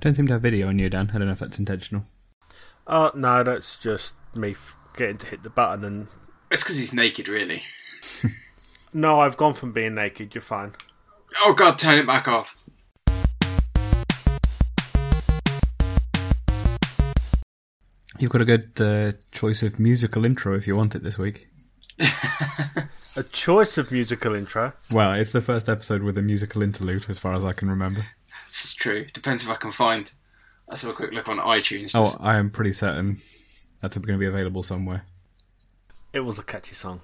Don't 0.00 0.14
seem 0.14 0.26
to 0.26 0.34
have 0.34 0.42
video 0.42 0.68
on 0.68 0.78
you, 0.78 0.90
Dan. 0.90 1.10
I 1.14 1.18
don't 1.18 1.26
know 1.26 1.32
if 1.32 1.38
that's 1.38 1.58
intentional. 1.58 2.04
Uh, 2.86 3.10
no, 3.14 3.42
that's 3.42 3.76
just 3.78 4.14
me 4.34 4.50
f- 4.50 4.76
getting 4.96 5.18
to 5.18 5.26
hit 5.26 5.42
the 5.42 5.50
button 5.50 5.84
and. 5.84 6.08
It's 6.50 6.62
because 6.62 6.78
he's 6.78 6.94
naked, 6.94 7.28
really. 7.28 7.62
No, 8.96 9.18
I've 9.18 9.36
gone 9.36 9.54
from 9.54 9.72
being 9.72 9.96
naked, 9.96 10.36
you're 10.36 10.42
fine. 10.42 10.72
Oh 11.40 11.52
god, 11.52 11.78
turn 11.78 11.98
it 11.98 12.06
back 12.06 12.28
off. 12.28 12.56
You've 18.20 18.30
got 18.30 18.40
a 18.40 18.44
good 18.44 18.80
uh, 18.80 19.18
choice 19.32 19.64
of 19.64 19.80
musical 19.80 20.24
intro 20.24 20.56
if 20.56 20.68
you 20.68 20.76
want 20.76 20.94
it 20.94 21.02
this 21.02 21.18
week. 21.18 21.48
A 23.16 23.22
choice 23.24 23.78
of 23.78 23.90
musical 23.90 24.34
intro. 24.34 24.72
Well, 24.92 25.12
it's 25.14 25.32
the 25.32 25.40
first 25.40 25.68
episode 25.68 26.02
with 26.02 26.16
a 26.16 26.22
musical 26.22 26.62
interlude, 26.62 27.06
as 27.08 27.18
far 27.18 27.34
as 27.34 27.44
I 27.44 27.52
can 27.52 27.68
remember. 27.68 28.06
This 28.54 28.66
is 28.66 28.74
true. 28.76 29.06
Depends 29.12 29.42
if 29.42 29.50
I 29.50 29.56
can 29.56 29.72
find. 29.72 30.12
Let's 30.68 30.82
have 30.82 30.90
a 30.92 30.94
quick 30.94 31.10
look 31.12 31.28
on 31.28 31.38
iTunes. 31.38 31.90
to 31.90 31.98
Oh, 31.98 32.04
s- 32.04 32.16
I 32.20 32.36
am 32.36 32.50
pretty 32.50 32.72
certain 32.72 33.20
that's 33.80 33.96
going 33.98 34.16
to 34.16 34.20
be 34.20 34.26
available 34.26 34.62
somewhere. 34.62 35.02
It 36.12 36.20
was 36.20 36.38
a 36.38 36.44
catchy 36.44 36.76
song. 36.76 37.00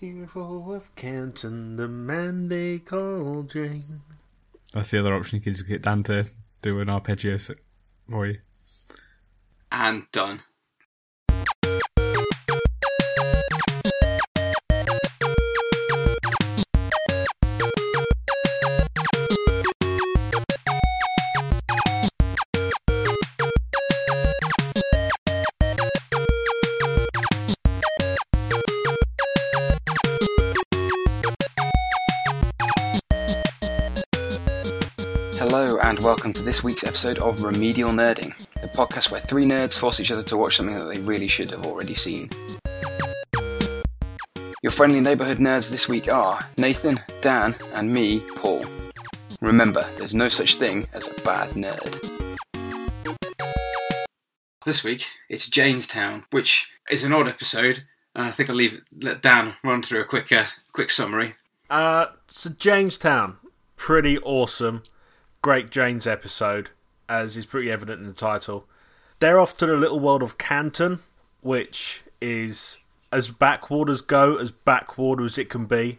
Hero 0.00 0.72
of 0.72 0.92
Canton, 0.96 1.76
the 1.76 1.86
man 1.86 2.48
they 2.48 2.80
call 2.80 3.44
Jayne. 3.44 4.00
That's 4.74 4.90
the 4.90 4.98
other 4.98 5.14
option. 5.14 5.36
You 5.36 5.42
can 5.42 5.54
just 5.54 5.68
get 5.68 5.82
Dan 5.82 6.02
to 6.04 6.24
do 6.62 6.80
an 6.80 6.90
arpeggio 6.90 7.38
for 8.08 8.26
you. 8.26 8.38
and 9.70 10.10
done. 10.10 10.40
This 36.50 36.64
week's 36.64 36.82
episode 36.82 37.18
of 37.18 37.44
Remedial 37.44 37.92
Nerding, 37.92 38.36
the 38.60 38.66
podcast 38.66 39.12
where 39.12 39.20
three 39.20 39.44
nerds 39.44 39.78
force 39.78 40.00
each 40.00 40.10
other 40.10 40.24
to 40.24 40.36
watch 40.36 40.56
something 40.56 40.76
that 40.76 40.88
they 40.88 40.98
really 40.98 41.28
should 41.28 41.48
have 41.52 41.64
already 41.64 41.94
seen. 41.94 42.28
Your 44.60 44.72
friendly 44.72 44.98
neighbourhood 44.98 45.38
nerds 45.38 45.70
this 45.70 45.88
week 45.88 46.12
are 46.12 46.40
Nathan, 46.58 46.98
Dan, 47.20 47.54
and 47.72 47.92
me, 47.92 48.18
Paul. 48.34 48.64
Remember, 49.40 49.86
there's 49.96 50.16
no 50.16 50.28
such 50.28 50.56
thing 50.56 50.88
as 50.92 51.06
a 51.06 51.14
bad 51.20 51.50
nerd. 51.50 52.10
This 54.64 54.82
week, 54.82 55.06
it's 55.28 55.48
Jaynestown, 55.48 56.24
which 56.32 56.68
is 56.90 57.04
an 57.04 57.12
odd 57.12 57.28
episode. 57.28 57.84
and 58.16 58.24
I 58.24 58.32
think 58.32 58.50
I'll 58.50 58.56
leave 58.56 58.82
let 59.00 59.22
Dan 59.22 59.54
run 59.62 59.82
through 59.82 60.00
a 60.00 60.04
quick, 60.04 60.32
uh, 60.32 60.46
quick 60.72 60.90
summary. 60.90 61.36
Uh, 61.70 62.06
so 62.26 62.50
Jaynestown, 62.50 63.36
pretty 63.76 64.18
awesome. 64.18 64.82
Great 65.42 65.70
Jayne's 65.70 66.06
episode, 66.06 66.70
as 67.08 67.36
is 67.36 67.46
pretty 67.46 67.70
evident 67.70 68.00
in 68.00 68.06
the 68.06 68.12
title. 68.12 68.66
They're 69.20 69.40
off 69.40 69.56
to 69.58 69.66
the 69.66 69.76
little 69.76 70.00
world 70.00 70.22
of 70.22 70.38
Canton, 70.38 71.00
which 71.40 72.02
is 72.20 72.78
as 73.12 73.28
backwaters 73.28 74.00
go, 74.02 74.36
as 74.36 74.50
backwater 74.50 75.24
as 75.24 75.38
it 75.38 75.48
can 75.48 75.66
be. 75.66 75.98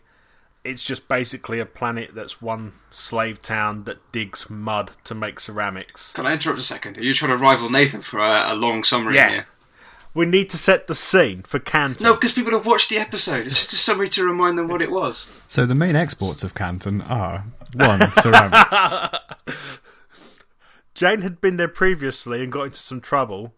It's 0.63 0.83
just 0.83 1.07
basically 1.07 1.59
a 1.59 1.65
planet 1.65 2.11
that's 2.13 2.39
one 2.41 2.73
slave 2.91 3.39
town 3.39 3.85
that 3.85 4.11
digs 4.11 4.47
mud 4.47 4.91
to 5.05 5.15
make 5.15 5.39
ceramics. 5.39 6.13
Can 6.13 6.27
I 6.27 6.33
interrupt 6.33 6.59
a 6.59 6.63
second? 6.63 6.99
Are 6.99 7.03
you 7.03 7.15
trying 7.15 7.31
to 7.31 7.37
rival 7.37 7.69
Nathan 7.69 8.01
for 8.01 8.19
a, 8.19 8.53
a 8.53 8.55
long 8.55 8.83
summary 8.83 9.15
Yeah. 9.15 9.29
here? 9.29 9.45
We 10.13 10.25
need 10.27 10.49
to 10.49 10.57
set 10.57 10.85
the 10.87 10.93
scene 10.93 11.41
for 11.43 11.57
Canton. 11.57 12.03
No, 12.05 12.13
because 12.13 12.33
people 12.33 12.51
have 12.51 12.65
watched 12.65 12.89
the 12.89 12.97
episode. 12.97 13.45
It's 13.47 13.55
just 13.55 13.73
a 13.73 13.77
summary 13.77 14.09
to 14.09 14.23
remind 14.23 14.57
them 14.57 14.67
what 14.67 14.81
it 14.83 14.91
was. 14.91 15.41
So 15.47 15.65
the 15.65 15.73
main 15.73 15.95
exports 15.95 16.43
of 16.43 16.53
Canton 16.53 17.01
are 17.01 17.45
one 17.75 18.09
ceramic. 18.11 18.67
Jayne 20.93 21.21
had 21.21 21.41
been 21.41 21.57
there 21.57 21.67
previously 21.67 22.43
and 22.43 22.51
got 22.51 22.63
into 22.63 22.77
some 22.77 23.01
trouble. 23.01 23.53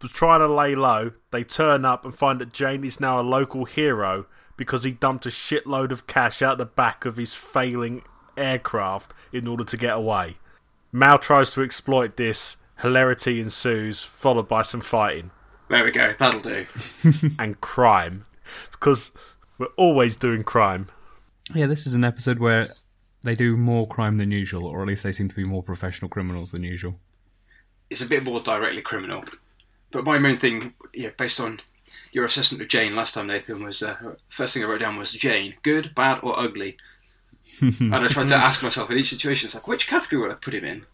Was 0.00 0.12
trying 0.12 0.40
to 0.40 0.52
lay 0.52 0.74
low. 0.74 1.12
They 1.30 1.44
turn 1.44 1.84
up 1.84 2.04
and 2.04 2.14
find 2.14 2.40
that 2.40 2.52
Jayne 2.52 2.84
is 2.84 2.98
now 2.98 3.20
a 3.20 3.22
local 3.22 3.64
hero 3.66 4.26
because 4.56 4.84
he 4.84 4.90
dumped 4.90 5.26
a 5.26 5.28
shitload 5.28 5.92
of 5.92 6.06
cash 6.06 6.42
out 6.42 6.58
the 6.58 6.66
back 6.66 7.04
of 7.04 7.16
his 7.16 7.34
failing 7.34 8.02
aircraft 8.36 9.14
in 9.32 9.46
order 9.46 9.64
to 9.64 9.76
get 9.76 9.96
away. 9.96 10.38
Mal 10.90 11.18
tries 11.18 11.52
to 11.52 11.62
exploit 11.62 12.16
this. 12.16 12.56
Hilarity 12.80 13.40
ensues, 13.40 14.02
followed 14.02 14.48
by 14.48 14.62
some 14.62 14.80
fighting 14.80 15.30
There 15.68 15.84
we 15.84 15.92
go. 15.92 16.14
That'll 16.18 16.40
do. 16.40 16.66
and 17.38 17.60
crime. 17.60 18.26
Because 18.72 19.12
we're 19.56 19.66
always 19.76 20.16
doing 20.16 20.42
crime. 20.42 20.88
yeah, 21.54 21.66
this 21.66 21.86
is 21.86 21.94
an 21.94 22.04
episode 22.04 22.40
where 22.40 22.66
they 23.22 23.34
do 23.34 23.56
more 23.56 23.86
crime 23.86 24.18
than 24.18 24.30
usual, 24.30 24.66
or 24.66 24.82
at 24.82 24.88
least 24.88 25.02
they 25.02 25.12
seem 25.12 25.28
to 25.28 25.34
be 25.34 25.44
more 25.44 25.62
professional 25.62 26.08
criminals 26.08 26.52
than 26.52 26.62
usual. 26.62 26.98
It's 27.90 28.04
a 28.04 28.08
bit 28.08 28.24
more 28.24 28.40
directly 28.40 28.82
criminal. 28.82 29.24
But 29.90 30.04
my 30.04 30.18
main 30.18 30.38
thing, 30.38 30.74
yeah, 30.94 31.10
based 31.16 31.40
on 31.40 31.60
your 32.12 32.24
assessment 32.24 32.62
of 32.62 32.68
Jayne 32.68 32.96
last 32.96 33.14
time, 33.14 33.28
Nathan, 33.28 33.62
was 33.62 33.82
uh, 33.82 33.96
first 34.28 34.54
thing 34.54 34.64
I 34.64 34.66
wrote 34.66 34.80
down 34.80 34.96
was 34.96 35.12
Jayne, 35.12 35.54
good, 35.62 35.94
bad, 35.94 36.20
or 36.22 36.38
ugly. 36.38 36.76
and 37.60 37.94
I 37.94 38.08
tried 38.08 38.28
to 38.28 38.34
ask 38.34 38.62
myself 38.62 38.90
in 38.90 38.98
each 38.98 39.10
situation, 39.10 39.46
it's 39.46 39.54
like, 39.54 39.68
which 39.68 39.86
category 39.86 40.22
would 40.22 40.30
I 40.30 40.34
put 40.34 40.54
him 40.54 40.64
in? 40.64 40.86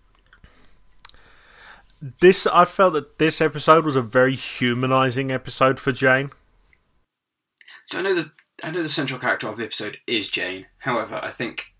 This 2.20 2.46
I 2.46 2.64
felt 2.64 2.92
that 2.92 3.18
this 3.18 3.40
episode 3.40 3.84
was 3.84 3.96
a 3.96 4.02
very 4.02 4.36
humanizing 4.36 5.32
episode 5.32 5.80
for 5.80 5.90
Jayne. 5.90 6.30
I 7.92 8.02
know 8.02 8.14
the 8.14 8.30
I 8.62 8.70
know 8.70 8.82
the 8.82 8.88
central 8.88 9.18
character 9.18 9.48
of 9.48 9.56
the 9.56 9.64
episode 9.64 9.98
is 10.06 10.28
Jayne. 10.28 10.66
However, 10.78 11.18
I 11.22 11.32
think 11.32 11.72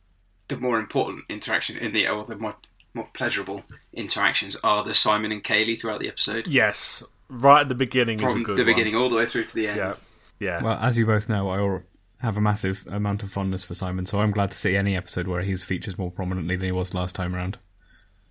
the 0.48 0.56
more 0.56 0.78
important 0.78 1.24
interaction 1.28 1.76
in 1.76 1.92
the 1.92 2.08
or 2.08 2.24
the 2.24 2.36
more 2.36 2.56
more 2.94 3.08
pleasurable 3.12 3.62
interactions 3.92 4.56
are 4.64 4.82
the 4.82 4.94
Simon 4.94 5.30
and 5.30 5.44
Kaylee 5.44 5.78
throughout 5.80 6.00
the 6.00 6.08
episode. 6.08 6.48
Yes, 6.48 7.02
right 7.28 7.60
at 7.60 7.68
the 7.68 7.74
beginning 7.74 8.18
is 8.18 8.24
a 8.24 8.28
From 8.32 8.42
good 8.42 8.56
the 8.56 8.62
one. 8.62 8.66
beginning 8.74 8.96
all 8.96 9.08
the 9.08 9.16
way 9.16 9.26
through 9.26 9.44
to 9.44 9.54
the 9.54 9.68
end. 9.68 9.76
Yeah, 9.78 9.94
yeah. 10.40 10.62
Well, 10.62 10.78
as 10.78 10.96
you 10.98 11.04
both 11.06 11.28
know, 11.28 11.50
I 11.50 11.80
have 12.24 12.36
a 12.36 12.40
massive 12.40 12.84
amount 12.90 13.22
of 13.22 13.30
fondness 13.30 13.62
for 13.62 13.74
Simon, 13.74 14.06
so 14.06 14.20
I'm 14.20 14.30
glad 14.32 14.50
to 14.52 14.56
see 14.56 14.74
any 14.74 14.96
episode 14.96 15.26
where 15.28 15.42
he's 15.42 15.64
features 15.64 15.98
more 15.98 16.10
prominently 16.10 16.56
than 16.56 16.66
he 16.66 16.72
was 16.72 16.94
last 16.94 17.14
time 17.14 17.34
around. 17.34 17.58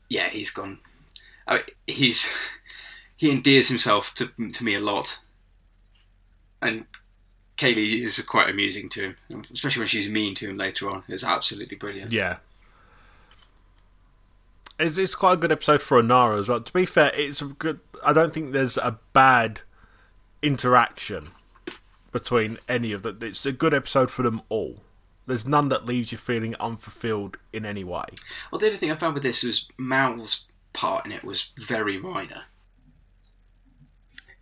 yeah, 0.09 0.29
he's 0.29 0.49
gone. 0.49 0.79
I 1.47 1.53
mean, 1.55 1.63
he's 1.85 2.29
he 3.15 3.29
endears 3.31 3.69
himself 3.69 4.13
to 4.15 4.31
to 4.53 4.63
me 4.63 4.73
a 4.73 4.79
lot, 4.79 5.19
and 6.61 6.85
Kaylee 7.57 8.03
is 8.03 8.21
quite 8.21 8.49
amusing 8.49 8.87
to 8.89 9.15
him, 9.29 9.43
especially 9.51 9.81
when 9.81 9.87
she's 9.87 10.09
mean 10.09 10.35
to 10.35 10.49
him 10.49 10.57
later 10.57 10.89
on. 10.89 11.03
It's 11.07 11.23
absolutely 11.23 11.77
brilliant. 11.77 12.11
yeah. 12.11 12.37
It's, 14.79 14.97
it's 14.99 15.15
quite 15.15 15.33
a 15.33 15.37
good 15.37 15.51
episode 15.51 15.81
for 15.81 15.99
Inara 16.01 16.39
as 16.39 16.47
well. 16.47 16.61
To 16.61 16.71
be 16.73 16.85
fair, 16.85 17.11
it's 17.15 17.41
a 17.41 17.45
good. 17.45 17.79
I 18.05 18.13
don't 18.13 18.31
think 18.31 18.51
there's 18.51 18.77
a 18.77 18.99
bad 19.11 19.61
interaction 20.43 21.31
between 22.11 22.59
any 22.69 22.91
of 22.91 23.01
them. 23.01 23.17
It's 23.23 23.43
a 23.45 23.51
good 23.51 23.73
episode 23.73 24.11
for 24.11 24.21
them 24.21 24.41
all. 24.49 24.81
There's 25.25 25.47
none 25.47 25.69
that 25.69 25.85
leaves 25.87 26.11
you 26.11 26.17
feeling 26.17 26.55
unfulfilled 26.59 27.37
in 27.51 27.65
any 27.65 27.83
way. 27.83 28.05
Well, 28.51 28.59
the 28.59 28.67
other 28.67 28.77
thing 28.77 28.91
I 28.91 28.95
found 28.95 29.15
with 29.15 29.23
this 29.23 29.43
was 29.43 29.67
Mal's 29.79 30.45
part 30.73 31.05
in 31.05 31.11
it 31.11 31.23
was 31.23 31.49
very 31.57 31.97
minor. 31.97 32.43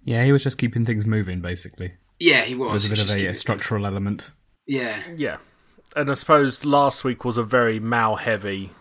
Yeah, 0.04 0.24
he 0.26 0.32
was 0.32 0.44
just 0.44 0.58
keeping 0.58 0.86
things 0.86 1.06
moving, 1.06 1.40
basically. 1.42 1.94
Yeah, 2.20 2.44
he 2.44 2.56
was. 2.56 2.88
There's 2.88 3.02
a 3.02 3.06
bit 3.06 3.16
of 3.16 3.24
a, 3.24 3.28
a 3.28 3.34
structural 3.36 3.86
element. 3.86 4.32
Yeah, 4.68 5.02
Yeah, 5.16 5.38
and 5.96 6.10
I 6.10 6.14
suppose 6.14 6.66
last 6.66 7.04
week 7.04 7.24
was 7.24 7.38
a 7.38 7.44
very 7.44 7.80
Mal 7.80 8.16
heavy 8.16 8.72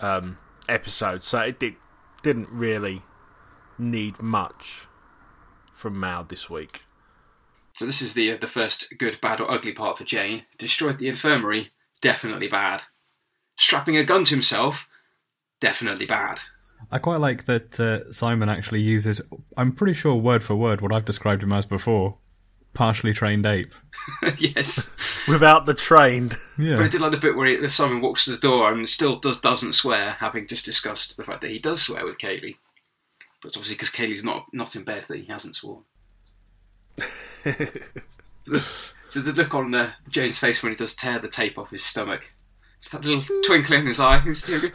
um, 0.00 0.38
episode, 0.68 1.22
so 1.22 1.40
it 1.40 1.60
did, 1.60 1.74
didn't 2.22 2.48
really 2.50 3.02
need 3.78 4.20
much 4.20 4.86
from 5.74 6.00
Mal 6.00 6.24
this 6.24 6.50
week. 6.50 6.82
So 7.72 7.86
this 7.86 8.00
is 8.00 8.14
the 8.14 8.32
uh, 8.32 8.36
the 8.38 8.46
first 8.46 8.94
good, 8.98 9.20
bad, 9.20 9.40
or 9.40 9.50
ugly 9.50 9.72
part 9.72 9.98
for 9.98 10.04
Jayne. 10.04 10.46
Destroyed 10.58 10.98
the 10.98 11.08
infirmary, 11.08 11.70
definitely 12.00 12.48
bad. 12.48 12.84
Strapping 13.58 13.96
a 13.96 14.04
gun 14.04 14.24
to 14.24 14.34
himself, 14.34 14.88
definitely 15.60 16.06
bad. 16.06 16.40
I 16.90 16.98
quite 16.98 17.20
like 17.20 17.46
that 17.46 17.80
uh, 17.80 18.10
Simon 18.12 18.48
actually 18.48 18.80
uses, 18.80 19.20
I'm 19.56 19.72
pretty 19.72 19.94
sure 19.94 20.14
word 20.14 20.44
for 20.44 20.54
word, 20.54 20.82
what 20.82 20.92
I've 20.92 21.06
described 21.06 21.42
him 21.42 21.52
as 21.52 21.64
before 21.64 22.18
partially 22.76 23.12
trained 23.12 23.44
ape. 23.46 23.74
yes, 24.38 24.92
Without 25.26 25.66
the 25.66 25.74
trained, 25.74 26.36
Yeah. 26.58 26.76
but 26.76 26.86
I 26.86 26.88
did 26.88 27.00
like 27.00 27.10
the 27.10 27.16
bit 27.18 27.34
where 27.34 27.46
he, 27.48 27.68
Simon 27.68 28.00
walks 28.00 28.24
to 28.26 28.30
the 28.32 28.36
door 28.38 28.70
and 28.72 28.88
still 28.88 29.16
does 29.16 29.40
doesn't 29.40 29.72
swear, 29.72 30.10
having 30.12 30.46
just 30.46 30.64
discussed 30.64 31.16
the 31.16 31.24
fact 31.24 31.40
that 31.40 31.50
he 31.50 31.58
does 31.58 31.82
swear 31.82 32.04
with 32.04 32.18
Kaylee. 32.18 32.56
But 33.42 33.48
it's 33.48 33.56
obviously 33.56 33.74
because 33.76 33.90
Kaylee's 33.90 34.22
not 34.24 34.46
not 34.52 34.76
in 34.76 34.84
bed 34.84 35.04
that 35.08 35.18
he 35.18 35.24
hasn't 35.26 35.56
sworn. 35.56 35.82
so 39.08 39.20
the 39.20 39.32
look 39.32 39.54
on 39.54 39.74
uh, 39.74 39.92
Jayne's 40.10 40.38
face 40.38 40.62
when 40.62 40.72
he 40.72 40.76
does 40.76 40.94
tear 40.94 41.18
the 41.18 41.28
tape 41.28 41.58
off 41.58 41.70
his 41.70 41.84
stomach, 41.84 42.32
just 42.80 42.92
that 42.92 43.04
little 43.04 43.22
twinkle 43.44 43.76
in 43.76 43.86
his 43.86 44.00
eye. 44.00 44.18
He's, 44.20 44.46
he'll 44.46 44.70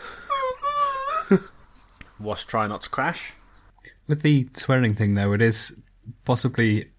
Was 2.19 2.43
try 2.45 2.67
not 2.67 2.81
to 2.81 2.89
crash. 2.89 3.33
With 4.07 4.21
the 4.21 4.49
swearing 4.55 4.93
thing, 4.95 5.13
though, 5.13 5.33
it 5.33 5.41
is 5.41 5.73
possibly. 6.25 6.91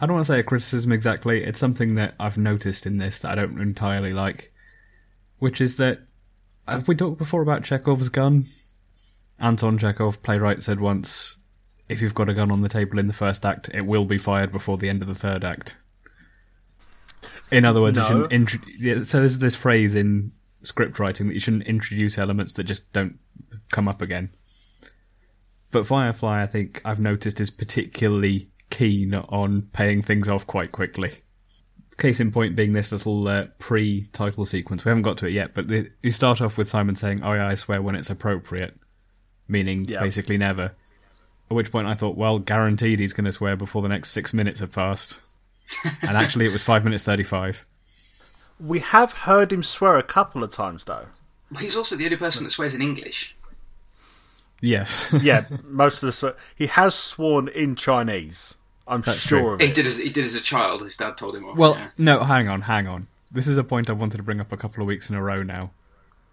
I 0.00 0.06
don't 0.06 0.14
want 0.14 0.26
to 0.26 0.32
say 0.32 0.40
a 0.40 0.44
criticism 0.44 0.92
exactly. 0.92 1.44
It's 1.44 1.60
something 1.60 1.94
that 1.94 2.14
I've 2.18 2.38
noticed 2.38 2.86
in 2.86 2.98
this 2.98 3.20
that 3.20 3.32
I 3.32 3.34
don't 3.34 3.60
entirely 3.60 4.12
like, 4.12 4.52
which 5.38 5.60
is 5.60 5.76
that 5.76 6.00
have 6.66 6.88
we 6.88 6.96
talked 6.96 7.18
before 7.18 7.42
about 7.42 7.62
Chekhov's 7.62 8.08
gun? 8.08 8.46
Anton 9.38 9.78
Chekhov, 9.78 10.22
playwright, 10.22 10.62
said 10.62 10.80
once, 10.80 11.38
"If 11.88 12.00
you've 12.00 12.14
got 12.14 12.28
a 12.28 12.34
gun 12.34 12.50
on 12.50 12.62
the 12.62 12.68
table 12.68 12.98
in 12.98 13.06
the 13.06 13.12
first 13.12 13.44
act, 13.44 13.68
it 13.74 13.82
will 13.82 14.04
be 14.04 14.18
fired 14.18 14.50
before 14.52 14.78
the 14.78 14.88
end 14.88 15.02
of 15.02 15.08
the 15.08 15.14
third 15.14 15.44
act." 15.44 15.76
In 17.50 17.64
other 17.64 17.80
words, 17.80 17.96
you 17.96 18.02
No. 18.02 18.08
shouldn't 18.08 18.32
intro- 18.32 19.02
so 19.04 19.18
there's 19.18 19.38
this 19.38 19.54
phrase 19.54 19.94
in 19.94 20.32
script 20.62 20.98
writing 20.98 21.26
that 21.28 21.34
you 21.34 21.40
shouldn't 21.40 21.64
introduce 21.64 22.16
elements 22.18 22.52
that 22.54 22.64
just 22.64 22.90
don't 22.92 23.18
come 23.70 23.86
up 23.88 24.00
again. 24.00 24.30
But 25.70 25.86
Firefly, 25.86 26.42
I 26.42 26.46
think 26.46 26.80
I've 26.84 27.00
noticed 27.00 27.40
is 27.40 27.50
particularly 27.50 28.50
keen 28.74 29.14
on 29.14 29.62
paying 29.72 30.02
things 30.02 30.28
off 30.28 30.46
quite 30.46 30.72
quickly. 30.72 31.12
Case 31.96 32.18
in 32.18 32.32
point 32.32 32.56
being 32.56 32.72
this 32.72 32.90
little 32.90 33.28
uh, 33.28 33.46
pre-title 33.60 34.44
sequence. 34.44 34.84
We 34.84 34.88
haven't 34.88 35.02
got 35.02 35.16
to 35.18 35.26
it 35.26 35.32
yet, 35.32 35.54
but 35.54 35.68
the, 35.68 35.90
you 36.02 36.10
start 36.10 36.40
off 36.40 36.58
with 36.58 36.68
Simon 36.68 36.96
saying, 36.96 37.22
"Oh 37.22 37.34
yeah, 37.34 37.46
I 37.46 37.54
swear 37.54 37.80
when 37.80 37.94
it's 37.94 38.10
appropriate," 38.10 38.74
meaning 39.46 39.84
Yeah. 39.84 40.00
basically 40.00 40.36
never. 40.36 40.72
At 41.50 41.54
which 41.56 41.70
point 41.70 41.86
I 41.86 41.94
thought, 41.94 42.16
well, 42.16 42.38
guaranteed 42.40 42.98
he's 42.98 43.12
going 43.12 43.26
to 43.26 43.32
swear 43.32 43.54
before 43.54 43.80
the 43.82 43.88
next 43.88 44.10
six 44.10 44.32
minutes 44.34 44.58
have 44.60 44.72
passed. 44.72 45.18
and 46.02 46.16
actually, 46.16 46.46
it 46.46 46.52
was 46.52 46.64
five 46.64 46.82
minutes 46.84 47.04
thirty-five. 47.04 47.64
We 48.58 48.80
have 48.80 49.12
heard 49.12 49.52
him 49.52 49.62
swear 49.62 49.96
a 49.96 50.02
couple 50.02 50.42
of 50.42 50.52
times, 50.52 50.84
though. 50.84 51.06
He's 51.60 51.76
also 51.76 51.94
the 51.96 52.04
only 52.06 52.16
person 52.16 52.42
that 52.44 52.50
swears 52.50 52.74
in 52.74 52.82
English. 52.82 53.36
Yes. 54.60 55.12
Yeah, 55.22 55.44
most 55.62 56.02
of 56.02 56.06
the 56.08 56.12
swear. 56.12 56.36
He 56.56 56.66
has 56.66 56.94
sworn 56.94 57.46
in 57.48 57.76
Chinese. 57.76 58.56
I'm 58.86 59.00
That's 59.02 59.18
sure 59.20 59.40
true. 59.40 59.52
of 59.54 59.60
He 59.60 59.72
did 59.72 59.86
as 59.86 59.98
he 59.98 60.10
did 60.10 60.24
as 60.24 60.34
a 60.34 60.40
child. 60.40 60.82
His 60.82 60.96
dad 60.96 61.16
told 61.16 61.36
him 61.36 61.44
off. 61.46 61.56
Well, 61.56 61.74
yeah. 61.76 61.88
no, 61.98 62.24
hang 62.24 62.48
on, 62.48 62.62
hang 62.62 62.86
on. 62.86 63.06
This 63.32 63.46
is 63.46 63.56
a 63.56 63.64
point 63.64 63.88
I've 63.90 63.98
wanted 64.00 64.18
to 64.18 64.22
bring 64.22 64.40
up 64.40 64.52
a 64.52 64.56
couple 64.56 64.82
of 64.82 64.86
weeks 64.86 65.08
in 65.10 65.16
a 65.16 65.22
row 65.22 65.42
now. 65.42 65.70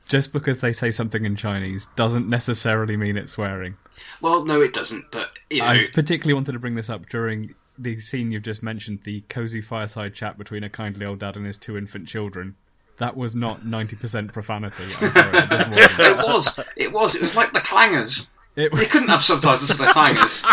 Just 0.07 0.33
because 0.33 0.59
they 0.59 0.73
say 0.73 0.91
something 0.91 1.23
in 1.25 1.35
Chinese 1.35 1.87
doesn't 1.95 2.27
necessarily 2.27 2.97
mean 2.97 3.15
it's 3.17 3.31
swearing. 3.33 3.77
well, 4.19 4.43
no, 4.43 4.61
it 4.61 4.73
doesn't. 4.73 5.05
But 5.11 5.31
you 5.49 5.59
know, 5.59 5.67
I 5.67 5.83
particularly 5.93 6.33
wanted 6.33 6.51
to 6.51 6.59
bring 6.59 6.75
this 6.75 6.89
up 6.89 7.07
during 7.07 7.55
the 7.77 7.99
scene 8.01 8.31
you've 8.31 8.43
just 8.43 8.61
mentioned, 8.61 8.99
the 9.03 9.21
cozy 9.29 9.61
fireside 9.61 10.13
chat 10.13 10.37
between 10.37 10.63
a 10.63 10.69
kindly 10.69 11.05
old 11.05 11.19
dad 11.19 11.37
and 11.37 11.45
his 11.45 11.57
two 11.57 11.77
infant 11.77 12.07
children. 12.07 12.55
That 12.97 13.15
was 13.17 13.33
not 13.35 13.61
90% 13.61 14.31
profanity. 14.33 14.83
I'm 14.83 14.89
sorry, 15.11 15.37
it 15.37 15.49
wasn't. 15.71 15.99
it 15.99 16.17
was. 16.17 16.59
It 16.75 16.91
was. 16.91 17.15
It 17.15 17.21
was 17.21 17.35
like 17.35 17.53
the 17.53 17.59
clangers. 17.59 18.29
It, 18.55 18.75
They 18.75 18.85
couldn't 18.85 19.09
have 19.09 19.23
subtitles 19.23 19.71
for 19.71 19.77
the 19.85 19.91
clangers. 19.91 20.43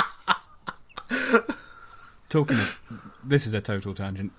talking 2.29 2.59
of 2.59 2.81
this 3.25 3.47
is 3.47 3.55
a 3.55 3.61
total 3.61 3.95
tangent. 3.95 4.33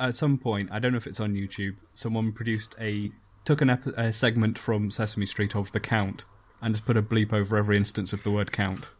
At 0.00 0.16
some 0.16 0.38
point 0.38 0.70
i 0.70 0.78
don't 0.78 0.92
know 0.92 0.98
if 0.98 1.08
it's 1.08 1.18
on 1.18 1.34
youtube 1.34 1.74
someone 1.92 2.30
produced 2.32 2.76
a 2.80 3.10
took 3.44 3.60
an 3.60 3.70
ep- 3.70 3.86
a 3.86 4.12
segment 4.12 4.58
from 4.58 4.90
sesame 4.90 5.26
street 5.26 5.56
of 5.56 5.72
the 5.72 5.80
count 5.80 6.24
and 6.60 6.74
just 6.74 6.84
put 6.84 6.96
a 6.96 7.02
bleep 7.02 7.32
over 7.32 7.56
every 7.56 7.76
instance 7.76 8.12
of 8.12 8.22
the 8.22 8.30
word 8.30 8.52
count. 8.52 8.90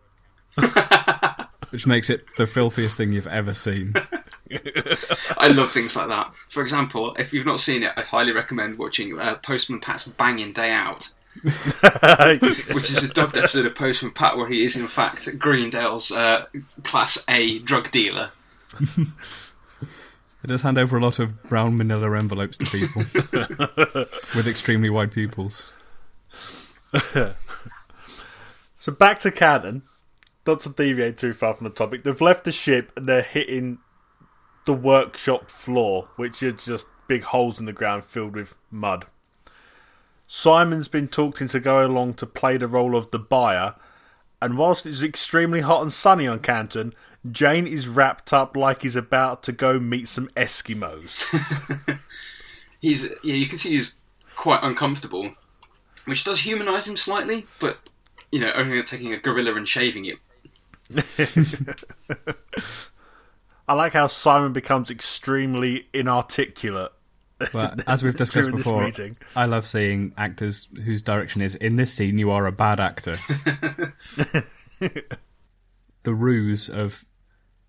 Which 1.70 1.86
makes 1.86 2.08
it 2.08 2.24
the 2.36 2.46
filthiest 2.46 2.96
thing 2.96 3.12
you've 3.12 3.26
ever 3.26 3.52
seen. 3.52 3.92
I 5.36 5.48
love 5.48 5.70
things 5.70 5.94
like 5.96 6.08
that. 6.08 6.34
For 6.48 6.62
example, 6.62 7.14
if 7.18 7.34
you've 7.34 7.44
not 7.44 7.60
seen 7.60 7.82
it, 7.82 7.92
I 7.96 8.00
highly 8.00 8.32
recommend 8.32 8.78
watching 8.78 9.18
uh, 9.18 9.36
Postman 9.36 9.80
Pat's 9.80 10.08
Banging 10.08 10.52
Day 10.52 10.70
Out, 10.70 11.10
which 12.72 12.90
is 12.90 13.04
a 13.04 13.08
dubbed 13.08 13.36
episode 13.36 13.66
of 13.66 13.74
Postman 13.74 14.12
Pat 14.12 14.36
where 14.36 14.48
he 14.48 14.64
is 14.64 14.76
in 14.76 14.86
fact 14.86 15.38
Greendale's 15.38 16.10
uh, 16.10 16.46
Class 16.82 17.24
A 17.28 17.58
drug 17.60 17.90
dealer. 17.90 18.30
it 18.80 20.46
does 20.46 20.62
hand 20.62 20.78
over 20.78 20.96
a 20.96 21.00
lot 21.00 21.18
of 21.18 21.42
brown 21.44 21.76
manila 21.76 22.16
envelopes 22.16 22.58
to 22.58 22.66
people 22.66 23.04
with 24.34 24.46
extremely 24.46 24.90
wide 24.90 25.10
pupils 25.10 25.72
So 28.88 28.92
back 28.92 29.18
to 29.18 29.30
canon. 29.30 29.82
Not 30.46 30.62
to 30.62 30.70
deviate 30.70 31.18
too 31.18 31.34
far 31.34 31.52
from 31.52 31.64
the 31.64 31.70
topic, 31.70 32.04
they've 32.04 32.20
left 32.22 32.44
the 32.44 32.52
ship 32.52 32.90
and 32.96 33.06
they're 33.06 33.20
hitting 33.20 33.80
the 34.64 34.72
workshop 34.72 35.50
floor, 35.50 36.08
which 36.16 36.42
is 36.42 36.64
just 36.64 36.86
big 37.06 37.24
holes 37.24 37.60
in 37.60 37.66
the 37.66 37.74
ground 37.74 38.06
filled 38.06 38.34
with 38.34 38.54
mud. 38.70 39.04
Simon's 40.28 40.88
been 40.88 41.08
talked 41.08 41.40
into 41.40 41.58
going 41.58 41.90
along 41.90 42.14
to 42.14 42.26
play 42.26 42.58
the 42.58 42.68
role 42.68 42.94
of 42.94 43.10
the 43.10 43.18
buyer, 43.18 43.74
and 44.40 44.58
whilst 44.58 44.86
it's 44.86 45.02
extremely 45.02 45.62
hot 45.62 45.82
and 45.82 45.92
sunny 45.92 46.26
on 46.26 46.38
Canton, 46.38 46.94
Jayne 47.32 47.66
is 47.66 47.88
wrapped 47.88 48.32
up 48.32 48.56
like 48.56 48.82
he's 48.82 48.94
about 48.94 49.42
to 49.44 49.52
go 49.52 49.80
meet 49.80 50.08
some 50.08 50.28
Eskimos. 50.36 51.98
He's 52.80 53.08
yeah, 53.24 53.34
you 53.34 53.46
can 53.46 53.58
see 53.58 53.70
he's 53.70 53.92
quite 54.36 54.62
uncomfortable, 54.62 55.32
which 56.04 56.22
does 56.22 56.40
humanise 56.40 56.86
him 56.86 56.96
slightly, 56.96 57.46
but 57.58 57.78
you 58.30 58.38
know, 58.38 58.52
only 58.54 58.80
taking 58.84 59.12
a 59.12 59.18
gorilla 59.18 59.56
and 59.56 59.68
shaving 59.68 60.04
it. 60.04 60.18
I 63.68 63.74
like 63.74 63.94
how 63.94 64.06
Simon 64.06 64.52
becomes 64.52 64.90
extremely 64.90 65.88
inarticulate. 65.92 66.92
But 67.52 67.88
as 67.88 68.02
we've 68.02 68.16
discussed 68.16 68.50
before. 68.50 68.90
I 69.36 69.44
love 69.46 69.66
seeing 69.66 70.12
actors 70.16 70.66
whose 70.84 71.02
direction 71.02 71.40
is 71.40 71.54
in 71.54 71.76
this 71.76 71.92
scene 71.94 72.18
you 72.18 72.30
are 72.32 72.46
a 72.46 72.52
bad 72.52 72.80
actor. 72.80 73.16
the 76.02 76.14
ruse 76.14 76.68
of 76.68 77.04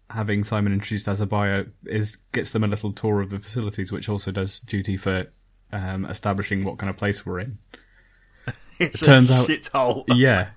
having 0.10 0.44
Simon 0.44 0.74
introduced 0.74 1.07
as 1.07 1.21
a 1.21 1.25
buyer 1.25 1.68
is 1.86 2.18
gets 2.31 2.51
them 2.51 2.63
a 2.63 2.68
little 2.68 2.92
tour 2.92 3.21
of 3.21 3.30
the 3.30 3.39
facilities, 3.39 3.92
which 3.92 4.10
also 4.10 4.31
does 4.31 4.60
duty 4.60 4.98
for 4.98 5.27
um, 5.71 6.06
establishing 6.06 6.63
what 6.63 6.77
kind 6.80 6.89
of 6.89 6.98
place 6.98 7.25
we're 7.25 7.39
in. 7.39 7.57
It's 8.80 9.00
turns 9.01 9.30
a 9.30 9.36
out- 9.36 9.48
shithole, 9.48 10.06
Yeah, 10.07 10.50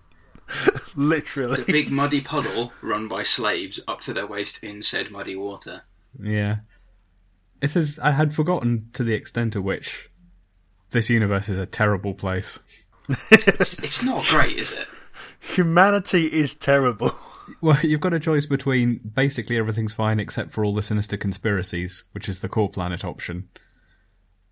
literally. 0.96 1.52
It's 1.52 1.60
a 1.62 1.64
big 1.66 1.90
muddy 1.90 2.20
puddle 2.22 2.72
run 2.80 3.08
by 3.08 3.22
slaves 3.24 3.80
up 3.86 4.00
to 4.02 4.12
their 4.14 4.26
waist 4.26 4.62
in 4.64 4.80
said 4.80 5.10
muddy 5.10 5.36
water. 5.36 5.82
yeah. 6.22 6.56
It 7.62 7.70
says 7.70 7.98
I 8.02 8.10
had 8.10 8.34
forgotten 8.34 8.88
to 8.92 9.04
the 9.04 9.14
extent 9.14 9.52
to 9.52 9.62
which 9.62 10.10
this 10.90 11.08
universe 11.08 11.48
is 11.48 11.58
a 11.58 11.64
terrible 11.64 12.12
place. 12.12 12.58
It's, 13.08 13.82
it's 13.82 14.04
not 14.04 14.24
great, 14.26 14.58
is 14.58 14.72
it? 14.72 14.88
Humanity 15.54 16.26
is 16.26 16.54
terrible. 16.54 17.12
Well, 17.60 17.78
you've 17.82 18.00
got 18.00 18.14
a 18.14 18.20
choice 18.20 18.46
between 18.46 19.00
basically 19.14 19.58
everything's 19.58 19.92
fine 19.92 20.20
except 20.20 20.52
for 20.52 20.64
all 20.64 20.72
the 20.72 20.82
sinister 20.82 21.16
conspiracies, 21.16 22.04
which 22.12 22.28
is 22.28 22.38
the 22.38 22.48
core 22.48 22.70
planet 22.70 23.04
option, 23.04 23.48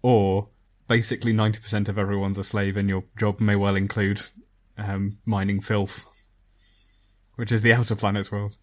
or 0.02 0.48
basically 0.88 1.32
90% 1.32 1.88
of 1.88 1.96
everyone's 1.96 2.36
a 2.36 2.44
slave 2.44 2.76
and 2.76 2.88
your 2.88 3.04
job 3.16 3.38
may 3.40 3.54
well 3.54 3.76
include 3.76 4.22
um, 4.76 5.18
mining 5.24 5.60
filth, 5.60 6.04
which 7.36 7.52
is 7.52 7.62
the 7.62 7.72
outer 7.72 7.94
planet's 7.94 8.32
world. 8.32 8.56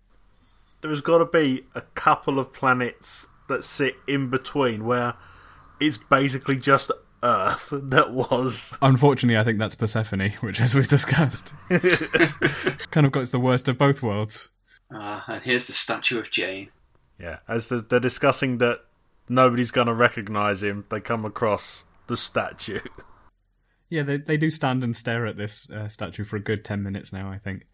There's 0.82 1.02
got 1.02 1.20
to 1.20 1.26
be 1.26 1.64
a 1.74 1.82
couple 1.82 2.38
of 2.38 2.52
planets 2.52 3.28
that 3.48 3.64
sit 3.66 3.96
in 4.08 4.30
between 4.30 4.86
where 4.86 5.16
it's 5.80 5.98
basically 5.98 6.58
just 6.58 6.92
Earth 7.24 7.70
that 7.74 8.12
was. 8.12 8.78
Unfortunately, 8.82 9.38
I 9.38 9.44
think 9.44 9.60
that's 9.60 9.76
Persephone, 9.76 10.30
which, 10.42 10.62
as 10.62 10.76
we've 10.76 10.88
discussed, 10.88 11.54
kind 12.92 13.06
of 13.06 13.12
got 13.12 13.28
the 13.28 13.40
worst 13.40 13.68
of 13.68 13.78
both 13.78 14.02
worlds. 14.02 14.50
Uh, 14.94 15.22
and 15.28 15.44
here's 15.44 15.68
the 15.68 15.74
statue 15.74 16.20
of 16.20 16.32
Jayne. 16.32 16.70
Yeah, 17.20 17.40
as 17.48 17.70
they're, 17.70 17.82
they're 17.82 18.00
discussing 18.00 18.60
that 18.60 18.82
nobody's 19.28 19.72
going 19.72 19.88
to 19.88 19.94
recognise 19.94 20.64
him, 20.64 20.86
they 20.90 21.00
come 21.00 21.26
across 21.26 21.86
the 22.08 22.16
statue. 22.16 22.80
Yeah, 23.90 24.04
they 24.04 24.18
they 24.18 24.38
do 24.38 24.50
stand 24.50 24.84
and 24.84 24.96
stare 24.96 25.26
at 25.26 25.38
this 25.38 25.70
uh, 25.70 25.88
statue 25.88 26.26
for 26.26 26.36
a 26.36 26.42
good 26.42 26.64
ten 26.64 26.84
minutes 26.84 27.12
now, 27.12 27.32
I 27.32 27.38
think. 27.38 27.66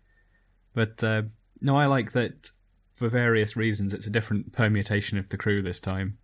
But 0.73 1.03
uh, 1.03 1.23
no, 1.61 1.77
I 1.77 1.85
like 1.85 2.13
that 2.13 2.51
for 2.93 3.09
various 3.09 3.55
reasons. 3.55 3.93
It's 3.93 4.07
a 4.07 4.11
different 4.11 4.51
permutation 4.51 5.17
of 5.17 5.29
the 5.29 5.37
crew 5.37 5.61
this 5.61 5.79
time. 5.79 6.17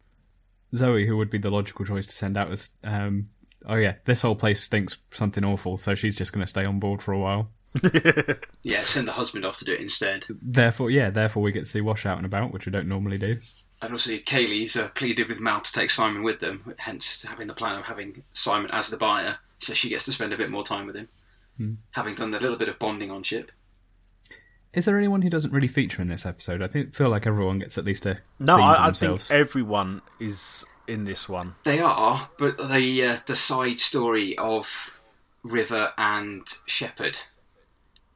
Zoe, 0.75 1.07
who 1.07 1.17
would 1.17 1.29
be 1.29 1.39
the 1.39 1.49
logical 1.49 1.85
choice 1.85 2.05
to 2.05 2.13
send 2.13 2.37
out, 2.37 2.51
as 2.51 2.69
um, 2.83 3.29
oh 3.65 3.75
yeah, 3.75 3.95
this 4.05 4.21
whole 4.21 4.35
place 4.35 4.61
stinks 4.61 4.97
something 5.11 5.43
awful, 5.43 5.77
so 5.77 5.95
she's 5.95 6.15
just 6.15 6.31
going 6.31 6.43
to 6.43 6.49
stay 6.49 6.65
on 6.65 6.79
board 6.79 7.01
for 7.01 7.11
a 7.11 7.19
while. 7.19 7.49
Yeah, 8.61 8.83
send 8.83 9.07
the 9.07 9.13
husband 9.13 9.45
off 9.45 9.57
to 9.57 9.65
do 9.65 9.73
it 9.73 9.79
instead. 9.79 10.25
Therefore, 10.29 10.91
yeah, 10.91 11.09
therefore 11.09 11.41
we 11.41 11.51
get 11.51 11.61
to 11.61 11.65
see 11.65 11.81
Wash 11.81 12.05
out 12.05 12.17
and 12.17 12.25
about, 12.25 12.51
which 12.51 12.65
we 12.65 12.71
don't 12.71 12.89
normally 12.89 13.17
do. 13.17 13.39
And 13.81 13.93
also, 13.93 14.11
Kaylee's 14.11 14.75
uh, 14.75 14.89
pleaded 14.89 15.29
with 15.29 15.39
Mal 15.39 15.61
to 15.61 15.71
take 15.71 15.89
Simon 15.89 16.23
with 16.23 16.41
them, 16.41 16.75
hence 16.77 17.23
having 17.23 17.47
the 17.47 17.53
plan 17.53 17.79
of 17.79 17.85
having 17.85 18.23
Simon 18.33 18.69
as 18.71 18.89
the 18.89 18.97
buyer, 18.97 19.37
so 19.59 19.73
she 19.73 19.87
gets 19.87 20.03
to 20.05 20.11
spend 20.11 20.33
a 20.33 20.37
bit 20.37 20.49
more 20.49 20.63
time 20.63 20.85
with 20.85 20.97
him, 20.97 21.07
having 21.91 22.15
done 22.15 22.33
a 22.33 22.39
little 22.39 22.57
bit 22.57 22.67
of 22.67 22.77
bonding 22.79 23.11
on 23.11 23.23
ship. 23.23 23.51
Is 24.73 24.85
there 24.85 24.97
anyone 24.97 25.23
who 25.23 25.29
doesn't 25.29 25.51
really 25.51 25.67
feature 25.67 26.01
in 26.01 26.09
this 26.09 26.25
episode? 26.25 26.61
I 26.61 26.67
think 26.67 26.93
feel 26.93 27.09
like 27.09 27.25
everyone 27.25 27.59
gets 27.59 27.77
at 27.77 27.85
least 27.85 28.05
a 28.05 28.19
No, 28.39 28.55
scene 28.55 28.65
for 28.65 28.79
I, 28.79 28.87
I 28.87 28.91
think 28.91 29.31
everyone 29.31 30.01
is 30.19 30.63
in 30.87 31.05
this 31.05 31.27
one. 31.27 31.55
They 31.63 31.79
are, 31.79 32.29
but 32.37 32.57
the 32.57 33.03
uh, 33.03 33.17
the 33.25 33.35
side 33.35 33.79
story 33.79 34.37
of 34.37 34.95
River 35.43 35.93
and 35.97 36.47
Shepherd 36.65 37.19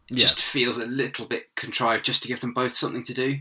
It 0.09 0.15
just 0.15 0.39
feels 0.41 0.77
a 0.77 0.85
little 0.85 1.25
bit 1.25 1.55
contrived 1.55 2.05
just 2.05 2.21
to 2.23 2.27
give 2.27 2.41
them 2.41 2.53
both 2.53 2.73
something 2.73 3.03
to 3.03 3.13
do. 3.13 3.39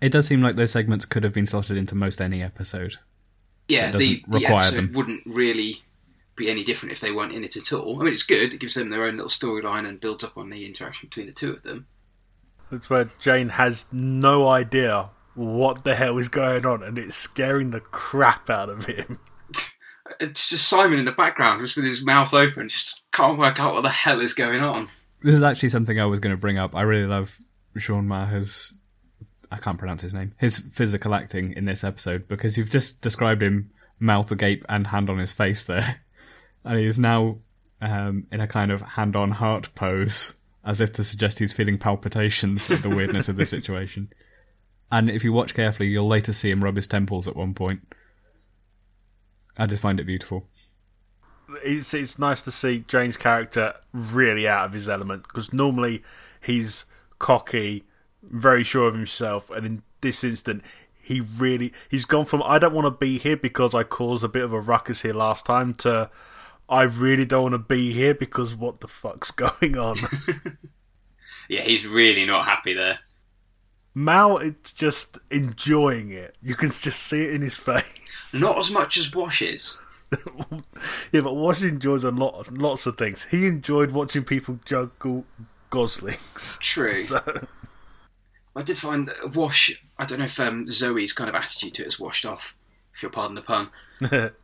It 0.00 0.10
does 0.10 0.26
seem 0.26 0.42
like 0.42 0.56
those 0.56 0.72
segments 0.72 1.06
could 1.06 1.24
have 1.24 1.32
been 1.32 1.46
slotted 1.46 1.76
into 1.78 1.94
most 1.94 2.20
any 2.20 2.42
episode. 2.42 2.96
Yeah, 3.68 3.90
the, 3.92 4.20
doesn't 4.20 4.30
the 4.30 4.46
episode 4.46 4.76
them. 4.76 4.92
wouldn't 4.92 5.22
really 5.24 5.82
be 6.36 6.50
any 6.50 6.64
different 6.64 6.92
if 6.92 7.00
they 7.00 7.12
weren't 7.12 7.32
in 7.32 7.44
it 7.44 7.56
at 7.56 7.72
all. 7.72 8.00
I 8.00 8.04
mean, 8.04 8.12
it's 8.12 8.24
good. 8.24 8.52
It 8.52 8.60
gives 8.60 8.74
them 8.74 8.90
their 8.90 9.04
own 9.04 9.16
little 9.16 9.30
storyline 9.30 9.88
and 9.88 10.00
builds 10.00 10.24
up 10.24 10.36
on 10.36 10.50
the 10.50 10.66
interaction 10.66 11.08
between 11.08 11.26
the 11.26 11.32
two 11.32 11.52
of 11.52 11.62
them. 11.62 11.86
That's 12.70 12.90
where 12.90 13.10
Jayne 13.18 13.50
has 13.50 13.86
no 13.92 14.48
idea 14.48 15.10
what 15.34 15.84
the 15.84 15.94
hell 15.94 16.18
is 16.18 16.28
going 16.28 16.64
on, 16.64 16.82
and 16.82 16.98
it's 16.98 17.16
scaring 17.16 17.70
the 17.70 17.80
crap 17.80 18.48
out 18.48 18.68
of 18.68 18.86
him. 18.86 19.18
It's 20.20 20.50
just 20.50 20.68
Simon 20.68 20.98
in 20.98 21.04
the 21.04 21.12
background, 21.12 21.60
just 21.60 21.76
with 21.76 21.84
his 21.84 22.04
mouth 22.04 22.32
open, 22.34 22.68
just 22.68 23.02
can't 23.12 23.38
work 23.38 23.58
out 23.58 23.74
what 23.74 23.82
the 23.82 23.88
hell 23.88 24.20
is 24.20 24.34
going 24.34 24.60
on. 24.60 24.88
This 25.22 25.34
is 25.34 25.42
actually 25.42 25.70
something 25.70 25.98
I 25.98 26.04
was 26.04 26.20
going 26.20 26.34
to 26.34 26.40
bring 26.40 26.58
up. 26.58 26.74
I 26.74 26.82
really 26.82 27.06
love 27.06 27.40
Sean 27.78 28.06
Maher's. 28.06 28.74
I 29.50 29.56
can't 29.56 29.78
pronounce 29.78 30.02
his 30.02 30.12
name. 30.12 30.34
His 30.36 30.58
physical 30.58 31.14
acting 31.14 31.52
in 31.52 31.64
this 31.64 31.84
episode 31.84 32.28
because 32.28 32.58
you've 32.58 32.70
just 32.70 33.00
described 33.00 33.42
him 33.42 33.70
mouth 33.98 34.30
agape 34.30 34.64
and 34.68 34.88
hand 34.88 35.08
on 35.08 35.18
his 35.18 35.32
face 35.32 35.64
there, 35.64 36.02
and 36.64 36.78
he 36.78 36.86
is 36.86 36.98
now 36.98 37.38
um, 37.80 38.26
in 38.30 38.40
a 38.40 38.46
kind 38.46 38.70
of 38.70 38.82
hand 38.82 39.16
on 39.16 39.32
heart 39.32 39.74
pose, 39.74 40.34
as 40.64 40.80
if 40.80 40.92
to 40.92 41.04
suggest 41.04 41.38
he's 41.38 41.52
feeling 41.52 41.78
palpitations 41.78 42.70
at 42.70 42.82
the 42.82 42.90
weirdness 42.90 43.28
of 43.28 43.36
the 43.36 43.46
situation. 43.46 44.08
And 44.90 45.10
if 45.10 45.24
you 45.24 45.32
watch 45.32 45.54
carefully, 45.54 45.88
you'll 45.88 46.08
later 46.08 46.32
see 46.32 46.50
him 46.50 46.64
rub 46.64 46.76
his 46.76 46.86
temples 46.86 47.28
at 47.28 47.36
one 47.36 47.54
point. 47.54 47.80
I 49.56 49.66
just 49.66 49.82
find 49.82 50.00
it 50.00 50.06
beautiful. 50.06 50.46
It's 51.62 51.92
it's 51.92 52.18
nice 52.18 52.42
to 52.42 52.50
see 52.50 52.84
Jayne's 52.88 53.16
character 53.16 53.74
really 53.92 54.48
out 54.48 54.66
of 54.66 54.72
his 54.72 54.88
element 54.88 55.24
because 55.24 55.52
normally 55.52 56.02
he's 56.40 56.84
cocky, 57.18 57.84
very 58.22 58.64
sure 58.64 58.88
of 58.88 58.94
himself, 58.94 59.50
and 59.50 59.66
in 59.66 59.82
this 60.00 60.24
instant. 60.24 60.62
He 61.06 61.20
really 61.20 61.70
he's 61.90 62.06
gone 62.06 62.24
from 62.24 62.42
I 62.42 62.58
don't 62.58 62.72
want 62.72 62.86
to 62.86 62.90
be 62.90 63.18
here 63.18 63.36
because 63.36 63.74
I 63.74 63.82
caused 63.82 64.24
a 64.24 64.28
bit 64.28 64.42
of 64.42 64.54
a 64.54 64.60
ruckus 64.60 65.02
here 65.02 65.12
last 65.12 65.44
time 65.44 65.74
to 65.74 66.10
I 66.68 66.82
really 66.82 67.24
don't 67.24 67.42
want 67.42 67.54
to 67.54 67.58
be 67.58 67.92
here 67.92 68.14
because 68.14 68.54
what 68.56 68.80
the 68.80 68.88
fuck's 68.88 69.30
going 69.32 69.78
on? 69.78 69.96
Yeah, 71.48 71.60
he's 71.60 71.86
really 71.86 72.24
not 72.24 72.46
happy 72.46 72.72
there. 72.72 73.00
Mal 73.94 74.38
is 74.38 74.54
just 74.74 75.18
enjoying 75.30 76.10
it. 76.10 76.36
You 76.42 76.54
can 76.54 76.70
just 76.70 77.02
see 77.02 77.24
it 77.24 77.34
in 77.34 77.42
his 77.42 77.56
face. 77.58 78.34
Not 78.34 78.58
as 78.58 78.70
much 78.70 78.96
as 78.96 79.12
Wash 79.14 79.42
is. 79.42 79.78
yeah, 81.12 81.20
but 81.20 81.34
Wash 81.34 81.62
enjoys 81.62 82.02
a 82.04 82.10
lot, 82.10 82.50
lots 82.52 82.86
of 82.86 82.96
things. 82.96 83.24
He 83.24 83.46
enjoyed 83.46 83.90
watching 83.92 84.24
people 84.24 84.58
juggle 84.64 85.24
goslings. 85.70 86.56
True. 86.60 87.02
So, 87.02 87.20
I 88.56 88.62
did 88.62 88.78
find 88.78 89.10
Wash. 89.34 89.82
I 89.98 90.06
don't 90.06 90.20
know 90.20 90.24
if 90.24 90.40
um, 90.40 90.66
Zoe's 90.68 91.12
kind 91.12 91.28
of 91.28 91.36
attitude 91.36 91.74
to 91.74 91.82
it 91.82 91.86
has 91.86 92.00
washed 92.00 92.24
off, 92.24 92.56
if 92.94 93.02
you'll 93.02 93.12
pardon 93.12 93.34
the 93.34 93.42
pun, 93.42 93.70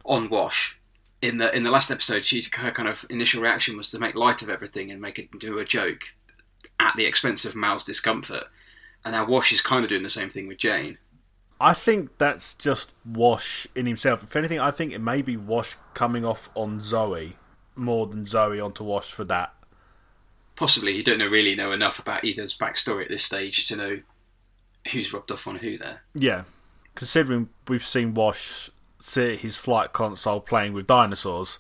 on 0.05 0.29
Wash. 0.29 0.79
In 1.23 1.39
the 1.39 1.55
in 1.55 1.65
the 1.65 1.71
last 1.71 1.91
episode, 1.91 2.25
she 2.25 2.45
her 2.55 2.71
kind 2.71 2.89
of 2.89 3.05
initial 3.11 3.43
reaction 3.43 3.77
was 3.77 3.91
to 3.91 3.99
make 3.99 4.15
light 4.15 4.43
of 4.43 4.49
everything 4.49 4.91
and 4.91 5.01
make 5.01 5.19
it 5.19 5.29
into 5.33 5.59
a 5.59 5.65
joke 5.65 6.09
at 6.79 6.97
the 6.97 7.07
expense 7.07 7.45
of 7.45 7.55
Mal's 7.55 7.85
discomfort. 7.85 8.45
And 9.05 9.13
now 9.13 9.27
Wash 9.27 9.53
is 9.53 9.61
kind 9.61 9.85
of 9.85 9.89
doing 9.89 10.03
the 10.03 10.09
same 10.09 10.31
thing 10.31 10.47
with 10.47 10.59
Jayne. 10.59 10.99
I 11.61 11.75
think 11.75 12.17
that's 12.17 12.55
just 12.55 12.93
Wash 13.05 13.67
in 13.75 13.87
himself. 13.87 14.23
If 14.23 14.35
anything, 14.35 14.61
I 14.61 14.71
think 14.71 14.93
it 14.93 15.01
may 15.01 15.21
be 15.21 15.37
Wash 15.37 15.77
coming 15.93 16.25
off 16.25 16.49
on 16.55 16.81
Zoe 16.81 17.37
more 17.77 18.07
than 18.07 18.27
Zoe 18.27 18.61
onto 18.61 18.85
Wash 18.85 19.11
for 19.11 19.25
that. 19.25 19.55
Possibly, 20.57 20.97
you 20.97 21.03
don't 21.03 21.19
know 21.19 21.27
really 21.27 21.55
know 21.55 21.73
enough 21.73 21.99
about 21.99 22.25
either's 22.25 22.57
backstory 22.57 23.03
at 23.03 23.09
this 23.09 23.25
stage 23.25 23.67
to 23.67 23.77
know 23.77 24.01
who's 24.93 25.13
rubbed 25.13 25.31
off 25.31 25.47
on 25.47 25.57
who 25.57 25.79
there. 25.79 26.03
Yeah, 26.15 26.45
considering 26.95 27.49
we've 27.69 27.85
seen 27.85 28.15
Wash 28.15 28.71
sit 29.01 29.35
at 29.35 29.39
his 29.41 29.57
flight 29.57 29.93
console 29.93 30.41
playing 30.41 30.73
with 30.73 30.87
dinosaurs, 30.87 31.59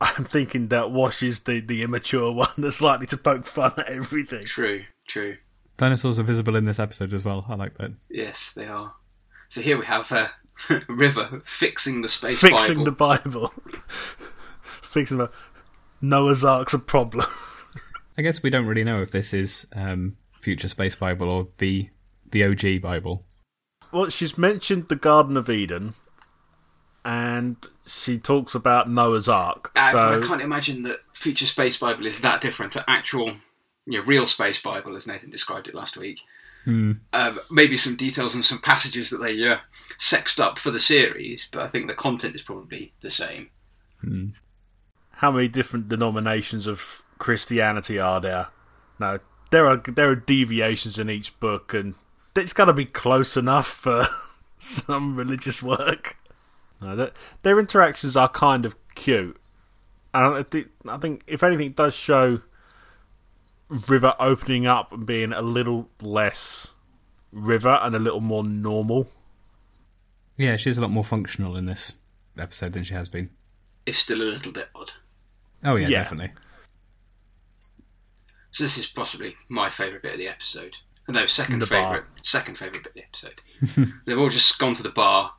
I'm 0.00 0.24
thinking 0.24 0.68
that 0.68 0.90
Wash 0.90 1.22
is 1.22 1.40
the, 1.40 1.60
the 1.60 1.82
immature 1.82 2.32
one 2.34 2.48
that's 2.58 2.80
likely 2.80 3.06
to 3.08 3.16
poke 3.16 3.46
fun 3.46 3.72
at 3.76 3.88
everything. 3.88 4.46
True, 4.46 4.84
true. 5.06 5.36
Dinosaurs 5.76 6.18
are 6.18 6.24
visible 6.24 6.56
in 6.56 6.64
this 6.64 6.78
episode 6.78 7.14
as 7.14 7.24
well. 7.24 7.46
I 7.48 7.54
like 7.54 7.78
that. 7.78 7.92
Yes, 8.10 8.52
they 8.52 8.66
are. 8.66 8.94
So 9.48 9.60
here 9.60 9.78
we 9.78 9.86
have 9.86 10.10
uh, 10.12 10.28
River 10.88 11.42
fixing 11.44 12.02
the 12.02 12.08
space 12.08 12.40
Fixing 12.40 12.78
Bible. 12.78 12.84
the 12.84 12.92
Bible. 12.92 13.48
Fixing 14.62 15.18
the 15.18 15.30
Noah's 16.00 16.44
Ark's 16.44 16.74
a 16.74 16.78
problem. 16.78 17.26
I 18.18 18.22
guess 18.22 18.42
we 18.42 18.50
don't 18.50 18.66
really 18.66 18.84
know 18.84 19.00
if 19.02 19.10
this 19.10 19.32
is 19.32 19.66
um, 19.74 20.16
Future 20.40 20.68
Space 20.68 20.94
Bible 20.94 21.28
or 21.28 21.48
the 21.58 21.88
the 22.30 22.44
OG 22.44 22.82
Bible. 22.82 23.24
Well, 23.92 24.08
she's 24.08 24.38
mentioned 24.38 24.88
the 24.88 24.96
Garden 24.96 25.36
of 25.36 25.50
Eden, 25.50 25.94
and 27.04 27.56
she 27.86 28.18
talks 28.18 28.54
about 28.54 28.90
Noah's 28.90 29.28
Ark. 29.28 29.70
Uh, 29.76 29.92
so 29.92 30.18
I 30.18 30.20
can't 30.20 30.40
imagine 30.40 30.82
that 30.84 31.00
Future 31.12 31.46
Space 31.46 31.76
Bible 31.76 32.06
is 32.06 32.20
that 32.20 32.40
different 32.40 32.72
to 32.72 32.84
actual, 32.88 33.32
you 33.86 33.98
know, 33.98 34.04
real 34.04 34.26
Space 34.26 34.60
Bible 34.60 34.96
as 34.96 35.06
Nathan 35.06 35.30
described 35.30 35.68
it 35.68 35.74
last 35.74 35.96
week. 35.96 36.20
Hmm. 36.64 36.92
Um, 37.12 37.40
maybe 37.50 37.76
some 37.76 37.96
details 37.96 38.34
and 38.34 38.44
some 38.44 38.60
passages 38.60 39.10
that 39.10 39.18
they 39.18 39.42
uh, 39.46 39.58
sexed 39.98 40.40
up 40.40 40.58
for 40.58 40.70
the 40.70 40.78
series, 40.78 41.48
but 41.52 41.62
I 41.62 41.68
think 41.68 41.88
the 41.88 41.94
content 41.94 42.34
is 42.34 42.42
probably 42.42 42.92
the 43.02 43.10
same. 43.10 43.50
how 45.16 45.30
many 45.30 45.48
different 45.48 45.88
denominations 45.88 46.66
of 46.66 47.02
Christianity 47.18 47.98
are 47.98 48.20
there? 48.20 48.48
No, 48.98 49.18
there 49.50 49.66
are 49.66 49.76
there 49.76 50.10
are 50.10 50.16
deviations 50.16 50.98
in 50.98 51.10
each 51.10 51.38
book, 51.40 51.74
and 51.74 51.94
it's 52.36 52.52
got 52.52 52.66
to 52.66 52.72
be 52.72 52.84
close 52.84 53.36
enough 53.36 53.66
for 53.66 54.06
some 54.58 55.16
religious 55.16 55.62
work. 55.62 56.16
No, 56.80 56.96
that, 56.96 57.12
their 57.42 57.58
interactions 57.60 58.16
are 58.16 58.28
kind 58.28 58.64
of 58.64 58.74
cute, 58.94 59.38
and 60.12 60.24
I 60.34 60.42
think, 60.42 60.68
I 60.88 60.96
think 60.98 61.22
if 61.26 61.42
anything, 61.42 61.68
it 61.68 61.76
does 61.76 61.94
show 61.94 62.40
River 63.68 64.14
opening 64.18 64.66
up 64.66 64.92
and 64.92 65.06
being 65.06 65.32
a 65.32 65.42
little 65.42 65.88
less 66.00 66.72
River 67.30 67.78
and 67.82 67.94
a 67.94 67.98
little 68.00 68.20
more 68.20 68.42
normal. 68.44 69.08
Yeah, 70.36 70.56
she's 70.56 70.76
a 70.76 70.80
lot 70.80 70.90
more 70.90 71.04
functional 71.04 71.56
in 71.56 71.66
this 71.66 71.92
episode 72.38 72.72
than 72.72 72.82
she 72.84 72.94
has 72.94 73.08
been. 73.08 73.30
If 73.86 73.98
still 73.98 74.20
a 74.22 74.24
little 74.24 74.52
bit 74.52 74.68
odd. 74.74 74.92
Oh 75.64 75.76
yeah, 75.76 75.88
Yeah. 75.88 76.02
definitely. 76.02 76.32
So 78.50 78.64
this 78.64 78.76
is 78.76 78.86
possibly 78.86 79.36
my 79.48 79.70
favourite 79.70 80.02
bit 80.02 80.12
of 80.12 80.18
the 80.18 80.28
episode. 80.28 80.78
No, 81.08 81.26
second 81.26 81.58
The 81.60 81.66
bar. 81.66 81.84
favourite. 81.96 82.24
Second 82.24 82.56
favourite 82.56 82.84
bit 82.84 82.90
of 82.90 82.94
the 82.94 83.02
episode. 83.04 83.92
They've 84.06 84.18
all 84.18 84.28
just 84.30 84.58
gone 84.58 84.74
to 84.74 84.82
the 84.82 84.88
bar, 84.88 85.32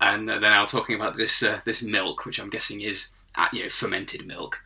and 0.00 0.28
they're 0.28 0.40
now 0.40 0.64
talking 0.66 0.96
about 0.96 1.16
this 1.16 1.42
uh, 1.42 1.60
this 1.64 1.82
milk, 1.82 2.24
which 2.26 2.38
I'm 2.40 2.50
guessing 2.50 2.80
is 2.80 3.08
uh, 3.36 3.48
you 3.52 3.64
know 3.64 3.68
fermented 3.70 4.26
milk. 4.26 4.62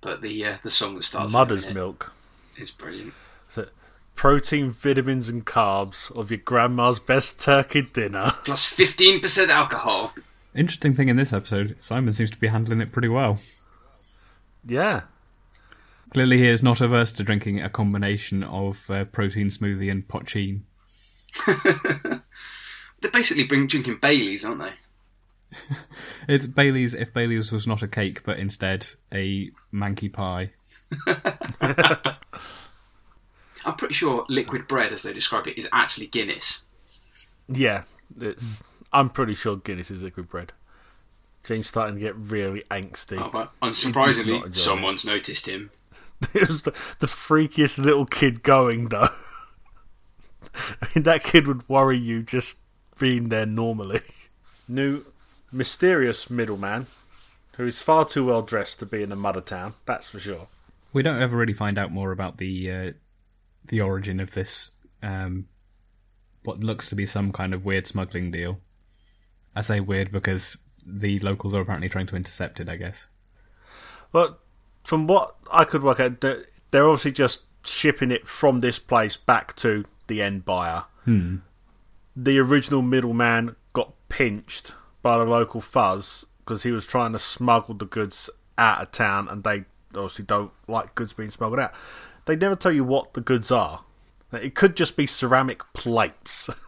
But 0.00 0.22
the 0.22 0.44
uh, 0.44 0.56
the 0.62 0.70
song 0.70 0.94
that 0.96 1.02
starts 1.04 1.32
Mother's 1.32 1.62
minute 1.66 1.78
milk. 1.80 2.12
is 2.58 2.70
brilliant. 2.70 3.14
So, 3.48 3.68
protein, 4.16 4.70
vitamins, 4.70 5.28
and 5.28 5.46
carbs 5.46 6.14
of 6.16 6.30
your 6.30 6.38
grandma's 6.38 6.98
best 7.00 7.40
turkey 7.40 7.82
dinner. 7.82 8.32
Plus 8.44 8.66
fifteen 8.66 9.20
percent 9.20 9.50
alcohol. 9.50 10.12
Interesting 10.54 10.94
thing 10.96 11.08
in 11.08 11.16
this 11.16 11.32
episode, 11.32 11.76
Simon 11.78 12.12
seems 12.12 12.30
to 12.32 12.36
be 12.36 12.48
handling 12.48 12.80
it 12.80 12.90
pretty 12.92 13.08
well. 13.08 13.38
Yeah. 14.66 15.02
Clearly, 16.12 16.38
he 16.38 16.48
is 16.48 16.62
not 16.62 16.80
averse 16.80 17.12
to 17.12 17.22
drinking 17.22 17.60
a 17.60 17.70
combination 17.70 18.42
of 18.42 18.90
uh, 18.90 19.04
protein 19.04 19.46
smoothie 19.46 19.90
and 19.90 20.08
pochine. 20.08 20.62
They're 23.00 23.10
basically 23.12 23.44
bring, 23.44 23.66
drinking 23.66 23.98
Baileys, 24.00 24.44
aren't 24.44 24.60
they? 24.60 24.72
It's 26.28 26.46
Bailey's 26.46 26.94
if 26.94 27.12
Bailey's 27.12 27.50
was 27.50 27.66
not 27.66 27.82
a 27.82 27.88
cake, 27.88 28.22
but 28.22 28.38
instead 28.38 28.86
a 29.12 29.50
manky 29.74 30.12
pie. 30.12 30.50
I'm 33.64 33.74
pretty 33.76 33.94
sure 33.94 34.24
liquid 34.28 34.68
bread, 34.68 34.92
as 34.92 35.02
they 35.02 35.12
describe 35.12 35.48
it, 35.48 35.58
is 35.58 35.68
actually 35.72 36.06
Guinness. 36.06 36.62
Yeah. 37.48 37.82
It's. 38.20 38.62
I'm 38.92 39.10
pretty 39.10 39.34
sure 39.34 39.56
Guinness 39.56 39.90
is 39.90 40.02
liquid 40.02 40.28
bread. 40.28 40.52
Jayne's 41.42 41.66
starting 41.66 41.96
to 41.96 42.00
get 42.00 42.16
really 42.16 42.62
angsty. 42.70 43.20
Oh, 43.20 43.30
but 43.32 43.50
unsurprisingly, 43.60 44.36
enjoy 44.36 44.46
it. 44.48 44.56
someone's 44.56 45.04
noticed 45.04 45.48
him. 45.48 45.70
it 46.34 46.48
was 46.48 46.62
the, 46.62 46.72
the 46.98 47.06
freakiest 47.06 47.78
little 47.78 48.06
kid 48.06 48.42
going, 48.42 48.88
though. 48.88 49.08
I 50.54 50.88
mean, 50.94 51.04
that 51.04 51.24
kid 51.24 51.46
would 51.46 51.68
worry 51.68 51.98
you 51.98 52.22
just 52.22 52.58
being 52.98 53.28
there 53.28 53.46
normally. 53.46 54.00
New 54.68 55.04
mysterious 55.52 56.30
middleman 56.30 56.86
who 57.56 57.66
is 57.66 57.82
far 57.82 58.04
too 58.04 58.24
well 58.24 58.42
dressed 58.42 58.78
to 58.78 58.86
be 58.86 59.02
in 59.02 59.12
a 59.12 59.16
mother 59.16 59.40
town, 59.40 59.74
that's 59.84 60.08
for 60.08 60.18
sure. 60.18 60.48
We 60.92 61.02
don't 61.02 61.20
ever 61.20 61.36
really 61.36 61.52
find 61.52 61.78
out 61.78 61.92
more 61.92 62.12
about 62.12 62.38
the 62.38 62.70
uh, 62.70 62.92
the 63.66 63.80
origin 63.80 64.18
of 64.18 64.32
this 64.32 64.70
um, 65.02 65.46
what 66.42 66.60
looks 66.60 66.88
to 66.88 66.94
be 66.94 67.06
some 67.06 67.32
kind 67.32 67.52
of 67.52 67.64
weird 67.64 67.86
smuggling 67.86 68.30
deal. 68.30 68.60
I 69.54 69.60
say 69.60 69.80
weird 69.80 70.10
because 70.10 70.56
the 70.84 71.18
locals 71.20 71.54
are 71.54 71.60
apparently 71.60 71.88
trying 71.88 72.06
to 72.06 72.16
intercept 72.16 72.60
it. 72.60 72.68
I 72.68 72.76
guess. 72.76 73.06
But 74.12 74.40
from 74.90 75.06
what 75.06 75.36
I 75.52 75.62
could 75.62 75.84
work 75.84 76.00
out, 76.00 76.20
they're 76.20 76.88
obviously 76.88 77.12
just 77.12 77.42
shipping 77.64 78.10
it 78.10 78.26
from 78.26 78.58
this 78.58 78.80
place 78.80 79.16
back 79.16 79.54
to 79.54 79.84
the 80.08 80.20
end 80.20 80.44
buyer. 80.44 80.86
Hmm. 81.04 81.36
The 82.16 82.40
original 82.40 82.82
middleman 82.82 83.54
got 83.72 83.92
pinched 84.08 84.74
by 85.00 85.16
the 85.16 85.24
local 85.24 85.60
fuzz 85.60 86.26
because 86.40 86.64
he 86.64 86.72
was 86.72 86.88
trying 86.88 87.12
to 87.12 87.20
smuggle 87.20 87.76
the 87.76 87.84
goods 87.84 88.30
out 88.58 88.82
of 88.82 88.90
town, 88.90 89.28
and 89.28 89.44
they 89.44 89.64
obviously 89.94 90.24
don't 90.24 90.50
like 90.66 90.96
goods 90.96 91.12
being 91.12 91.30
smuggled 91.30 91.60
out. 91.60 91.72
They 92.24 92.34
never 92.34 92.56
tell 92.56 92.72
you 92.72 92.82
what 92.82 93.14
the 93.14 93.20
goods 93.20 93.52
are. 93.52 93.84
It 94.32 94.56
could 94.56 94.74
just 94.74 94.96
be 94.96 95.06
ceramic 95.06 95.62
plates. 95.72 96.50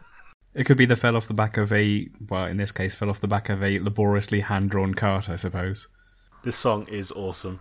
It 0.54 0.64
could 0.64 0.76
be 0.76 0.84
the 0.84 0.96
fell 0.96 1.16
off 1.16 1.26
the 1.26 1.32
back 1.32 1.56
of 1.56 1.72
a, 1.72 2.10
well, 2.28 2.44
in 2.44 2.58
this 2.58 2.72
case, 2.72 2.94
fell 2.94 3.08
off 3.08 3.20
the 3.20 3.26
back 3.26 3.48
of 3.48 3.62
a 3.62 3.78
laboriously 3.78 4.40
hand 4.40 4.68
drawn 4.68 4.92
cart, 4.92 5.30
I 5.30 5.36
suppose. 5.36 5.88
this 6.44 6.56
song 6.56 6.86
is 6.88 7.10
awesome. 7.12 7.60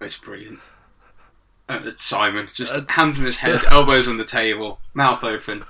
It's 0.00 0.18
brilliant. 0.18 0.60
And 1.68 1.86
it's 1.86 2.04
Simon, 2.04 2.48
just 2.54 2.88
hands 2.90 3.18
in 3.18 3.24
his 3.26 3.38
head, 3.38 3.60
elbows 3.70 4.08
on 4.08 4.16
the 4.16 4.24
table, 4.24 4.78
mouth 4.94 5.22
open. 5.22 5.64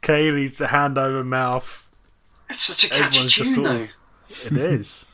Kaylee's 0.00 0.56
the 0.56 0.68
hand 0.68 0.96
over 0.96 1.22
mouth. 1.22 1.86
It's 2.48 2.60
such 2.60 2.84
a 2.84 2.88
catchy 2.88 3.18
Everyone's 3.18 3.34
tune, 3.34 3.62
though. 3.62 3.76
of- 3.82 3.90
It 4.52 4.56
is. 4.56 5.04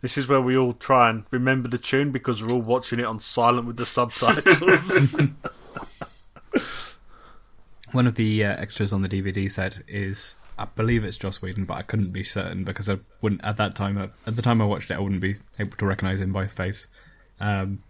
This 0.00 0.16
is 0.16 0.28
where 0.28 0.40
we 0.40 0.56
all 0.56 0.72
try 0.74 1.10
and 1.10 1.24
remember 1.30 1.68
the 1.68 1.78
tune 1.78 2.10
because 2.10 2.42
we're 2.42 2.52
all 2.52 2.60
watching 2.62 3.00
it 3.00 3.06
on 3.06 3.20
silent 3.20 3.66
with 3.66 3.76
the 3.76 3.86
subtitles. 3.86 5.14
One 7.92 8.06
of 8.06 8.14
the 8.16 8.44
uh, 8.44 8.56
extras 8.56 8.92
on 8.92 9.02
the 9.02 9.08
DVD 9.08 9.50
set 9.50 9.80
is, 9.86 10.34
I 10.56 10.66
believe 10.66 11.04
it's 11.04 11.16
Joss 11.16 11.42
Whedon, 11.42 11.64
but 11.64 11.74
I 11.74 11.82
couldn't 11.82 12.10
be 12.10 12.22
certain 12.22 12.64
because 12.64 12.88
I 12.88 12.98
wouldn't 13.20 13.44
at 13.44 13.56
that 13.56 13.74
time. 13.74 13.98
At 13.98 14.36
the 14.36 14.42
time 14.42 14.62
I 14.62 14.64
watched 14.66 14.90
it, 14.90 14.94
I 14.94 15.00
wouldn't 15.00 15.20
be 15.20 15.36
able 15.58 15.76
to 15.76 15.86
recognize 15.86 16.20
him 16.20 16.32
by 16.32 16.46
face. 16.46 16.86
Um, 17.40 17.82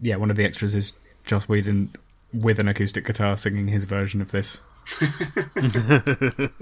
yeah, 0.00 0.16
one 0.16 0.30
of 0.30 0.36
the 0.36 0.44
extras 0.44 0.74
is 0.74 0.92
Joss 1.24 1.48
Whedon 1.48 1.90
with 2.32 2.58
an 2.58 2.68
acoustic 2.68 3.04
guitar 3.04 3.36
singing 3.36 3.68
his 3.68 3.84
version 3.84 4.20
of 4.20 4.30
this. 4.30 4.60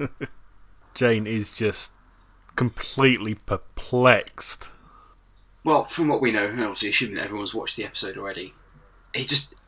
Jayne 0.94 1.26
is 1.26 1.52
just 1.52 1.92
completely 2.56 3.34
perplexed. 3.34 4.70
Well, 5.62 5.84
from 5.84 6.08
what 6.08 6.20
we 6.20 6.32
know, 6.32 6.46
and 6.46 6.60
obviously 6.60 6.88
assuming 6.88 7.16
that 7.16 7.25
everyone's 7.25 7.54
watched 7.54 7.76
the 7.76 7.84
episode 7.84 8.16
already, 8.16 8.54
he 9.14 9.25
just 9.25 9.60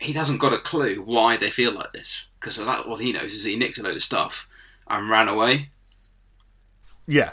he 0.00 0.12
hasn't 0.12 0.40
got 0.40 0.52
a 0.52 0.58
clue 0.58 1.02
why 1.02 1.36
they 1.36 1.50
feel 1.50 1.72
like 1.72 1.92
this 1.92 2.28
because 2.40 2.58
all 2.60 2.96
he 2.96 3.12
knows 3.12 3.32
is 3.32 3.44
he 3.44 3.56
nicked 3.56 3.78
a 3.78 3.82
load 3.82 3.96
of 3.96 4.02
stuff 4.02 4.48
and 4.88 5.10
ran 5.10 5.28
away. 5.28 5.70
Yeah. 7.06 7.32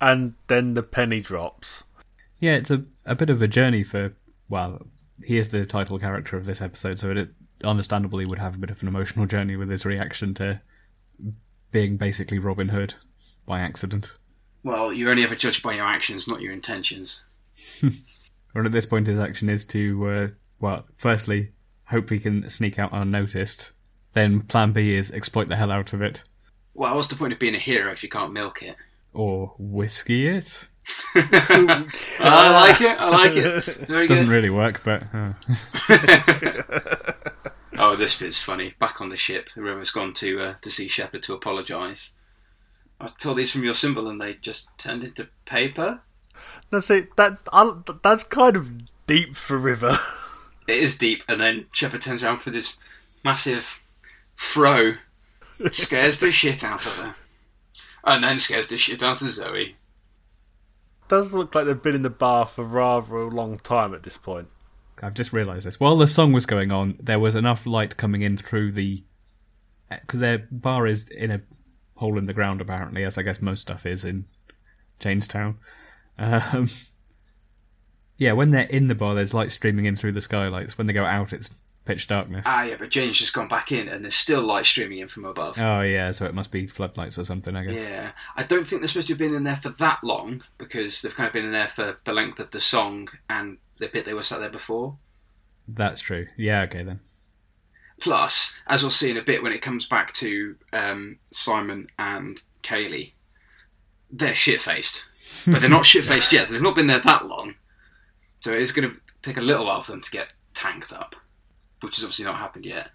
And 0.00 0.34
then 0.48 0.74
the 0.74 0.82
penny 0.82 1.20
drops. 1.20 1.84
Yeah, 2.40 2.52
it's 2.52 2.70
a 2.70 2.84
a 3.06 3.14
bit 3.14 3.30
of 3.30 3.40
a 3.40 3.48
journey 3.48 3.84
for. 3.84 4.14
Well, 4.48 4.86
he 5.24 5.38
is 5.38 5.48
the 5.48 5.64
title 5.64 5.98
character 5.98 6.36
of 6.36 6.44
this 6.44 6.60
episode, 6.60 6.98
so 6.98 7.10
it 7.12 7.30
understandably 7.62 8.26
would 8.26 8.40
have 8.40 8.54
a 8.56 8.58
bit 8.58 8.70
of 8.70 8.82
an 8.82 8.88
emotional 8.88 9.26
journey 9.26 9.56
with 9.56 9.70
his 9.70 9.86
reaction 9.86 10.34
to 10.34 10.60
being 11.70 11.96
basically 11.96 12.38
Robin 12.38 12.68
Hood 12.68 12.94
by 13.46 13.60
accident. 13.60 14.18
Well, 14.64 14.92
you're 14.92 15.10
only 15.10 15.22
ever 15.22 15.36
judged 15.36 15.62
by 15.62 15.74
your 15.74 15.86
actions, 15.86 16.28
not 16.28 16.40
your 16.40 16.52
intentions. 16.52 17.22
Or 18.54 18.64
at 18.64 18.72
this 18.72 18.86
point, 18.86 19.06
his 19.06 19.18
action 19.18 19.48
is 19.48 19.64
to, 19.66 20.08
uh, 20.08 20.28
well, 20.62 20.86
firstly, 20.96 21.50
hope 21.88 22.08
he 22.08 22.18
can 22.18 22.48
sneak 22.48 22.78
out 22.78 22.88
unnoticed. 22.94 23.72
Then 24.14 24.40
plan 24.40 24.72
B 24.72 24.94
is 24.94 25.10
exploit 25.10 25.48
the 25.48 25.56
hell 25.56 25.70
out 25.70 25.92
of 25.92 26.00
it, 26.00 26.24
Well, 26.72 26.94
what's 26.94 27.08
the 27.08 27.16
point 27.16 27.34
of 27.34 27.38
being 27.38 27.54
a 27.54 27.58
hero 27.58 27.90
if 27.92 28.02
you 28.02 28.08
can't 28.08 28.32
milk 28.32 28.62
it? 28.62 28.76
or 29.14 29.52
whiskey 29.58 30.26
it. 30.26 30.68
I 31.14 31.86
like 32.18 32.80
it. 32.80 32.98
I 32.98 33.08
like 33.10 33.32
it. 33.36 33.64
Very 33.86 34.06
Doesn't 34.06 34.24
good. 34.26 34.32
really 34.32 34.48
work, 34.50 34.80
but 34.84 35.02
uh, 35.12 35.34
Oh, 37.78 37.96
this 37.96 38.18
bit's 38.18 38.38
funny. 38.38 38.74
Back 38.78 39.00
on 39.00 39.08
the 39.08 39.16
ship, 39.16 39.50
the 39.54 39.62
River's 39.62 39.90
gone 39.90 40.12
to 40.14 40.40
uh, 40.40 40.54
to 40.62 40.70
see 40.70 40.88
Shepherd 40.88 41.22
to 41.24 41.34
apologise. 41.34 42.12
I 43.00 43.08
told 43.18 43.38
these 43.38 43.50
from 43.52 43.64
your 43.64 43.74
symbol, 43.74 44.08
and 44.08 44.20
they 44.20 44.34
just 44.34 44.68
turned 44.78 45.02
into 45.04 45.28
paper. 45.44 46.00
Now, 46.70 46.80
see, 46.80 47.04
that, 47.16 47.38
I, 47.52 47.74
that's 48.02 48.24
kind 48.24 48.56
of 48.56 49.06
deep 49.06 49.34
for 49.36 49.58
River. 49.58 49.98
It 50.66 50.76
is 50.76 50.96
deep, 50.96 51.22
and 51.28 51.40
then 51.40 51.66
Shepherd 51.72 52.02
turns 52.02 52.22
around 52.22 52.38
for 52.38 52.50
this 52.50 52.76
massive 53.24 53.82
fro, 54.36 54.94
scares 55.70 56.20
the 56.20 56.30
shit 56.30 56.64
out 56.64 56.86
of 56.86 56.96
her, 56.96 57.14
and 58.04 58.22
then 58.22 58.38
scares 58.38 58.68
the 58.68 58.76
shit 58.76 59.02
out 59.02 59.22
of 59.22 59.28
Zoe. 59.28 59.76
does 61.08 61.32
look 61.32 61.54
like 61.54 61.66
they've 61.66 61.82
been 61.82 61.94
in 61.94 62.02
the 62.02 62.10
bar 62.10 62.46
for 62.46 62.64
rather 62.64 63.16
a 63.16 63.28
long 63.28 63.58
time 63.58 63.94
at 63.94 64.02
this 64.02 64.16
point. 64.16 64.48
I've 65.02 65.14
just 65.14 65.32
realised 65.32 65.66
this. 65.66 65.80
While 65.80 65.96
the 65.96 66.06
song 66.06 66.32
was 66.32 66.46
going 66.46 66.70
on, 66.70 66.96
there 67.00 67.18
was 67.18 67.34
enough 67.34 67.66
light 67.66 67.96
coming 67.96 68.22
in 68.22 68.36
through 68.36 68.72
the. 68.72 69.02
Because 69.90 70.20
their 70.20 70.46
bar 70.50 70.86
is 70.86 71.08
in 71.08 71.30
a 71.30 71.40
hole 71.96 72.16
in 72.16 72.26
the 72.26 72.32
ground, 72.32 72.60
apparently, 72.60 73.04
as 73.04 73.18
I 73.18 73.22
guess 73.22 73.42
most 73.42 73.60
stuff 73.60 73.84
is 73.84 74.04
in 74.04 74.26
Jaynestown. 75.00 75.56
Um, 76.18 76.70
yeah, 78.22 78.32
when 78.32 78.52
they're 78.52 78.62
in 78.62 78.86
the 78.86 78.94
bar, 78.94 79.16
there's 79.16 79.34
light 79.34 79.50
streaming 79.50 79.86
in 79.86 79.96
through 79.96 80.12
the 80.12 80.20
skylights. 80.20 80.78
When 80.78 80.86
they 80.86 80.92
go 80.92 81.04
out, 81.04 81.32
it's 81.32 81.52
pitch 81.84 82.06
darkness. 82.06 82.44
Ah, 82.46 82.62
yeah, 82.62 82.76
but 82.78 82.88
Jayne's 82.88 83.18
just 83.18 83.32
gone 83.32 83.48
back 83.48 83.72
in, 83.72 83.88
and 83.88 84.04
there's 84.04 84.14
still 84.14 84.42
light 84.42 84.64
streaming 84.64 84.98
in 84.98 85.08
from 85.08 85.24
above. 85.24 85.58
Oh, 85.60 85.80
yeah, 85.80 86.12
so 86.12 86.24
it 86.24 86.34
must 86.34 86.52
be 86.52 86.68
floodlights 86.68 87.18
or 87.18 87.24
something, 87.24 87.56
I 87.56 87.64
guess. 87.64 87.80
Yeah, 87.80 88.12
I 88.36 88.44
don't 88.44 88.64
think 88.64 88.80
they're 88.80 88.88
supposed 88.88 89.08
to 89.08 89.14
have 89.14 89.18
been 89.18 89.34
in 89.34 89.42
there 89.42 89.56
for 89.56 89.70
that 89.70 90.04
long 90.04 90.44
because 90.56 91.02
they've 91.02 91.14
kind 91.14 91.26
of 91.26 91.32
been 91.32 91.44
in 91.44 91.52
there 91.52 91.66
for 91.66 91.98
the 92.04 92.12
length 92.12 92.38
of 92.38 92.52
the 92.52 92.60
song 92.60 93.08
and 93.28 93.58
the 93.78 93.88
bit 93.88 94.04
they 94.04 94.14
were 94.14 94.22
sat 94.22 94.38
there 94.38 94.48
before. 94.48 94.98
That's 95.66 96.00
true. 96.00 96.28
Yeah, 96.36 96.62
okay 96.62 96.84
then. 96.84 97.00
Plus, 98.00 98.56
as 98.68 98.82
we'll 98.82 98.90
see 98.90 99.10
in 99.10 99.16
a 99.16 99.22
bit 99.22 99.42
when 99.42 99.52
it 99.52 99.62
comes 99.62 99.86
back 99.86 100.12
to 100.12 100.56
um, 100.72 101.18
Simon 101.30 101.88
and 101.98 102.40
Kaylee, 102.62 103.12
they're 104.12 104.34
shit 104.34 104.60
faced. 104.60 105.06
But 105.44 105.60
they're 105.60 105.70
not 105.70 105.86
shit 105.86 106.04
faced 106.04 106.32
yet. 106.32 106.48
They've 106.48 106.62
not 106.62 106.76
been 106.76 106.86
there 106.86 107.00
that 107.00 107.26
long. 107.26 107.54
So 108.42 108.52
it 108.52 108.60
is 108.60 108.72
going 108.72 108.90
to 108.90 108.96
take 109.22 109.36
a 109.36 109.40
little 109.40 109.66
while 109.66 109.82
for 109.82 109.92
them 109.92 110.00
to 110.00 110.10
get 110.10 110.28
tanked 110.52 110.92
up, 110.92 111.14
which 111.80 111.96
has 111.96 112.04
obviously 112.04 112.24
not 112.24 112.38
happened 112.38 112.66
yet. 112.66 112.90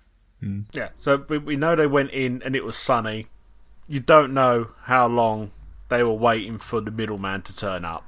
Yeah, 0.74 0.90
so 1.00 1.26
we, 1.30 1.38
we 1.38 1.56
know 1.56 1.76
they 1.76 1.88
went 1.88 2.12
in 2.12 2.44
and 2.44 2.56
it 2.56 2.66
was 2.66 2.76
sunny. 2.76 3.28
You 3.88 4.02
don't 4.02 4.34
know 4.34 4.72
how 4.84 5.08
long 5.08 5.52
they 5.90 6.04
were 6.04 6.12
waiting 6.12 6.58
for 6.58 6.82
the 6.82 6.92
middleman 6.92 7.42
to 7.44 7.56
turn 7.56 7.86
up. 7.86 8.04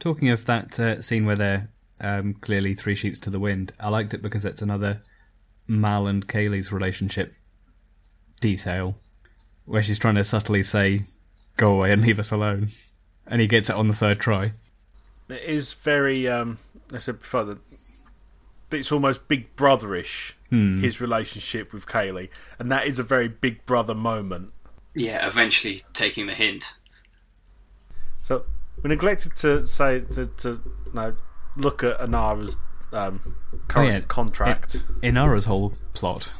Talking 0.00 0.28
of 0.28 0.44
that 0.46 0.78
uh, 0.78 1.00
scene 1.00 1.24
where 1.24 1.36
they're 1.36 1.70
um, 2.00 2.34
clearly 2.34 2.74
three 2.74 2.96
sheets 2.96 3.20
to 3.20 3.30
the 3.30 3.38
wind, 3.38 3.72
I 3.78 3.88
liked 3.88 4.12
it 4.12 4.22
because 4.22 4.44
it's 4.44 4.60
another 4.60 5.02
Mal 5.68 6.08
and 6.08 6.26
Kaylee's 6.26 6.72
relationship 6.72 7.32
detail, 8.40 8.96
where 9.64 9.82
she's 9.82 9.98
trying 9.98 10.16
to 10.16 10.24
subtly 10.24 10.62
say, 10.62 11.04
"Go 11.56 11.76
away 11.76 11.92
and 11.92 12.02
leave 12.02 12.18
us 12.18 12.30
alone," 12.30 12.68
and 13.26 13.40
he 13.40 13.46
gets 13.46 13.70
it 13.70 13.76
on 13.76 13.88
the 13.88 13.94
third 13.94 14.20
try. 14.20 14.52
It 15.28 15.42
is 15.42 15.72
very, 15.72 16.28
um, 16.28 16.58
I 16.92 16.98
said 16.98 17.20
before, 17.20 17.44
that 17.44 17.58
it's 18.70 18.92
almost 18.92 19.28
Big 19.28 19.54
Brotherish, 19.56 20.32
his 20.80 21.00
relationship 21.00 21.72
with 21.72 21.86
Kaylee. 21.86 22.28
And 22.58 22.70
that 22.70 22.86
is 22.86 22.98
a 22.98 23.02
very 23.02 23.28
Big 23.28 23.64
Brother 23.66 23.94
moment. 23.94 24.52
Yeah, 24.94 25.26
eventually 25.26 25.82
taking 25.92 26.26
the 26.26 26.34
hint. 26.34 26.74
So 28.22 28.44
we 28.82 28.88
neglected 28.88 29.34
to 29.36 29.66
say, 29.66 30.00
to, 30.00 30.26
to 30.26 30.60
no, 30.92 31.16
look 31.56 31.82
at 31.82 31.98
Inara's 32.00 32.56
um, 32.92 33.36
current 33.68 34.04
yeah. 34.04 34.08
contract. 34.08 34.82
Inara's 35.02 35.46
whole 35.46 35.74
plot. 35.92 36.30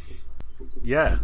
Yeah. 0.82 1.18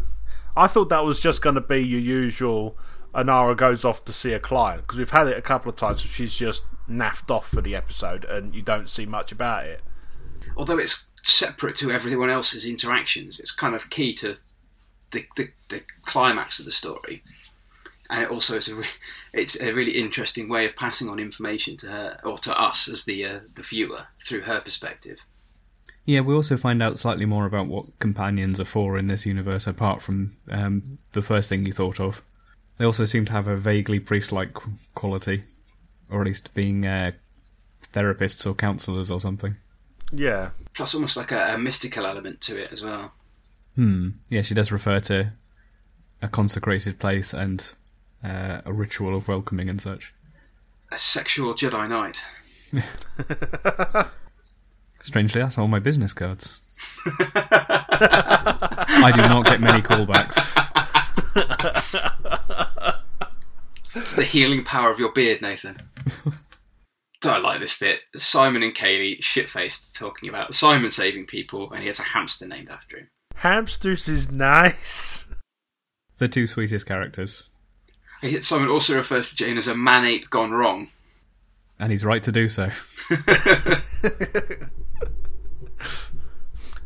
I 0.56 0.66
thought 0.66 0.88
that 0.88 1.04
was 1.04 1.22
just 1.22 1.42
going 1.42 1.54
to 1.54 1.60
be 1.60 1.78
your 1.78 2.00
usual 2.00 2.76
Inara 3.14 3.56
goes 3.56 3.84
off 3.84 4.04
to 4.04 4.12
see 4.12 4.32
a 4.32 4.40
client 4.40 4.82
because 4.82 4.98
we've 4.98 5.10
had 5.10 5.28
it 5.28 5.36
a 5.36 5.42
couple 5.42 5.70
of 5.70 5.76
times 5.76 6.02
where 6.02 6.10
she's 6.10 6.36
just 6.36 6.64
naffed 6.88 7.30
off 7.30 7.48
for 7.48 7.60
the 7.60 7.74
episode 7.74 8.24
and 8.24 8.54
you 8.54 8.62
don't 8.62 8.88
see 8.88 9.06
much 9.06 9.32
about 9.32 9.66
it. 9.66 9.80
Although 10.56 10.78
it's 10.78 11.06
separate 11.22 11.76
to 11.76 11.90
everyone 11.90 12.30
else's 12.30 12.66
interactions, 12.66 13.40
it's 13.40 13.52
kind 13.52 13.74
of 13.74 13.90
key 13.90 14.14
to 14.14 14.36
the, 15.10 15.26
the, 15.36 15.50
the 15.68 15.82
climax 16.04 16.58
of 16.58 16.64
the 16.64 16.70
story. 16.70 17.22
And 18.08 18.24
it 18.24 18.30
also 18.30 18.56
is 18.56 18.68
a 18.68 18.74
re- 18.74 18.86
it's 19.32 19.60
a 19.60 19.72
really 19.72 19.92
interesting 19.92 20.48
way 20.48 20.66
of 20.66 20.74
passing 20.74 21.08
on 21.08 21.18
information 21.20 21.76
to 21.78 21.88
her 21.88 22.20
or 22.24 22.38
to 22.38 22.60
us 22.60 22.88
as 22.88 23.04
the 23.04 23.24
uh, 23.24 23.40
the 23.54 23.62
viewer 23.62 24.08
through 24.24 24.42
her 24.42 24.60
perspective. 24.60 25.20
Yeah, 26.06 26.20
we 26.22 26.34
also 26.34 26.56
find 26.56 26.82
out 26.82 26.98
slightly 26.98 27.26
more 27.26 27.46
about 27.46 27.68
what 27.68 27.96
companions 28.00 28.58
are 28.58 28.64
for 28.64 28.98
in 28.98 29.06
this 29.06 29.26
universe, 29.26 29.68
apart 29.68 30.02
from 30.02 30.36
um, 30.50 30.98
the 31.12 31.22
first 31.22 31.48
thing 31.48 31.66
you 31.66 31.72
thought 31.72 32.00
of. 32.00 32.22
They 32.80 32.86
also 32.86 33.04
seem 33.04 33.26
to 33.26 33.32
have 33.32 33.46
a 33.46 33.58
vaguely 33.58 34.00
priest-like 34.00 34.56
quality, 34.94 35.44
or 36.10 36.22
at 36.22 36.26
least 36.26 36.54
being 36.54 36.86
uh, 36.86 37.10
therapists 37.92 38.46
or 38.46 38.54
counselors 38.54 39.10
or 39.10 39.20
something. 39.20 39.56
Yeah. 40.10 40.52
Plus, 40.72 40.94
almost 40.94 41.18
like 41.18 41.30
a, 41.30 41.52
a 41.52 41.58
mystical 41.58 42.06
element 42.06 42.40
to 42.40 42.58
it 42.58 42.72
as 42.72 42.82
well. 42.82 43.12
Hmm. 43.74 44.12
Yeah, 44.30 44.40
she 44.40 44.54
does 44.54 44.72
refer 44.72 44.98
to 45.00 45.32
a 46.22 46.28
consecrated 46.28 46.98
place 46.98 47.34
and 47.34 47.70
uh, 48.24 48.62
a 48.64 48.72
ritual 48.72 49.14
of 49.14 49.28
welcoming 49.28 49.68
and 49.68 49.78
such. 49.78 50.14
a 50.90 50.96
sexual 50.96 51.52
Jedi 51.52 51.86
Knight. 51.86 52.24
Strangely, 55.02 55.42
that's 55.42 55.58
all 55.58 55.68
my 55.68 55.80
business 55.80 56.14
cards. 56.14 56.62
I 57.20 59.12
do 59.14 59.20
not 59.20 59.44
get 59.44 59.60
many 59.60 59.82
callbacks. 59.82 60.69
It's 63.94 64.14
the 64.14 64.24
healing 64.24 64.64
power 64.64 64.90
of 64.90 64.98
your 64.98 65.12
beard, 65.12 65.42
Nathan. 65.42 65.76
Don't 67.20 67.42
like 67.42 67.60
this 67.60 67.78
bit. 67.78 68.00
Simon 68.16 68.62
and 68.62 68.74
Kaylee 68.74 69.22
shit 69.22 69.50
faced 69.50 69.96
talking 69.96 70.28
about 70.28 70.54
Simon 70.54 70.90
saving 70.90 71.26
people, 71.26 71.70
and 71.72 71.80
he 71.80 71.88
has 71.88 71.98
a 71.98 72.04
hamster 72.04 72.46
named 72.46 72.70
after 72.70 72.98
him. 72.98 73.08
Hamsters 73.36 74.08
is 74.08 74.30
nice. 74.30 75.26
The 76.18 76.28
two 76.28 76.46
sweetest 76.46 76.86
characters. 76.86 77.50
Simon 78.40 78.68
also 78.68 78.94
refers 78.94 79.30
to 79.30 79.36
Jayne 79.36 79.56
as 79.56 79.66
a 79.66 79.74
man 79.74 80.04
ape 80.04 80.30
gone 80.30 80.52
wrong. 80.52 80.88
And 81.78 81.90
he's 81.90 82.04
right 82.04 82.22
to 82.22 82.32
do 82.32 82.48
so. 82.48 82.70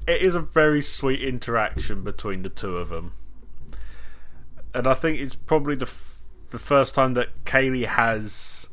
It 0.06 0.20
is 0.20 0.34
a 0.34 0.40
very 0.40 0.82
sweet 0.82 1.22
interaction 1.22 2.02
between 2.02 2.42
the 2.42 2.50
two 2.50 2.76
of 2.76 2.90
them. 2.90 3.12
And 4.74 4.86
I 4.86 4.94
think 4.94 5.20
it's 5.20 5.36
probably 5.36 5.76
the, 5.76 5.86
f- 5.86 6.18
the 6.50 6.58
first 6.58 6.94
time 6.94 7.14
that 7.14 7.44
Kaylee 7.44 7.86
has 7.86 8.68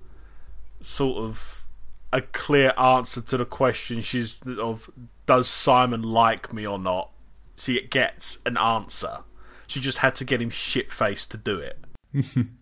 sort 0.82 1.18
of 1.18 1.66
a 2.12 2.22
clear 2.22 2.74
answer 2.78 3.22
to 3.22 3.38
the 3.38 3.46
question 3.46 4.02
she's 4.02 4.40
of 4.60 4.90
does 5.26 5.48
Simon 5.48 6.02
like 6.02 6.52
me 6.52 6.66
or 6.68 6.80
not? 6.80 7.12
She 7.56 7.82
gets 7.88 8.38
an 8.46 8.58
answer. 8.58 9.20
She 9.68 9.80
just 9.80 10.00
had 10.00 10.16
to 10.16 10.26
get 10.26 10.42
him 10.42 10.50
shit 10.50 10.92
faced 10.92 11.32
to 11.32 11.38
do 11.38 11.60
it. 11.60 11.78
and 12.14 12.58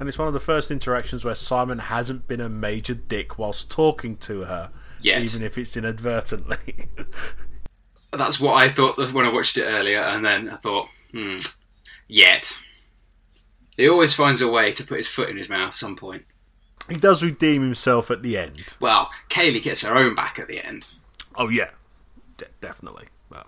it's 0.00 0.16
one 0.16 0.28
of 0.28 0.34
the 0.34 0.40
first 0.40 0.70
interactions 0.70 1.24
where 1.24 1.34
Simon 1.34 1.78
hasn't 1.78 2.26
been 2.26 2.40
a 2.40 2.48
major 2.48 2.94
dick 2.94 3.38
whilst 3.38 3.70
talking 3.70 4.16
to 4.18 4.44
her, 4.44 4.70
Yet. 5.02 5.22
even 5.22 5.42
if 5.42 5.58
it's 5.58 5.76
inadvertently. 5.76 6.88
That's 8.12 8.40
what 8.40 8.54
I 8.54 8.68
thought 8.68 8.96
when 9.12 9.26
I 9.26 9.32
watched 9.32 9.58
it 9.58 9.64
earlier, 9.64 10.00
and 10.00 10.24
then 10.24 10.48
I 10.48 10.56
thought, 10.56 10.88
hmm, 11.12 11.38
yet. 12.08 12.56
He 13.76 13.88
always 13.88 14.14
finds 14.14 14.40
a 14.40 14.48
way 14.48 14.72
to 14.72 14.84
put 14.84 14.96
his 14.98 15.08
foot 15.08 15.28
in 15.28 15.36
his 15.36 15.48
mouth 15.48 15.68
at 15.68 15.74
some 15.74 15.96
point. 15.96 16.24
he 16.88 16.96
does 16.96 17.22
redeem 17.22 17.62
himself 17.62 18.10
at 18.10 18.22
the 18.22 18.38
end. 18.38 18.64
Well, 18.80 19.10
Kaylee 19.28 19.62
gets 19.62 19.84
her 19.84 19.96
own 19.96 20.14
back 20.14 20.38
at 20.38 20.48
the 20.48 20.64
end. 20.64 20.88
Oh 21.34 21.48
yeah, 21.48 21.70
De- 22.38 22.46
definitely. 22.60 23.06
Well, 23.30 23.46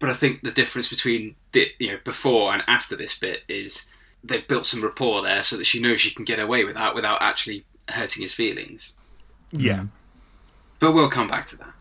But 0.00 0.10
I 0.10 0.14
think 0.14 0.42
the 0.42 0.50
difference 0.50 0.88
between 0.88 1.36
the, 1.52 1.68
you 1.78 1.92
know 1.92 1.98
before 2.04 2.52
and 2.52 2.62
after 2.66 2.96
this 2.96 3.16
bit 3.18 3.42
is 3.48 3.86
they've 4.24 4.46
built 4.48 4.66
some 4.66 4.82
rapport 4.82 5.22
there, 5.22 5.42
so 5.44 5.56
that 5.56 5.64
she 5.66 5.80
knows 5.80 6.00
she 6.00 6.12
can 6.14 6.24
get 6.24 6.40
away 6.40 6.64
with 6.64 6.74
that 6.74 6.94
without 6.94 7.18
actually 7.22 7.64
hurting 7.90 8.22
his 8.22 8.34
feelings. 8.34 8.94
yeah, 9.52 9.80
mm. 9.80 9.88
But 10.80 10.92
we'll 10.92 11.08
come 11.08 11.28
back 11.28 11.46
to 11.46 11.56
that. 11.58 11.72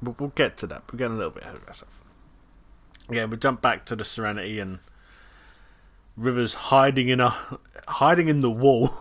but 0.00 0.20
we'll 0.20 0.30
get 0.36 0.56
to 0.58 0.66
that. 0.68 0.82
We're 0.92 0.98
getting 0.98 1.14
a 1.14 1.18
little 1.18 1.32
bit 1.32 1.42
ahead 1.42 1.56
of 1.56 1.66
ourselves. 1.66 1.92
Again, 3.08 3.30
we 3.30 3.36
jump 3.36 3.60
back 3.62 3.84
to 3.86 3.96
the 3.96 4.04
Serenity 4.04 4.58
and 4.60 4.78
Rivers 6.16 6.54
hiding 6.54 7.08
in 7.08 7.20
a 7.20 7.34
hiding 7.88 8.28
in 8.28 8.40
the 8.40 8.50
wall. 8.50 8.90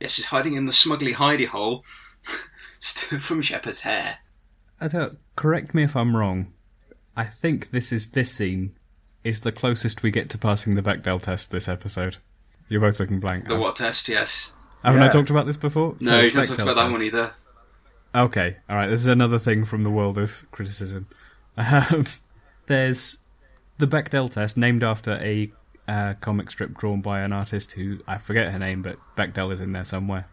Yes, 0.00 0.14
she's 0.14 0.24
hiding 0.24 0.54
in 0.56 0.66
the 0.66 0.72
smugly 0.72 1.14
hidey 1.14 1.46
hole 1.46 1.84
from 3.20 3.40
Shepherd's 3.40 3.82
hair. 3.82 4.16
I 4.80 4.88
don't, 4.88 5.16
correct 5.36 5.76
me 5.76 5.84
if 5.84 5.94
I'm 5.94 6.16
wrong. 6.16 6.52
I 7.16 7.24
think 7.26 7.70
this 7.70 7.92
is 7.92 8.08
this 8.10 8.32
scene 8.32 8.74
is 9.22 9.42
the 9.42 9.52
closest 9.52 10.02
we 10.02 10.10
get 10.10 10.28
to 10.30 10.38
passing 10.38 10.74
the 10.74 10.82
Bechdel 10.82 11.22
test 11.22 11.52
this 11.52 11.68
episode. 11.68 12.16
You're 12.68 12.80
both 12.80 12.98
looking 12.98 13.20
blank. 13.20 13.46
The 13.46 13.54
what 13.54 13.76
test? 13.76 14.08
Yes. 14.08 14.52
Haven't 14.82 15.02
I 15.02 15.08
talked 15.08 15.30
about 15.30 15.46
this 15.46 15.56
before? 15.56 15.94
No, 16.00 16.10
So, 16.10 16.20
you've 16.20 16.34
not 16.34 16.46
talked 16.48 16.58
Bechdel 16.58 16.62
about 16.64 16.74
that 16.74 16.82
test. 16.82 16.92
one 16.92 17.02
either. 17.04 17.34
Okay, 18.16 18.56
all 18.68 18.74
right. 18.74 18.90
This 18.90 19.02
is 19.02 19.06
another 19.06 19.38
thing 19.38 19.64
from 19.64 19.84
the 19.84 19.90
world 19.90 20.18
of 20.18 20.50
criticism. 20.50 21.06
Um, 21.56 22.06
there's 22.66 23.18
the 23.78 23.86
Bechdel 23.86 24.32
test, 24.32 24.56
named 24.56 24.82
after 24.82 25.12
a 25.22 25.52
uh, 25.88 26.14
comic 26.20 26.50
strip 26.50 26.76
drawn 26.76 27.00
by 27.00 27.20
an 27.20 27.32
artist 27.32 27.72
who 27.72 28.00
I 28.06 28.18
forget 28.18 28.52
her 28.52 28.58
name, 28.58 28.82
but 28.82 28.96
Bechdel 29.16 29.52
is 29.52 29.60
in 29.60 29.72
there 29.72 29.84
somewhere. 29.84 30.26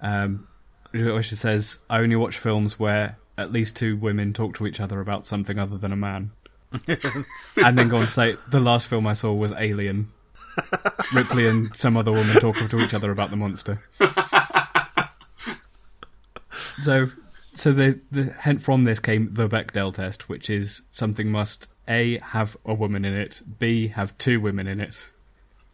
Um, 0.00 0.48
which 0.92 1.30
says, 1.30 1.78
"I 1.88 1.98
only 1.98 2.16
watch 2.16 2.38
films 2.38 2.78
where 2.78 3.18
at 3.36 3.52
least 3.52 3.76
two 3.76 3.96
women 3.96 4.32
talk 4.32 4.54
to 4.56 4.66
each 4.66 4.80
other 4.80 5.00
about 5.00 5.26
something 5.26 5.58
other 5.58 5.78
than 5.78 5.92
a 5.92 5.96
man." 5.96 6.32
and 6.86 7.76
then 7.78 7.88
go 7.88 7.96
on 7.96 8.02
to 8.02 8.10
say, 8.10 8.36
"The 8.50 8.60
last 8.60 8.86
film 8.86 9.06
I 9.06 9.12
saw 9.12 9.32
was 9.32 9.52
Alien." 9.52 10.08
Ripley 11.14 11.46
and 11.46 11.74
some 11.76 11.96
other 11.96 12.10
woman 12.10 12.36
talking 12.40 12.68
to 12.68 12.80
each 12.80 12.92
other 12.92 13.10
about 13.10 13.30
the 13.30 13.36
monster. 13.36 13.80
So, 16.80 17.08
so 17.36 17.72
the, 17.72 18.00
the 18.10 18.32
hint 18.32 18.62
from 18.62 18.84
this 18.84 18.98
came 18.98 19.34
the 19.34 19.48
Bechdel 19.48 19.92
test, 19.94 20.28
which 20.28 20.48
is 20.48 20.82
something 20.90 21.30
must 21.30 21.68
a 21.90 22.18
have 22.20 22.56
a 22.64 22.72
woman 22.72 23.04
in 23.04 23.12
it, 23.14 23.42
b 23.58 23.88
have 23.88 24.16
two 24.16 24.40
women 24.40 24.66
in 24.66 24.80
it, 24.80 25.08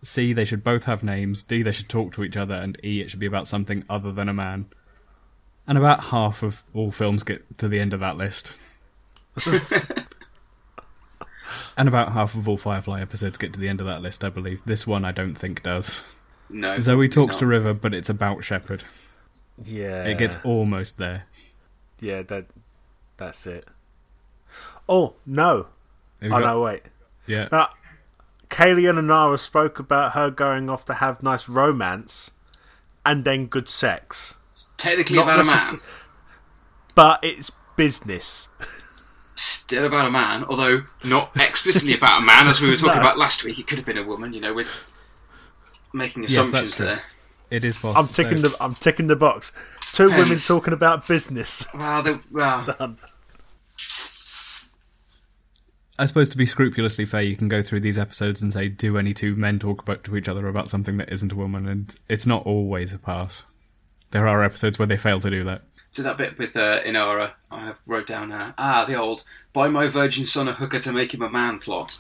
c 0.03 0.33
they 0.33 0.45
should 0.45 0.65
both 0.65 0.85
have 0.85 1.03
names, 1.05 1.43
d 1.43 1.63
they 1.63 1.71
should 1.73 1.89
talk 1.89 2.13
to 2.15 2.25
each 2.25 2.37
other, 2.37 2.55
and 2.55 2.79
e 2.83 3.01
it 3.01 3.11
should 3.11 3.21
be 3.21 3.27
about 3.27 3.47
something 3.47 3.85
other 3.89 4.11
than 4.11 4.29
a 4.29 4.35
man. 4.35 4.67
And 5.69 5.77
about 5.77 6.05
half 6.05 6.43
of 6.43 6.63
all 6.75 6.91
films 6.91 7.23
get 7.23 7.59
to 7.59 7.69
the 7.69 7.79
end 7.81 7.93
of 7.93 8.01
that 8.01 8.17
list. 8.17 8.55
and 11.77 11.89
about 11.89 12.13
half 12.13 12.35
of 12.35 12.49
all 12.49 12.57
Firefly 12.57 13.01
episodes 13.01 13.39
get 13.39 13.53
to 13.53 13.61
the 13.61 13.69
end 13.69 13.81
of 13.81 13.87
that 13.87 14.01
list, 14.03 14.25
I 14.25 14.29
believe. 14.31 14.63
This 14.65 14.87
one 14.87 15.05
I 15.05 15.13
don't 15.13 15.35
think 15.35 15.63
does. 15.63 16.03
No. 16.49 16.79
Zoe 16.79 17.09
talks 17.09 17.35
not. 17.35 17.41
to 17.41 17.47
River, 17.47 17.75
but 17.75 17.93
it's 17.95 18.09
about 18.09 18.45
Shepherd. 18.45 18.85
Yeah, 19.63 20.05
It 20.05 20.19
gets 20.19 20.39
almost 20.45 20.99
there. 20.99 21.25
yeah 21.99 22.23
that 22.23 22.47
that's 23.17 23.47
it. 23.47 23.65
Oh 24.89 25.15
no! 25.25 25.67
Have 26.21 26.31
you 26.31 26.37
Oh 26.37 26.41
got- 26.41 26.47
no! 26.47 26.61
Wait. 26.63 26.83
Yeah. 27.27 27.49
Now, 27.51 27.71
Kaylee 28.49 28.89
and 28.89 28.99
Inara 28.99 29.39
spoke 29.39 29.79
about 29.79 30.13
her 30.13 30.31
going 30.31 30.71
off 30.71 30.85
to 30.87 30.95
have 30.95 31.23
nice 31.23 31.49
romance 31.49 32.31
and 33.05 33.25
then 33.25 33.47
good 33.47 33.69
sex. 33.69 34.35
It's 34.53 34.71
Technically 34.77 35.17
Not 35.17 35.25
about 35.25 35.41
a 35.41 35.45
man. 35.45 35.81
But 36.95 37.21
it's 37.23 37.51
business. 37.77 38.49
Still 39.35 39.85
about 39.87 40.07
a 40.07 40.11
man, 40.11 40.45
although 40.45 40.85
not 41.05 41.33
explicitly 41.37 41.93
about 41.95 42.23
a 42.23 42.25
man, 42.25 42.47
as 42.47 42.61
we 42.61 42.71
were 42.71 42.77
talking 42.77 42.95
No. 43.01 43.01
about 43.03 43.19
last 43.19 43.45
week. 43.45 43.59
It 43.59 43.67
could 43.67 43.79
have 43.79 43.85
been 43.85 43.99
a 43.99 44.05
woman, 44.05 44.33
you 44.33 44.41
know, 44.41 44.55
with 44.55 44.93
making 45.93 46.25
assumptions 46.25 46.77
true. 46.77 46.87
there. 46.87 47.03
It 47.51 47.65
is 47.65 47.77
possible. 47.77 48.01
I'm 48.01 48.09
ticking 48.09 48.43
the 48.43 48.57
I'm 48.61 48.75
ticking 48.75 49.09
the 49.09 49.17
box. 49.17 49.53
Two 49.93 50.09
women 50.09 50.37
talking 50.39 50.73
about 50.73 51.07
business. 51.07 51.67
Well, 51.75 52.03
they, 52.03 52.19
well, 52.31 52.65
I 55.99 56.05
suppose 56.05 56.29
to 56.31 56.37
be 56.37 56.47
scrupulously 56.47 57.07
fair, 57.07 57.23
you 57.23 57.37
can 57.37 57.49
go 57.49 57.63
through 57.63 57.81
these 57.81 57.99
episodes 57.99 58.43
and 58.43 58.53
say, 58.53 58.69
do 58.69 58.99
any 58.99 59.15
two 59.15 59.35
men 59.35 59.59
talk 59.59 59.83
about 59.83 60.05
to 60.05 60.17
each 60.17 60.29
other 60.29 60.47
about 60.47 60.69
something 60.69 60.99
that 60.99 61.13
isn't 61.13 61.33
a 61.33 61.37
woman? 61.37 61.67
And 61.67 61.95
it's 62.09 62.27
not 62.27 62.45
always 62.45 62.93
a 62.93 62.99
pass. 62.99 63.45
There 64.11 64.29
are 64.29 64.45
episodes 64.45 64.79
where 64.79 64.87
they 64.87 64.97
fail 64.97 65.21
to 65.21 65.31
do 65.31 65.43
that. 65.45 65.63
So 65.91 66.03
that 66.03 66.19
bit 66.19 66.37
with 66.37 66.55
uh, 66.57 66.83
Inara, 66.83 67.33
I 67.51 67.61
have 67.61 67.79
wrote 67.87 68.07
down 68.07 68.31
uh, 68.31 68.53
ah 68.59 68.85
the 68.85 68.97
old 68.97 69.25
"buy 69.55 69.69
my 69.69 69.87
virgin 69.87 70.25
son 70.25 70.47
a 70.47 70.53
hooker 70.53 70.79
to 70.81 70.93
make 70.93 71.15
him 71.15 71.23
a 71.23 71.31
man" 71.31 71.59
plot, 71.59 71.99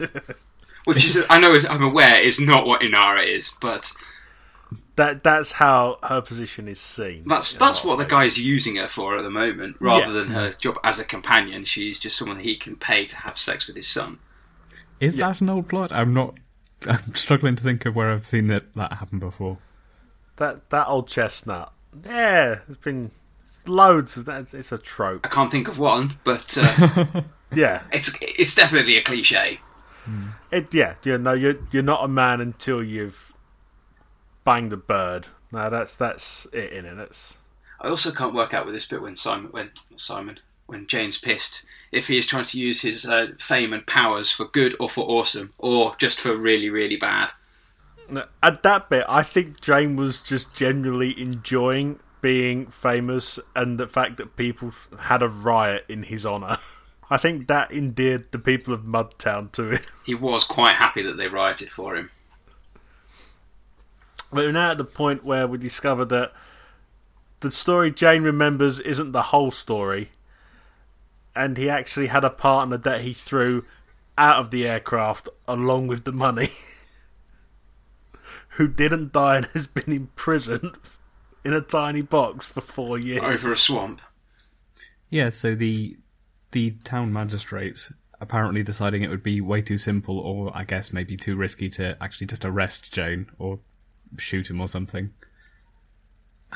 which 0.84 1.04
is 1.04 1.22
I 1.28 1.38
know 1.38 1.52
is, 1.52 1.66
I'm 1.66 1.82
aware 1.82 2.22
is 2.22 2.40
not 2.40 2.66
what 2.66 2.80
Inara 2.80 3.26
is, 3.26 3.54
but 3.60 3.92
That 4.96 5.24
that's 5.24 5.52
how 5.52 5.98
her 6.02 6.20
position 6.20 6.68
is 6.68 6.78
seen. 6.78 7.24
that's 7.26 7.52
that's 7.54 7.82
what 7.82 7.96
the 7.96 8.04
ways. 8.04 8.10
guy's 8.10 8.38
using 8.38 8.76
her 8.76 8.88
for 8.88 9.16
at 9.16 9.22
the 9.22 9.30
moment, 9.30 9.76
rather 9.80 10.06
Yeah. 10.06 10.12
than 10.12 10.26
her 10.28 10.52
job 10.52 10.78
as 10.84 10.98
a 10.98 11.04
companion. 11.04 11.64
She's 11.64 11.98
just 11.98 12.16
someone 12.18 12.36
that 12.36 12.44
he 12.44 12.56
can 12.56 12.76
pay 12.76 13.04
to 13.06 13.16
have 13.18 13.38
sex 13.38 13.66
with 13.66 13.76
his 13.76 13.86
son. 13.88 14.18
Is 15.00 15.16
Yeah. 15.16 15.28
that 15.28 15.40
an 15.40 15.48
old 15.50 15.68
plot? 15.68 15.92
I'm 15.92 16.12
not. 16.12 16.36
I'm 16.86 17.14
struggling 17.14 17.56
to 17.56 17.62
think 17.62 17.86
of 17.86 17.94
where 17.96 18.10
I've 18.12 18.26
seen 18.26 18.48
that 18.48 18.72
that 18.74 18.94
happen 18.94 19.18
before. 19.18 19.58
That 20.36 20.68
that 20.70 20.86
old 20.88 21.08
chestnut. 21.08 21.72
Yeah, 22.04 22.60
there's 22.66 22.78
been 22.78 23.12
loads 23.66 24.16
of 24.18 24.26
that. 24.26 24.52
It's 24.52 24.72
a 24.72 24.78
trope. 24.78 25.24
I 25.24 25.28
can't 25.30 25.50
think 25.50 25.68
of 25.68 25.78
one, 25.78 26.18
but 26.24 26.58
uh, 26.60 27.22
Yeah, 27.54 27.82
it's 27.92 28.14
it's 28.20 28.54
definitely 28.54 28.96
a 28.98 29.02
cliche. 29.02 29.60
it. 30.50 30.74
Yeah, 30.74 30.94
you 31.04 31.16
know, 31.18 31.32
you're 31.32 31.56
you're 31.70 31.82
not 31.82 32.04
a 32.04 32.08
man 32.08 32.40
until 32.42 32.82
you've 32.82 33.31
banged 34.44 34.72
the 34.72 34.76
bird. 34.76 35.28
No, 35.52 35.70
that's 35.70 35.94
that's 35.94 36.46
it 36.52 36.72
in 36.72 36.84
it. 36.84 36.96
That's 36.96 37.38
I 37.80 37.88
also 37.88 38.12
can't 38.12 38.34
work 38.34 38.54
out 38.54 38.64
with 38.64 38.74
this 38.74 38.86
bit 38.86 39.02
when 39.02 39.16
Simon, 39.16 39.50
when 39.50 39.70
Simon, 39.96 40.38
when 40.66 40.86
Jayne's 40.86 41.18
pissed, 41.18 41.64
if 41.90 42.06
he 42.08 42.16
is 42.16 42.26
trying 42.26 42.44
to 42.44 42.58
use 42.58 42.82
his 42.82 43.04
uh, 43.04 43.32
fame 43.38 43.72
and 43.72 43.86
powers 43.86 44.30
for 44.30 44.44
good 44.46 44.76
or 44.78 44.88
for 44.88 45.04
awesome, 45.04 45.52
or 45.58 45.96
just 45.98 46.20
for 46.20 46.36
really, 46.36 46.70
really 46.70 46.96
bad. 46.96 47.32
At 48.42 48.62
that 48.62 48.88
bit, 48.88 49.04
I 49.08 49.22
think 49.22 49.60
Jayne 49.60 49.96
was 49.96 50.22
just 50.22 50.54
generally 50.54 51.18
enjoying 51.20 51.98
being 52.20 52.66
famous 52.66 53.38
and 53.56 53.78
the 53.78 53.88
fact 53.88 54.16
that 54.18 54.36
people 54.36 54.70
had 55.00 55.22
a 55.22 55.28
riot 55.28 55.84
in 55.88 56.04
his 56.04 56.24
honour. 56.24 56.58
I 57.10 57.18
think 57.18 57.48
that 57.48 57.72
endeared 57.72 58.30
the 58.32 58.38
people 58.38 58.72
of 58.72 58.82
Mudtown 58.82 59.52
to 59.52 59.70
him. 59.72 59.80
He 60.06 60.14
was 60.14 60.44
quite 60.44 60.76
happy 60.76 61.02
that 61.02 61.16
they 61.16 61.28
rioted 61.28 61.70
for 61.70 61.96
him. 61.96 62.10
But 64.32 64.44
we're 64.44 64.52
now 64.52 64.70
at 64.70 64.78
the 64.78 64.84
point 64.84 65.24
where 65.24 65.46
we 65.46 65.58
discover 65.58 66.06
that 66.06 66.32
the 67.40 67.50
story 67.50 67.90
Jayne 67.90 68.22
remembers 68.22 68.80
isn't 68.80 69.12
the 69.12 69.24
whole 69.24 69.50
story, 69.50 70.10
and 71.36 71.58
he 71.58 71.68
actually 71.68 72.06
had 72.06 72.24
a 72.24 72.30
partner 72.30 72.78
that 72.78 73.02
he 73.02 73.12
threw 73.12 73.64
out 74.16 74.38
of 74.38 74.50
the 74.50 74.66
aircraft 74.66 75.28
along 75.46 75.88
with 75.88 76.04
the 76.04 76.12
money, 76.12 76.48
who 78.50 78.68
didn't 78.68 79.12
die 79.12 79.36
and 79.36 79.46
has 79.46 79.66
been 79.66 79.92
imprisoned 79.92 80.76
in 81.44 81.52
a 81.52 81.60
tiny 81.60 82.02
box 82.02 82.46
for 82.46 82.62
four 82.62 82.98
years. 82.98 83.22
Over 83.22 83.52
a 83.52 83.56
swamp. 83.56 84.00
Yeah, 85.10 85.28
so 85.28 85.54
the 85.54 85.98
the 86.52 86.72
town 86.84 87.12
magistrate 87.12 87.90
apparently 88.20 88.62
deciding 88.62 89.02
it 89.02 89.08
would 89.08 89.22
be 89.22 89.40
way 89.40 89.60
too 89.60 89.76
simple 89.76 90.18
or 90.18 90.56
I 90.56 90.64
guess 90.64 90.92
maybe 90.92 91.16
too 91.16 91.34
risky 91.34 91.68
to 91.70 91.96
actually 92.00 92.28
just 92.28 92.44
arrest 92.44 92.94
Jayne 92.94 93.26
or 93.38 93.58
shoot 94.18 94.50
him 94.50 94.60
or 94.60 94.68
something 94.68 95.10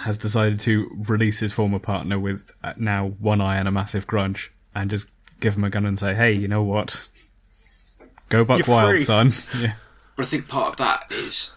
has 0.01 0.19
decided 0.19 0.61
to 0.61 0.91
release 1.09 1.39
his 1.41 1.53
former 1.55 1.79
partner 1.79 2.19
with 2.19 2.51
uh, 2.63 2.75
now 2.77 3.09
one 3.19 3.41
eye 3.41 3.57
and 3.57 3.67
a 3.67 3.71
massive 3.71 4.07
grudge 4.07 4.53
and 4.75 4.91
just 4.91 5.07
give 5.41 5.57
him 5.57 5.65
a 5.65 5.71
gun 5.71 5.87
and 5.87 5.99
say, 5.99 6.15
"Hey, 6.15 6.33
you 6.33 6.49
know 6.49 6.63
what? 6.63 7.09
Go 8.29 8.45
buck 8.45 8.59
You're 8.59 8.77
wild, 8.77 8.93
free." 8.97 9.05
son." 9.05 9.33
Yeah. 9.59 9.75
But 10.15 10.27
I 10.27 10.29
think 10.29 10.49
part 10.49 10.73
of 10.73 10.77
that 10.79 11.11
is 11.11 11.55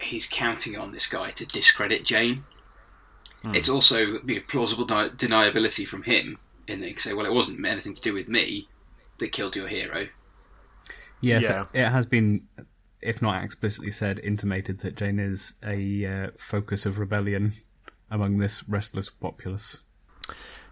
he's 0.00 0.26
counting 0.26 0.76
on 0.78 0.92
this 0.92 1.06
guy 1.06 1.30
to 1.32 1.46
discredit 1.46 2.04
Jayne. 2.04 2.44
It's 3.54 3.68
also 3.68 4.18
the 4.18 4.40
plausible 4.40 4.84
de- 4.84 5.10
deniability 5.10 5.86
from 5.86 6.02
him 6.02 6.36
in 6.66 6.80
that 6.80 6.86
he 6.86 6.92
can 6.92 7.00
say, 7.00 7.14
"Well, 7.14 7.24
it 7.24 7.32
wasn't 7.32 7.64
anything 7.64 7.94
to 7.94 8.02
do 8.02 8.12
with 8.12 8.28
me 8.28 8.68
that 9.20 9.32
killed 9.32 9.56
your 9.56 9.68
hero." 9.68 10.08
Yes, 11.22 11.44
Yeah. 11.44 11.64
it 11.72 11.88
has 11.88 12.04
been, 12.06 12.42
if 13.00 13.22
not 13.22 13.42
explicitly 13.42 13.90
said, 13.90 14.18
intimated 14.18 14.80
that 14.80 14.96
Jayne 14.96 15.18
is 15.18 15.54
a 15.62 16.04
uh, 16.04 16.30
focus 16.38 16.86
of 16.86 16.98
rebellion 16.98 17.52
among 18.10 18.36
this 18.36 18.68
restless 18.68 19.10
populace. 19.10 19.78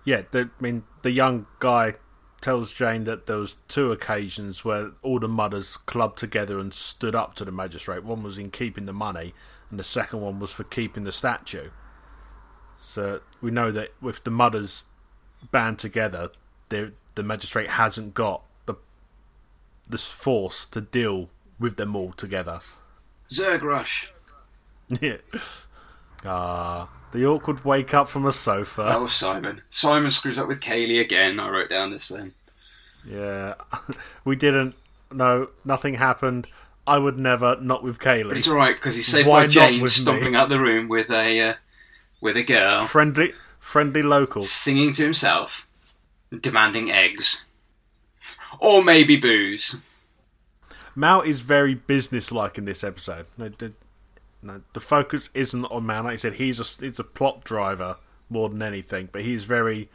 Yeah, 0.04 0.22
the, 0.30 0.50
I 0.58 0.62
mean, 0.62 0.84
the 1.02 1.10
young 1.10 1.46
guy 1.58 1.94
tells 2.40 2.72
Jayne 2.72 3.04
that 3.04 3.26
there 3.26 3.38
was 3.38 3.56
two 3.68 3.92
occasions 3.92 4.64
where 4.64 4.92
all 5.02 5.18
the 5.18 5.28
mudders 5.28 5.76
clubbed 5.76 6.18
together 6.18 6.58
and 6.58 6.72
stood 6.72 7.14
up 7.14 7.34
to 7.34 7.44
the 7.44 7.52
magistrate. 7.52 8.04
One 8.04 8.22
was 8.22 8.38
in 8.38 8.50
keeping 8.50 8.86
the 8.86 8.92
money, 8.92 9.34
and 9.70 9.78
the 9.78 9.84
second 9.84 10.20
one 10.20 10.38
was 10.38 10.52
for 10.52 10.64
keeping 10.64 11.04
the 11.04 11.12
statue. 11.12 11.70
So 12.78 13.20
we 13.40 13.50
know 13.50 13.70
that 13.72 13.90
with 14.00 14.24
the 14.24 14.30
mudders 14.30 14.84
band 15.50 15.78
together, 15.78 16.30
the 16.68 16.92
the 17.14 17.22
magistrate 17.22 17.70
hasn't 17.70 18.14
got 18.14 18.42
the 18.66 18.74
this 19.88 20.06
force 20.06 20.66
to 20.66 20.80
deal 20.80 21.30
with 21.58 21.76
them 21.76 21.94
all 21.96 22.12
together. 22.12 22.60
Zerg 23.28 23.62
rush. 23.62 24.10
Yeah. 25.00 25.16
Ah, 26.24 26.88
the 27.12 27.26
awkward 27.26 27.64
wake 27.64 27.92
up 27.92 28.08
from 28.08 28.24
a 28.24 28.30
sofa. 28.32 28.86
Oh, 28.94 29.08
Simon. 29.08 29.62
Simon 29.68 30.10
screws 30.10 30.38
up 30.38 30.46
with 30.46 30.60
Kaylee 30.60 31.00
again. 31.00 31.40
I 31.40 31.48
wrote 31.48 31.68
down 31.70 31.90
this 31.90 32.06
thing. 32.08 32.34
Yeah, 33.04 33.54
we 34.24 34.36
didn't. 34.36 34.74
No, 35.12 35.48
nothing 35.64 35.94
happened. 35.94 36.46
I 36.86 36.98
would 36.98 37.18
never. 37.18 37.56
Not 37.60 37.82
with 37.82 37.98
Kaylee. 37.98 38.28
But 38.28 38.36
it's 38.36 38.46
all 38.48 38.54
right 38.56 38.76
because 38.76 38.94
he's 38.94 39.06
saved 39.08 39.26
Why 39.28 39.42
by 39.42 39.46
Jayne 39.48 39.86
stomping 39.88 40.32
me? 40.32 40.38
out 40.38 40.48
the 40.48 40.60
room 40.60 40.86
with 40.88 41.10
a 41.10 41.40
uh, 41.40 41.54
with 42.20 42.36
a 42.36 42.44
girl 42.44 42.84
Friendly, 42.86 43.32
friendly 43.58 44.02
local. 44.04 44.42
singing 44.42 44.92
to 44.94 45.02
himself, 45.02 45.66
demanding 46.40 46.90
eggs, 46.92 47.44
or 48.60 48.84
maybe 48.84 49.16
booze. 49.16 49.80
Mal 50.96 51.20
is 51.20 51.40
very 51.40 51.74
businesslike 51.74 52.56
in 52.56 52.64
this 52.64 52.82
episode. 52.82 53.26
No, 53.36 53.50
the, 53.50 53.72
no, 54.42 54.62
the 54.72 54.80
focus 54.80 55.28
isn't 55.34 55.66
on 55.66 55.84
Mal. 55.84 56.04
Like 56.04 56.14
I 56.14 56.16
said, 56.16 56.34
he's 56.34 56.58
a 56.58 56.84
he's 56.84 56.98
a 56.98 57.04
plot 57.04 57.44
driver 57.44 57.96
more 58.30 58.48
than 58.48 58.62
anything. 58.62 59.10
But 59.12 59.22
he's 59.22 59.44
very. 59.44 59.90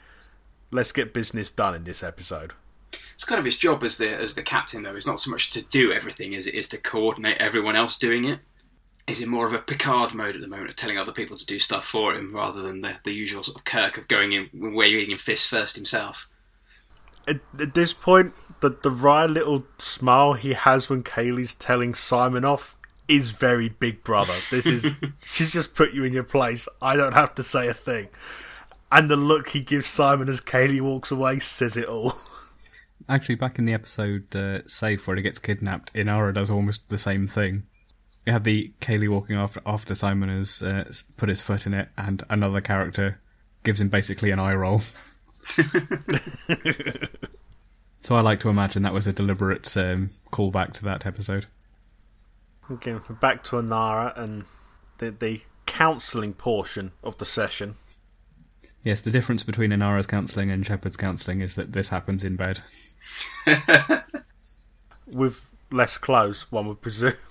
Let's 0.72 0.94
get 0.94 1.14
business 1.14 1.50
done 1.50 1.76
in 1.76 1.84
this 1.84 2.02
episode. 2.02 2.54
It's 3.14 3.26
kind 3.26 3.40
of 3.40 3.46
his 3.46 3.58
job 3.58 3.84
as 3.84 3.98
the 3.98 4.10
as 4.10 4.36
the 4.36 4.44
captain, 4.44 4.84
though. 4.84 4.96
Is 4.96 5.08
not 5.08 5.20
so 5.20 5.32
much 5.32 5.50
to 5.52 5.64
do 5.64 5.92
everything 5.92 6.36
as 6.36 6.46
it 6.46 6.54
is 6.54 6.68
to 6.70 6.78
coordinate 6.78 7.38
everyone 7.40 7.76
else 7.76 7.98
doing 7.98 8.24
it. 8.26 8.40
He's 9.08 9.22
in 9.22 9.30
more 9.30 9.48
of 9.48 9.54
a 9.54 9.60
Picard 9.60 10.14
mode 10.14 10.36
at 10.36 10.42
the 10.42 10.48
moment, 10.48 10.70
of 10.70 10.76
telling 10.76 10.98
other 10.98 11.12
people 11.12 11.36
to 11.36 11.46
do 11.46 11.58
stuff 11.58 11.86
for 11.86 12.14
him, 12.14 12.34
rather 12.36 12.62
than 12.62 12.82
the, 12.82 12.98
the 13.04 13.12
usual 13.12 13.42
sort 13.44 13.58
of 13.58 13.66
Kirk 13.66 13.98
of 13.98 14.08
going 14.08 14.32
in, 14.32 14.50
waving 14.54 15.10
in 15.10 15.18
fist 15.18 15.50
first 15.50 15.76
himself. 15.76 16.30
At, 17.28 17.42
at 17.60 17.74
this 17.74 17.94
point, 17.94 18.34
the 18.62 18.70
the 18.82 18.92
wry 18.92 19.26
little 19.26 19.66
smile 19.78 20.34
he 20.34 20.54
has 20.54 20.90
when 20.90 21.04
Kaylee's 21.04 21.54
telling 21.54 21.94
Simon 21.94 22.46
off 22.46 22.78
is 23.08 23.32
very 23.32 23.70
Big 23.70 24.04
Brother. 24.04 24.34
This 24.50 24.66
is 24.66 24.96
she's 25.24 25.52
just 25.52 25.76
put 25.76 25.94
you 25.94 26.04
in 26.04 26.14
your 26.14 26.24
place. 26.24 26.68
I 26.82 26.96
don't 26.96 27.14
have 27.14 27.36
to 27.36 27.44
say 27.44 27.68
a 27.68 27.74
thing. 27.74 28.08
And 28.92 29.10
the 29.10 29.18
look 29.18 29.50
he 29.50 29.62
gives 29.62 29.88
Simon 29.88 30.30
as 30.30 30.42
Kaylee 30.42 30.82
walks 30.82 31.12
away 31.12 31.40
says 31.40 31.78
it 31.78 31.88
all. 31.88 32.14
Actually, 33.10 33.36
back 33.36 33.58
in 33.58 33.66
the 33.66 33.74
episode 33.74 34.36
uh, 34.36 34.68
Safe, 34.68 35.06
where 35.08 35.16
he 35.16 35.24
gets 35.24 35.40
kidnapped, 35.40 35.94
Inara 35.94 36.34
does 36.34 36.50
almost 36.50 36.90
the 36.90 36.98
same 36.98 37.28
thing. 37.28 37.64
You 38.26 38.34
have 38.34 38.44
the 38.44 38.74
Kaylee 38.80 39.10
walking 39.10 39.36
after, 39.36 39.62
after 39.66 39.96
Simon 39.96 40.30
has 40.30 40.62
uh, 40.62 40.92
put 41.18 41.30
his 41.30 41.42
foot 41.42 41.66
in 41.66 41.74
it, 41.74 41.90
and 41.98 42.24
another 42.30 42.62
character 42.62 43.20
gives 43.64 43.82
him 43.82 43.90
basically 43.90 44.30
an 44.30 44.40
eye 44.40 44.54
roll. 44.54 44.82
so 48.02 48.16
I 48.16 48.22
like 48.22 48.40
to 48.42 48.50
imagine 48.50 48.84
that 48.84 48.94
was 48.94 49.08
a 49.08 49.14
deliberate 49.14 49.76
um, 49.78 50.10
callback 50.32 50.74
to 50.74 50.84
that 50.84 51.06
episode. 51.06 51.46
Again, 52.70 53.02
we're 53.08 53.16
back 53.16 53.44
to 53.46 53.58
Inara 53.58 54.18
and 54.18 54.46
the 54.98 55.12
the 55.12 55.42
counselling 55.66 56.34
portion 56.34 56.92
of 57.04 57.18
the 57.18 57.26
session. 57.26 57.76
Yes, 58.84 59.02
the 59.02 59.12
difference 59.12 59.44
between 59.44 59.72
Inara's 59.72 60.08
counselling 60.08 60.50
and 60.50 60.66
Shepherd's 60.66 60.98
counselling 60.98 61.42
is 61.42 61.56
that 61.56 61.74
this 61.74 61.90
happens 61.90 62.24
in 62.24 62.36
bed. 62.36 62.62
with 65.08 65.50
less 65.70 65.98
clothes, 65.98 66.52
one 66.52 66.68
would 66.68 66.82
presume. 66.82 67.14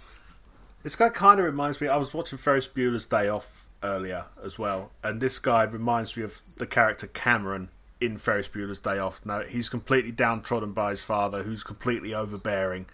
This 0.82 0.96
guy 0.96 1.10
kind 1.10 1.38
of 1.38 1.44
reminds 1.44 1.78
me. 1.78 1.88
I 1.88 1.98
was 1.98 2.14
watching 2.14 2.38
Ferris 2.38 2.66
Bueller's 2.66 3.04
Day 3.04 3.28
Off 3.28 3.66
earlier 3.82 4.24
as 4.42 4.58
well, 4.58 4.92
and 5.04 5.20
this 5.20 5.38
guy 5.38 5.64
reminds 5.64 6.16
me 6.16 6.22
of 6.22 6.40
the 6.56 6.66
character 6.66 7.06
Cameron 7.06 7.68
in 8.00 8.18
Ferris 8.18 8.48
Bueller's 8.48 8.80
Day 8.80 8.98
Off. 8.98 9.20
Now 9.24 9.42
he's 9.42 9.68
completely 9.68 10.12
downtrodden 10.12 10.72
by 10.72 10.90
his 10.90 11.02
father, 11.02 11.42
who's 11.42 11.62
completely 11.62 12.14
overbearing 12.14 12.86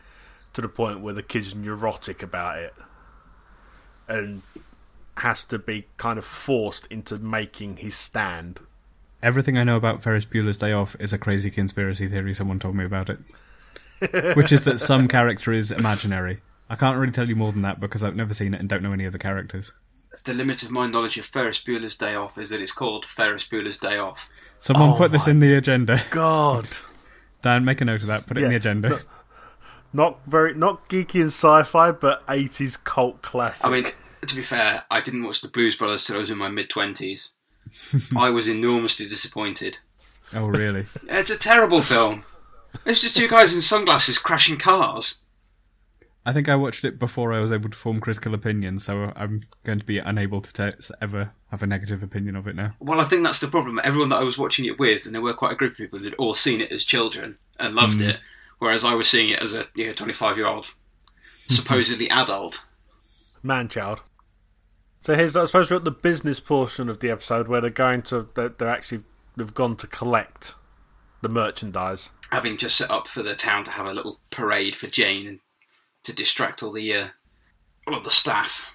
to 0.52 0.60
the 0.60 0.68
point 0.68 1.00
where 1.00 1.14
the 1.14 1.22
kid's 1.22 1.54
neurotic 1.54 2.22
about 2.22 2.58
it, 2.58 2.74
and 4.08 4.42
has 5.18 5.44
to 5.44 5.58
be 5.58 5.86
kind 5.96 6.18
of 6.18 6.24
forced 6.24 6.86
into 6.86 7.18
making 7.18 7.78
his 7.78 7.94
stand. 7.94 8.60
Everything 9.22 9.56
I 9.56 9.64
know 9.64 9.76
about 9.76 10.02
Ferris 10.02 10.26
Bueller's 10.26 10.58
Day 10.58 10.72
Off 10.72 10.94
is 11.00 11.12
a 11.12 11.18
crazy 11.18 11.50
conspiracy 11.50 12.06
theory 12.08 12.34
someone 12.34 12.58
told 12.58 12.76
me 12.76 12.84
about 12.84 13.08
it. 13.10 13.18
Which 14.36 14.52
is 14.52 14.62
that 14.64 14.78
some 14.78 15.08
character 15.08 15.52
is 15.52 15.70
imaginary. 15.70 16.42
I 16.68 16.74
can't 16.74 16.98
really 16.98 17.12
tell 17.12 17.28
you 17.28 17.36
more 17.36 17.52
than 17.52 17.62
that 17.62 17.80
because 17.80 18.04
I've 18.04 18.16
never 18.16 18.34
seen 18.34 18.52
it 18.52 18.60
and 18.60 18.68
don't 18.68 18.82
know 18.82 18.92
any 18.92 19.04
of 19.04 19.12
the 19.12 19.18
characters. 19.18 19.72
The 20.24 20.34
limit 20.34 20.62
of 20.62 20.70
my 20.70 20.86
knowledge 20.86 21.16
of 21.18 21.26
Ferris 21.26 21.62
Bueller's 21.62 21.96
Day 21.96 22.14
Off 22.14 22.36
is 22.38 22.50
that 22.50 22.60
it's 22.60 22.72
called 22.72 23.04
Ferris 23.04 23.46
Bueller's 23.46 23.78
Day 23.78 23.96
Off. 23.96 24.28
Someone 24.66 24.94
Oh 24.94 24.96
put 24.96 25.12
this 25.12 25.28
in 25.28 25.38
the 25.38 25.54
agenda. 25.54 26.00
God. 26.10 26.66
Dan, 27.40 27.64
make 27.64 27.80
a 27.80 27.84
note 27.84 28.00
of 28.00 28.08
that. 28.08 28.26
Put 28.26 28.36
it 28.36 28.42
in 28.42 28.50
the 28.50 28.56
agenda. 28.56 28.88
look. 28.88 29.06
Not 29.92 30.18
very, 30.26 30.54
not 30.54 30.88
geeky 30.88 31.20
and 31.20 31.28
sci-fi, 31.28 31.92
but 31.92 32.24
eighties 32.28 32.76
cult 32.76 33.22
classic. 33.22 33.64
I 33.64 33.70
mean, 33.70 33.86
to 34.26 34.34
be 34.34 34.42
fair, 34.42 34.82
I 34.90 35.00
didn't 35.00 35.22
watch 35.22 35.40
the 35.40 35.46
Blues 35.46 35.76
Brothers 35.76 36.04
till 36.04 36.16
I 36.16 36.18
was 36.18 36.30
in 36.30 36.38
my 36.38 36.48
mid 36.48 36.68
twenties. 36.68 37.30
I 38.16 38.30
was 38.30 38.48
enormously 38.48 39.06
disappointed. 39.06 39.78
Oh, 40.34 40.46
really? 40.46 40.86
It's 41.08 41.30
a 41.30 41.38
terrible 41.38 41.80
film. 41.80 42.24
It's 42.84 43.00
just 43.02 43.16
two 43.16 43.28
guys 43.28 43.54
in 43.54 43.62
sunglasses 43.62 44.18
crashing 44.18 44.58
cars. 44.58 45.20
I 46.26 46.32
think 46.32 46.48
I 46.48 46.56
watched 46.56 46.84
it 46.84 46.98
before 46.98 47.32
I 47.32 47.38
was 47.38 47.52
able 47.52 47.70
to 47.70 47.76
form 47.76 48.00
critical 48.00 48.34
opinions, 48.34 48.84
so 48.84 49.12
I'm 49.14 49.42
going 49.62 49.78
to 49.78 49.84
be 49.84 49.98
unable 49.98 50.40
to 50.40 50.52
te- 50.52 50.92
ever 51.00 51.30
have 51.52 51.62
a 51.62 51.68
negative 51.68 52.02
opinion 52.02 52.34
of 52.34 52.48
it 52.48 52.56
now. 52.56 52.72
Well, 52.80 53.00
I 53.00 53.04
think 53.04 53.22
that's 53.22 53.38
the 53.38 53.46
problem. 53.46 53.80
Everyone 53.84 54.08
that 54.08 54.18
I 54.18 54.24
was 54.24 54.36
watching 54.36 54.64
it 54.64 54.76
with, 54.76 55.06
and 55.06 55.14
there 55.14 55.22
were 55.22 55.34
quite 55.34 55.52
a 55.52 55.54
group 55.54 55.72
of 55.72 55.78
people 55.78 56.00
that 56.00 56.04
had 56.04 56.14
all 56.16 56.34
seen 56.34 56.60
it 56.60 56.72
as 56.72 56.82
children 56.82 57.38
and 57.60 57.76
loved 57.76 58.00
mm. 58.00 58.08
it, 58.08 58.16
whereas 58.58 58.84
I 58.84 58.94
was 58.94 59.08
seeing 59.08 59.30
it 59.30 59.40
as 59.40 59.54
a 59.54 59.66
you 59.76 59.86
know, 59.86 59.92
25 59.92 60.36
year 60.36 60.48
old, 60.48 60.74
supposedly 61.48 62.10
adult. 62.10 62.66
man 63.40 63.68
child. 63.68 64.02
So 64.98 65.14
here's, 65.14 65.36
I 65.36 65.44
suppose, 65.44 65.70
we're 65.70 65.76
at 65.76 65.84
the 65.84 65.92
business 65.92 66.40
portion 66.40 66.88
of 66.88 66.98
the 66.98 67.08
episode 67.08 67.46
where 67.46 67.60
they're 67.60 67.70
going 67.70 68.02
to, 68.02 68.30
they're, 68.34 68.48
they're 68.48 68.68
actually, 68.68 69.04
they've 69.36 69.54
gone 69.54 69.76
to 69.76 69.86
collect 69.86 70.56
the 71.22 71.28
merchandise. 71.28 72.10
having 72.32 72.56
just 72.56 72.76
set 72.76 72.90
up 72.90 73.06
for 73.06 73.22
the 73.22 73.36
town 73.36 73.62
to 73.62 73.70
have 73.70 73.86
a 73.86 73.94
little 73.94 74.18
parade 74.32 74.74
for 74.74 74.88
Jayne 74.88 75.28
and 75.28 75.40
to 76.06 76.14
distract 76.14 76.62
all 76.62 76.72
the 76.72 76.92
uh, 76.94 77.06
all 77.86 77.94
of 77.96 78.04
the 78.04 78.10
staff. 78.10 78.66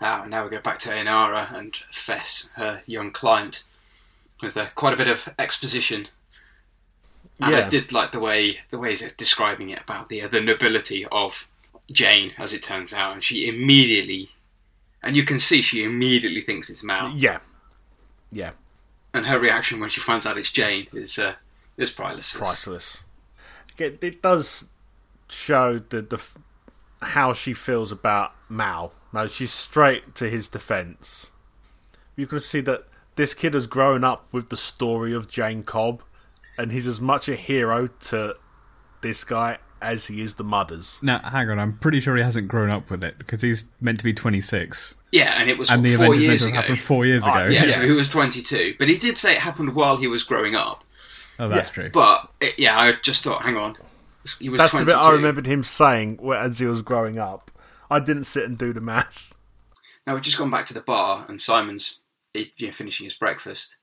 Ah, 0.00 0.24
now 0.28 0.44
we 0.44 0.50
go 0.50 0.60
back 0.60 0.78
to 0.80 0.88
Inara 0.90 1.52
and 1.52 1.76
Fess, 1.92 2.48
her 2.54 2.82
young 2.86 3.10
client, 3.12 3.64
with 4.42 4.56
uh, 4.56 4.66
quite 4.74 4.94
a 4.94 4.96
bit 4.96 5.08
of 5.08 5.28
exposition. 5.38 6.08
And 7.40 7.52
Yeah. 7.52 7.66
I 7.66 7.68
did 7.68 7.92
like 7.92 8.12
the 8.12 8.20
way 8.20 8.60
the 8.70 8.78
way 8.78 8.90
he's 8.90 9.12
describing 9.12 9.70
it 9.70 9.80
about 9.82 10.08
the 10.08 10.22
uh, 10.22 10.28
the 10.28 10.40
nobility 10.40 11.04
of 11.06 11.46
Jayne, 11.92 12.32
as 12.38 12.52
it 12.52 12.62
turns 12.62 12.92
out, 12.92 13.12
and 13.12 13.22
she 13.22 13.48
immediately 13.48 14.30
and 15.02 15.14
you 15.14 15.24
can 15.24 15.38
see 15.38 15.62
she 15.62 15.84
immediately 15.84 16.40
thinks 16.40 16.68
it's 16.70 16.82
Mal. 16.82 17.10
Yeah, 17.14 17.38
yeah, 18.32 18.52
And 19.14 19.26
her 19.26 19.38
reaction 19.38 19.78
when 19.78 19.88
she 19.90 20.00
finds 20.00 20.26
out 20.26 20.36
it's 20.38 20.50
Jayne 20.50 20.88
is 20.92 21.18
uh, 21.18 21.34
is 21.76 21.92
priceless. 21.92 22.36
priceless. 22.36 23.02
It, 23.78 24.02
it 24.02 24.20
does 24.22 24.66
show 25.28 25.78
the 25.78 26.02
the 26.02 26.18
how 27.06 27.32
she 27.32 27.52
feels 27.52 27.90
about 27.92 28.32
Mal. 28.48 28.92
No, 29.12 29.26
she's 29.26 29.52
straight 29.52 30.14
to 30.16 30.28
his 30.28 30.48
defense. 30.48 31.30
You 32.16 32.26
can 32.26 32.40
see 32.40 32.60
that 32.62 32.84
this 33.16 33.34
kid 33.34 33.54
has 33.54 33.66
grown 33.66 34.04
up 34.04 34.26
with 34.32 34.48
the 34.50 34.56
story 34.56 35.12
of 35.14 35.28
Jayne 35.28 35.62
Cobb, 35.62 36.02
and 36.58 36.72
he's 36.72 36.86
as 36.88 37.00
much 37.00 37.28
a 37.28 37.36
hero 37.36 37.86
to 37.86 38.34
this 39.02 39.24
guy 39.24 39.58
as 39.80 40.06
he 40.06 40.20
is 40.22 40.34
the 40.36 40.44
Mudders. 40.44 40.98
Now, 41.02 41.18
hang 41.20 41.50
on, 41.50 41.58
I'm 41.58 41.78
pretty 41.78 42.00
sure 42.00 42.16
he 42.16 42.22
hasn't 42.22 42.48
grown 42.48 42.70
up 42.70 42.90
with 42.90 43.04
it 43.04 43.18
because 43.18 43.42
he's 43.42 43.66
meant 43.80 43.98
to 43.98 44.04
be 44.04 44.12
26, 44.14 44.94
Yeah, 45.12 45.34
and 45.38 45.50
it 45.50 45.58
was 45.58 45.70
and 45.70 45.82
what, 45.82 45.88
the 45.90 45.96
four 45.96 46.04
event 46.06 46.16
is 46.16 46.22
meant 46.22 46.30
years 46.30 46.42
to 46.42 46.48
ago. 46.48 46.56
happened 46.56 46.80
four 46.80 47.06
years 47.06 47.24
Oh, 47.26 47.30
ago. 47.32 47.46
Yeah, 47.48 47.64
Yeah. 47.64 47.70
so 47.72 47.82
he 47.84 47.92
was 47.92 48.08
22. 48.08 48.74
But 48.78 48.88
he 48.88 48.96
did 48.96 49.18
say 49.18 49.32
it 49.32 49.38
happened 49.40 49.74
while 49.74 49.98
he 49.98 50.06
was 50.08 50.22
growing 50.22 50.56
up. 50.56 50.82
Oh, 51.38 51.48
that's 51.48 51.68
Yeah. 51.68 51.72
true. 51.74 51.90
But 51.90 52.30
it, 52.40 52.58
yeah, 52.58 52.78
I 52.78 52.92
just 53.02 53.22
thought, 53.24 53.42
hang 53.42 53.58
on, 53.58 53.76
he 54.38 54.48
was 54.48 54.58
That's 54.58 54.72
22. 54.72 54.90
the 54.92 54.96
bit 54.98 55.04
I 55.04 55.12
remembered 55.12 55.46
him 55.46 55.62
saying 55.62 56.18
as 56.34 56.58
he 56.58 56.66
was 56.66 56.82
growing 56.82 57.18
up. 57.18 57.50
I 57.90 58.00
didn't 58.00 58.24
sit 58.24 58.44
and 58.44 58.58
do 58.58 58.72
the 58.72 58.80
math. 58.80 59.32
Now 60.06 60.14
we've 60.14 60.22
just 60.22 60.38
gone 60.38 60.50
back 60.50 60.66
to 60.66 60.74
the 60.74 60.80
bar, 60.80 61.24
and 61.28 61.40
Simon's 61.40 61.98
you 62.34 62.46
know, 62.60 62.72
finishing 62.72 63.04
his 63.04 63.14
breakfast, 63.14 63.78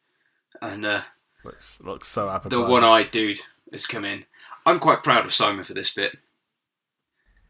and 0.61 0.85
uh, 0.85 1.01
Looks, 1.43 1.79
looks 1.81 2.07
so 2.07 2.29
appetizing. 2.29 2.63
the 2.63 2.69
one-eyed 2.71 3.11
dude 3.11 3.39
has 3.71 3.85
come 3.85 4.05
in. 4.05 4.25
I'm 4.65 4.79
quite 4.79 5.03
proud 5.03 5.25
of 5.25 5.33
Simon 5.33 5.63
for 5.65 5.73
this 5.73 5.93
bit. 5.93 6.17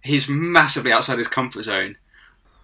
He's 0.02 0.28
massively 0.28 0.92
outside 0.92 1.18
his 1.20 1.28
comfort 1.28 1.62
zone. 1.64 1.98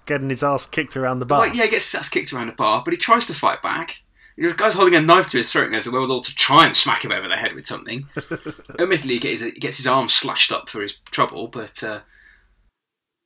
Getting 0.05 0.29
his 0.29 0.43
ass 0.43 0.65
kicked 0.65 0.97
around 0.97 1.19
the 1.19 1.25
bar. 1.25 1.41
Like, 1.41 1.55
yeah, 1.55 1.65
he 1.65 1.69
gets 1.69 1.91
his 1.91 1.99
ass 1.99 2.09
kicked 2.09 2.33
around 2.33 2.47
the 2.47 2.53
bar, 2.53 2.81
but 2.83 2.93
he 2.93 2.97
tries 2.97 3.27
to 3.27 3.33
fight 3.33 3.61
back. 3.61 4.01
You 4.39 4.45
know, 4.45 4.51
the 4.51 4.55
guy's 4.55 4.73
holding 4.73 4.95
a 4.95 5.01
knife 5.01 5.29
to 5.31 5.37
his 5.37 5.51
throat 5.51 5.65
and 5.65 5.73
has 5.73 5.83
the 5.83 5.91
wherewithal 5.91 6.21
to 6.21 6.33
try 6.33 6.65
and 6.65 6.73
smack 6.73 7.03
him 7.03 7.11
over 7.11 7.27
the 7.27 7.35
head 7.35 7.51
with 7.51 7.65
something. 7.65 8.07
Admittedly, 8.79 9.15
he 9.15 9.19
gets, 9.19 9.41
he 9.41 9.51
gets 9.51 9.75
his 9.75 9.85
arm 9.85 10.07
slashed 10.07 10.49
up 10.49 10.69
for 10.69 10.81
his 10.81 10.99
trouble, 11.11 11.49
but 11.49 11.83
uh, 11.83 11.99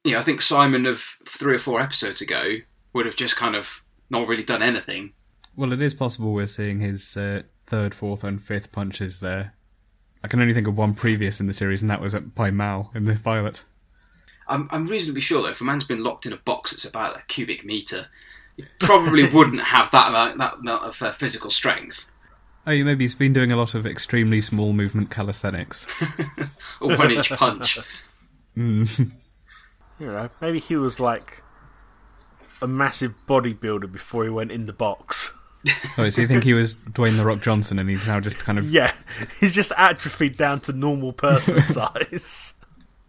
you 0.03 0.13
know, 0.13 0.17
I 0.17 0.23
think 0.23 0.41
Simon 0.41 0.87
of 0.87 1.01
three 1.23 1.53
or 1.53 1.59
four 1.59 1.79
episodes 1.79 2.19
ago 2.19 2.55
would 2.93 3.05
have 3.05 3.15
just 3.15 3.35
kind 3.35 3.55
of 3.55 3.83
not 4.09 4.27
really 4.27 4.41
done 4.41 4.63
anything. 4.63 5.13
Well, 5.55 5.71
it 5.71 5.83
is 5.83 5.93
possible 5.93 6.33
we're 6.33 6.47
seeing 6.47 6.79
his 6.79 7.15
uh, 7.15 7.43
third, 7.67 7.93
fourth, 7.93 8.23
and 8.23 8.41
fifth 8.41 8.71
punches 8.71 9.19
there. 9.19 9.53
I 10.23 10.27
can 10.27 10.41
only 10.41 10.55
think 10.55 10.65
of 10.65 10.75
one 10.75 10.95
previous 10.95 11.39
in 11.39 11.45
the 11.45 11.53
series, 11.53 11.83
and 11.83 11.91
that 11.91 12.01
was 12.01 12.15
by 12.15 12.49
Mal 12.49 12.89
in 12.95 13.05
the 13.05 13.19
pilot. 13.23 13.61
I'm, 14.47 14.67
I'm 14.71 14.85
reasonably 14.85 15.21
sure 15.21 15.43
though, 15.43 15.49
if 15.49 15.61
a 15.61 15.63
man's 15.63 15.85
been 15.85 16.03
locked 16.03 16.25
in 16.25 16.33
a 16.33 16.37
box 16.37 16.71
that's 16.71 16.85
about 16.85 17.17
a 17.17 17.23
cubic 17.27 17.63
meter, 17.63 18.07
he 18.07 18.32
probably 18.79 19.27
wouldn't 19.27 19.61
have 19.61 19.91
that 19.91 20.09
amount, 20.09 20.37
that 20.37 20.55
amount 20.55 20.83
of 20.83 21.01
uh, 21.01 21.11
physical 21.11 21.49
strength. 21.49 22.09
Oh, 22.65 22.71
you 22.71 22.85
maybe 22.85 23.03
he's 23.03 23.15
been 23.15 23.33
doing 23.33 23.51
a 23.51 23.57
lot 23.57 23.73
of 23.73 23.85
extremely 23.85 24.39
small 24.39 24.71
movement 24.71 25.09
calisthenics. 25.09 25.85
A 26.81 26.87
one-inch 26.95 27.31
punch. 27.31 27.79
Mm. 28.57 29.11
You 29.99 30.07
know, 30.07 30.29
maybe 30.39 30.59
he 30.59 30.75
was 30.75 30.99
like 30.99 31.43
a 32.61 32.67
massive 32.67 33.13
bodybuilder 33.27 33.91
before 33.91 34.23
he 34.23 34.29
went 34.29 34.51
in 34.51 34.65
the 34.65 34.73
box. 34.73 35.37
oh, 35.97 36.09
so 36.09 36.21
you 36.21 36.27
think 36.27 36.43
he 36.43 36.53
was 36.53 36.75
Dwayne 36.75 37.17
the 37.17 37.25
Rock 37.25 37.41
Johnson, 37.41 37.79
and 37.79 37.89
he's 37.89 38.07
now 38.07 38.19
just 38.19 38.39
kind 38.39 38.57
of 38.57 38.69
Yeah, 38.69 38.93
he's 39.39 39.53
just 39.53 39.71
atrophied 39.77 40.37
down 40.37 40.61
to 40.61 40.73
normal 40.73 41.13
person 41.13 41.61
size. 41.61 42.53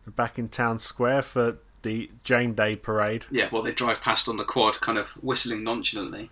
Back 0.06 0.38
in 0.38 0.48
town 0.48 0.78
square 0.80 1.22
for 1.22 1.58
the 1.84 2.10
Jayne 2.24 2.54
Day 2.54 2.74
parade. 2.74 3.26
Yeah, 3.30 3.48
well, 3.52 3.62
they 3.62 3.70
drive 3.72 4.00
past 4.02 4.28
on 4.28 4.36
the 4.36 4.44
quad, 4.44 4.80
kind 4.80 4.98
of 4.98 5.10
whistling 5.22 5.62
nonchalantly. 5.62 6.30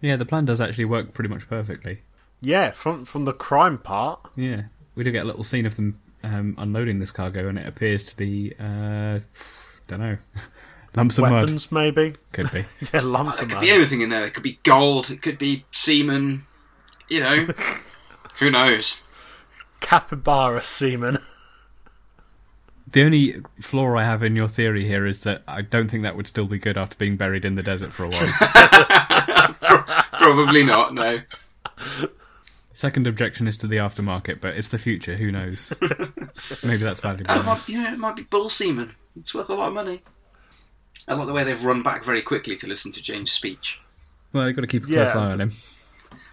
yeah. 0.00 0.16
The 0.16 0.26
plan 0.26 0.44
does 0.44 0.60
actually 0.60 0.86
work 0.86 1.14
pretty 1.14 1.28
much 1.28 1.48
perfectly. 1.48 2.02
Yeah, 2.40 2.72
from 2.72 3.04
from 3.04 3.24
the 3.24 3.32
crime 3.32 3.78
part. 3.78 4.28
Yeah, 4.34 4.62
we 4.96 5.04
do 5.04 5.12
get 5.12 5.22
a 5.22 5.26
little 5.26 5.44
scene 5.44 5.66
of 5.66 5.76
them 5.76 6.00
um, 6.24 6.54
unloading 6.58 6.98
this 6.98 7.10
cargo, 7.12 7.48
and 7.48 7.58
it 7.58 7.66
appears 7.66 8.02
to 8.04 8.16
be 8.16 8.54
uh, 8.58 9.20
don't 9.86 10.00
know 10.00 10.18
lumps 10.96 11.18
of 11.18 11.22
mud. 11.22 11.32
Weapons, 11.32 11.70
maybe. 11.72 12.14
Could 12.32 12.50
be. 12.52 12.64
Yeah, 12.92 13.00
lumps 13.02 13.36
There 13.36 13.44
of 13.46 13.50
could 13.52 13.60
be 13.60 13.70
anything 13.70 14.00
in 14.00 14.08
there. 14.08 14.24
It 14.24 14.34
could 14.34 14.42
be 14.42 14.58
gold. 14.64 15.10
It 15.10 15.22
could 15.22 15.38
be 15.38 15.64
semen. 15.70 16.42
You 17.08 17.20
know, 17.20 17.46
who 18.38 18.50
knows? 18.50 19.00
Capybara 19.80 20.62
semen. 20.62 21.18
The 22.90 23.02
only 23.02 23.36
flaw 23.60 23.96
I 23.96 24.04
have 24.04 24.22
in 24.22 24.34
your 24.36 24.48
theory 24.48 24.86
here 24.86 25.06
is 25.06 25.20
that 25.20 25.42
I 25.46 25.60
don't 25.62 25.90
think 25.90 26.02
that 26.04 26.16
would 26.16 26.26
still 26.26 26.46
be 26.46 26.58
good 26.58 26.78
after 26.78 26.96
being 26.96 27.16
buried 27.16 27.44
in 27.44 27.54
the 27.54 27.62
desert 27.62 27.92
for 27.92 28.04
a 28.04 28.08
while. 28.08 29.54
Probably 30.12 30.64
not. 30.64 30.94
No. 30.94 31.20
Second 32.72 33.06
objection 33.06 33.46
is 33.48 33.56
to 33.58 33.66
the 33.66 33.76
aftermarket, 33.76 34.40
but 34.40 34.56
it's 34.56 34.68
the 34.68 34.78
future. 34.78 35.16
Who 35.16 35.30
knows? 35.32 35.72
Maybe 36.64 36.82
that's 36.84 37.00
valuable. 37.00 37.34
It 37.34 37.44
might, 37.44 37.68
you 37.68 37.82
know, 37.82 37.92
it 37.92 37.98
might 37.98 38.16
be 38.16 38.22
bull 38.22 38.48
semen. 38.48 38.94
It's 39.16 39.34
worth 39.34 39.50
a 39.50 39.54
lot 39.54 39.68
of 39.68 39.74
money. 39.74 40.02
I 41.06 41.14
like 41.14 41.26
the 41.26 41.32
way 41.32 41.44
they've 41.44 41.64
run 41.64 41.82
back 41.82 42.04
very 42.04 42.22
quickly 42.22 42.56
to 42.56 42.66
listen 42.66 42.92
to 42.92 43.02
Jayne's 43.02 43.32
speech. 43.32 43.80
Well, 44.32 44.46
you've 44.46 44.56
got 44.56 44.62
to 44.62 44.68
keep 44.68 44.84
a 44.84 44.86
close 44.86 45.08
Yeah, 45.08 45.18
eye 45.18 45.30
on 45.32 45.40
him. 45.40 45.52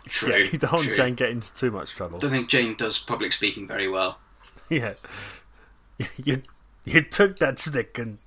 True. 0.05 0.29
Yeah, 0.37 0.37
you 0.51 0.57
don't 0.59 0.71
want 0.71 0.83
true. 0.85 0.95
Jayne 0.95 1.15
get 1.15 1.29
into 1.31 1.53
too 1.53 1.71
much 1.71 1.91
trouble. 1.95 2.19
don't 2.19 2.29
think 2.29 2.49
Jayne 2.49 2.75
does 2.75 2.99
public 2.99 3.31
speaking 3.33 3.67
very 3.67 3.87
well. 3.89 4.19
Yeah, 4.69 4.93
you 6.23 6.41
you 6.83 7.01
took 7.01 7.39
that 7.39 7.59
stick 7.59 7.97
and 7.97 8.17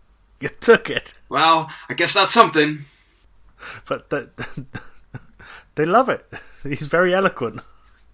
you 0.41 0.49
took 0.49 0.89
it, 0.91 1.15
Well, 1.29 1.69
I 1.89 1.95
guess 1.95 2.15
that's 2.15 2.33
something. 2.35 2.85
but 3.87 4.11
the, 4.11 4.31
they 5.75 5.85
love 5.85 6.09
it. 6.09 6.27
He's 6.63 6.87
very 6.87 7.15
eloquent 7.15 7.61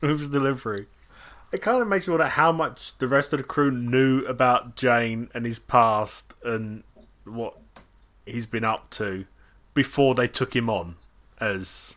with 0.00 0.18
his 0.20 0.28
delivery. 0.28 0.86
It 1.52 1.62
kind 1.62 1.80
of 1.80 1.88
makes 1.88 2.06
you 2.06 2.12
wonder 2.14 2.26
how 2.28 2.50
much 2.50 2.96
the 2.98 3.06
rest 3.08 3.32
of 3.32 3.38
the 3.38 3.44
crew 3.44 3.70
knew 3.70 4.20
about 4.24 4.74
Jayne 4.76 5.28
and 5.34 5.46
his 5.46 5.58
past 5.58 6.34
and 6.44 6.82
what 7.24 7.56
he's 8.26 8.46
been 8.46 8.64
up 8.64 8.90
to 8.90 9.24
before 9.72 10.14
they 10.14 10.26
took 10.26 10.54
him 10.56 10.68
on 10.68 10.96
as 11.40 11.96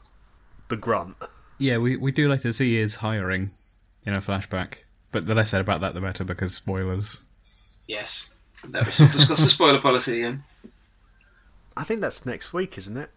the 0.67 0.77
grunt. 0.77 1.15
Yeah, 1.57 1.77
we, 1.79 1.95
we 1.97 2.11
do 2.11 2.29
later 2.29 2.51
see 2.51 2.79
his 2.79 2.95
hiring 2.95 3.49
in 4.05 4.13
a 4.13 4.21
flashback, 4.21 4.75
but 5.11 5.25
the 5.25 5.33
less 5.35 5.49
said 5.49 5.61
about 5.61 5.81
that, 5.81 5.93
the 5.95 6.01
better 6.01 6.23
because 6.23 6.53
spoilers. 6.53 7.21
Yes. 7.87 8.29
Let's 8.67 8.97
discuss 8.97 9.43
the 9.43 9.49
spoiler 9.49 9.79
policy 9.79 10.19
again. 10.19 10.43
I 11.75 11.83
think 11.83 12.01
that's 12.01 12.25
next 12.25 12.53
week, 12.53 12.77
isn't 12.77 12.97
it? 12.97 13.11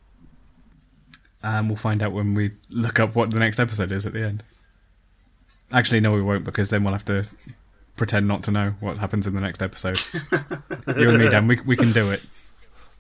And 1.43 1.69
we'll 1.69 1.77
find 1.77 2.03
out 2.03 2.13
when 2.13 2.35
we 2.35 2.53
look 2.69 3.01
up 3.01 3.15
what 3.15 3.31
the 3.31 3.39
next 3.39 3.59
episode 3.59 3.91
is 3.91 4.05
at 4.05 4.13
the 4.13 4.23
end. 4.23 4.43
Actually, 5.73 6.01
no, 6.01 6.13
we 6.13 6.23
won't 6.23 6.45
because 6.45 6.69
then 6.69 6.85
we'll 6.85 6.93
have 6.93 7.05
to 7.07 7.27
pretend 7.97 8.29
not 8.29 8.43
to 8.45 8.51
know 8.51 8.75
what 8.81 8.99
happens 8.99 9.27
in 9.27 9.35
the 9.35 9.41
next 9.41 9.63
episode. 9.63 9.99
you 10.23 11.09
and 11.09 11.19
me, 11.19 11.31
Dan, 11.31 11.47
we, 11.47 11.61
we 11.61 11.77
can 11.77 11.93
do 11.93 12.11
it. 12.11 12.23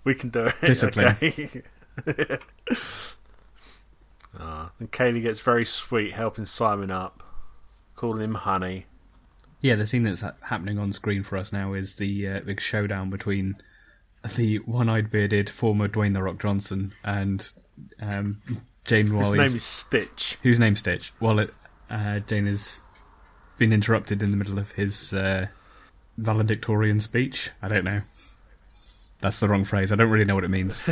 We 0.04 0.14
can 0.14 0.30
do 0.30 0.46
it. 0.46 0.54
Discipline. 0.62 1.16
Okay. 1.22 1.62
Ah, 4.38 4.70
and 4.78 4.92
Kaylee 4.92 5.22
gets 5.22 5.40
very 5.40 5.64
sweet, 5.64 6.12
helping 6.12 6.46
Simon 6.46 6.90
up, 6.90 7.22
calling 7.96 8.22
him 8.22 8.34
honey. 8.34 8.86
Yeah, 9.60 9.74
the 9.74 9.86
scene 9.86 10.04
that's 10.04 10.22
happening 10.42 10.78
on 10.78 10.92
screen 10.92 11.22
for 11.22 11.36
us 11.36 11.52
now 11.52 11.74
is 11.74 11.96
the 11.96 12.26
uh, 12.28 12.40
big 12.40 12.60
showdown 12.60 13.10
between 13.10 13.56
the 14.36 14.58
one-eyed 14.60 15.10
bearded 15.10 15.50
former 15.50 15.88
Dwayne 15.88 16.12
the 16.14 16.22
Rock 16.22 16.40
Johnson 16.40 16.92
and 17.04 17.50
um, 18.00 18.40
Jayne 18.84 19.06
His 19.06 19.14
Wally's 19.14 19.30
name 19.32 19.56
is 19.56 19.64
Stitch. 19.64 20.38
whose 20.42 20.58
name 20.58 20.76
Stitch. 20.76 21.12
While 21.18 21.38
it, 21.38 21.54
uh, 21.90 22.20
Jayne 22.20 22.46
has 22.46 22.80
been 23.58 23.72
interrupted 23.72 24.22
in 24.22 24.30
the 24.30 24.36
middle 24.36 24.58
of 24.58 24.72
his 24.72 25.12
uh, 25.12 25.48
valedictorian 26.16 27.00
speech. 27.00 27.50
I 27.62 27.68
don't 27.68 27.84
know. 27.84 28.02
That's 29.20 29.38
the 29.38 29.48
wrong 29.48 29.66
phrase. 29.66 29.92
I 29.92 29.96
don't 29.96 30.08
really 30.08 30.24
know 30.24 30.34
what 30.34 30.44
it 30.44 30.50
means. 30.50 30.82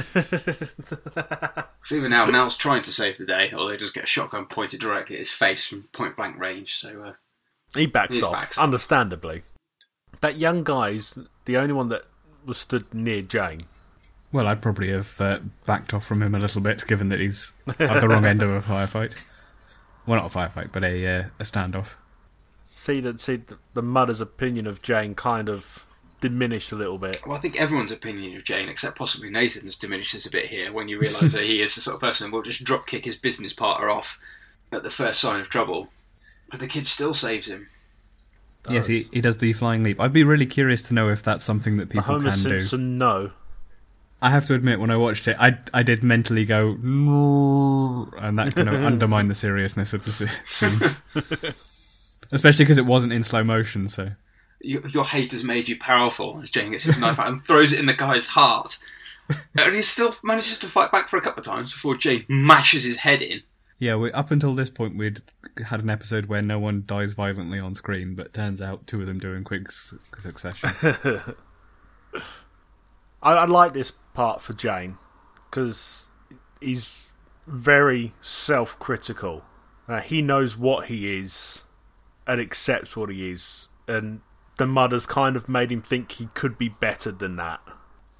Because 1.80 1.96
even 1.96 2.10
now, 2.10 2.26
Mal's 2.26 2.56
trying 2.56 2.82
to 2.82 2.90
save 2.90 3.16
the 3.16 3.24
day, 3.24 3.50
or 3.56 3.70
they 3.70 3.78
just 3.78 3.94
get 3.94 4.04
a 4.04 4.06
shotgun 4.06 4.44
pointed 4.44 4.80
directly 4.80 5.16
at 5.16 5.20
his 5.20 5.32
face 5.32 5.66
from 5.66 5.84
point 5.92 6.16
blank 6.16 6.38
range. 6.38 6.74
So, 6.74 7.02
uh, 7.02 7.12
He 7.74 7.86
backs 7.86 8.14
He's 8.14 8.22
off, 8.24 8.32
backs. 8.32 8.58
understandably. 8.58 9.42
That 10.20 10.38
young 10.38 10.64
guy's 10.64 11.18
the 11.44 11.56
only 11.56 11.72
one 11.74 11.88
that 11.90 12.02
was 12.44 12.58
stood 12.58 12.92
near 12.94 13.22
Jayne. 13.22 13.62
well, 14.32 14.46
I'd 14.46 14.62
probably 14.62 14.90
have 14.90 15.20
uh, 15.20 15.38
backed 15.66 15.92
off 15.94 16.06
from 16.06 16.22
him 16.22 16.34
a 16.34 16.38
little 16.38 16.60
bit, 16.60 16.86
given 16.86 17.08
that 17.10 17.20
he's 17.20 17.52
at 17.78 18.00
the 18.00 18.08
wrong 18.08 18.24
end 18.24 18.42
of 18.42 18.50
a 18.50 18.60
firefight. 18.60 19.14
Well, 20.06 20.20
not 20.20 20.34
a 20.34 20.38
firefight, 20.38 20.72
but 20.72 20.82
a 20.84 21.06
uh, 21.06 21.24
a 21.38 21.42
standoff. 21.44 21.88
See 22.64 23.00
that 23.00 23.20
see 23.20 23.36
the, 23.36 23.58
the 23.74 23.82
mother's 23.82 24.20
opinion 24.20 24.66
of 24.66 24.82
Jayne 24.82 25.14
kind 25.14 25.48
of 25.48 25.84
diminished 26.20 26.72
a 26.72 26.76
little 26.76 26.98
bit. 26.98 27.20
well, 27.26 27.36
I 27.36 27.40
think 27.40 27.60
everyone's 27.60 27.92
opinion 27.92 28.34
of 28.36 28.42
Jayne, 28.44 28.68
except 28.68 28.98
possibly 28.98 29.30
Nathan's, 29.30 29.76
diminishes 29.78 30.26
a 30.26 30.30
bit 30.30 30.46
here 30.46 30.72
when 30.72 30.88
you 30.88 30.98
realise 30.98 31.32
that 31.32 31.44
he 31.44 31.62
is 31.62 31.74
the 31.74 31.80
sort 31.80 31.94
of 31.94 32.00
person 32.00 32.28
who 32.28 32.36
will 32.36 32.42
just 32.42 32.64
drop 32.64 32.86
kick 32.86 33.04
his 33.04 33.16
business 33.16 33.52
partner 33.52 33.88
off 33.88 34.18
at 34.72 34.82
the 34.82 34.90
first 34.90 35.20
sign 35.20 35.40
of 35.40 35.48
trouble. 35.48 35.88
But 36.50 36.60
the 36.60 36.66
kid 36.66 36.86
still 36.86 37.14
saves 37.14 37.48
him. 37.48 37.68
Yes, 38.68 38.86
he, 38.86 39.04
he 39.12 39.20
does 39.20 39.38
the 39.38 39.52
flying 39.52 39.82
leap. 39.82 40.00
I'd 40.00 40.12
be 40.12 40.24
really 40.24 40.46
curious 40.46 40.82
to 40.84 40.94
know 40.94 41.08
if 41.08 41.22
that's 41.22 41.44
something 41.44 41.76
that 41.76 41.88
The 41.88 41.94
people 41.94 42.14
Homer 42.14 42.30
can 42.30 42.42
do. 42.42 42.60
Simpson 42.60 42.98
no. 42.98 43.30
I 44.20 44.30
have 44.30 44.46
to 44.46 44.54
admit, 44.54 44.80
when 44.80 44.90
I 44.90 44.96
watched 44.96 45.28
it, 45.28 45.36
I 45.38 45.58
I 45.72 45.84
did 45.84 46.02
mentally 46.02 46.44
go, 46.44 46.70
and 46.72 48.38
that 48.38 48.52
kind 48.54 48.68
of 48.68 48.74
undermined 48.84 49.30
the 49.30 49.34
seriousness 49.34 49.92
of 49.92 50.04
the 50.04 50.12
scene, 50.46 50.96
especially 52.32 52.64
because 52.64 52.78
it 52.78 52.86
wasn't 52.86 53.12
in 53.12 53.22
slow 53.22 53.44
motion. 53.44 53.88
So 53.88 54.10
Your, 54.60 54.86
your 54.88 55.04
hate 55.04 55.30
has 55.30 55.44
made 55.44 55.68
you 55.68 55.78
powerful. 55.78 56.40
As 56.42 56.50
Jayne 56.50 56.72
gets 56.72 56.84
his 56.84 57.00
knife 57.00 57.20
out 57.20 57.28
and 57.28 57.46
throws 57.46 57.72
it 57.72 57.78
in 57.78 57.86
the 57.86 57.94
guy's 57.94 58.26
heart, 58.28 58.78
and 59.56 59.74
he 59.76 59.82
still 59.82 60.12
manages 60.24 60.58
to 60.58 60.66
fight 60.66 60.90
back 60.90 61.08
for 61.08 61.16
a 61.16 61.22
couple 61.22 61.40
of 61.40 61.46
times 61.46 61.72
before 61.72 61.94
Jayne 61.94 62.24
mashes 62.28 62.82
his 62.82 62.98
head 62.98 63.22
in. 63.22 63.42
Yeah, 63.78 63.94
we, 63.96 64.10
up 64.12 64.30
until 64.30 64.54
this 64.54 64.70
point, 64.70 64.96
we'd 64.96 65.22
had 65.66 65.80
an 65.80 65.90
episode 65.90 66.26
where 66.26 66.42
no 66.42 66.58
one 66.58 66.82
dies 66.84 67.12
violently 67.12 67.60
on 67.60 67.74
screen, 67.74 68.14
but 68.14 68.34
turns 68.34 68.60
out 68.60 68.86
two 68.86 69.00
of 69.00 69.06
them 69.06 69.20
do 69.20 69.34
in 69.34 69.44
quick 69.44 69.70
succession. 69.70 70.70
I, 73.22 73.32
I 73.34 73.44
like 73.44 73.74
this 73.74 73.92
part 74.14 74.42
for 74.42 74.52
Jayne 74.52 74.98
because 75.48 76.10
he's 76.60 77.06
very 77.46 78.14
self 78.20 78.78
critical. 78.78 79.44
Uh, 79.86 80.00
he 80.00 80.22
knows 80.22 80.56
what 80.56 80.86
he 80.86 81.18
is 81.18 81.64
and 82.26 82.40
accepts 82.40 82.96
what 82.96 83.10
he 83.10 83.30
is. 83.30 83.68
And 83.86 84.20
the 84.58 84.66
mud 84.66 84.92
has 84.92 85.06
kind 85.06 85.36
of 85.36 85.48
made 85.48 85.70
him 85.72 85.82
think 85.82 86.12
he 86.12 86.26
could 86.34 86.58
be 86.58 86.68
better 86.68 87.12
than 87.12 87.36
that. 87.36 87.60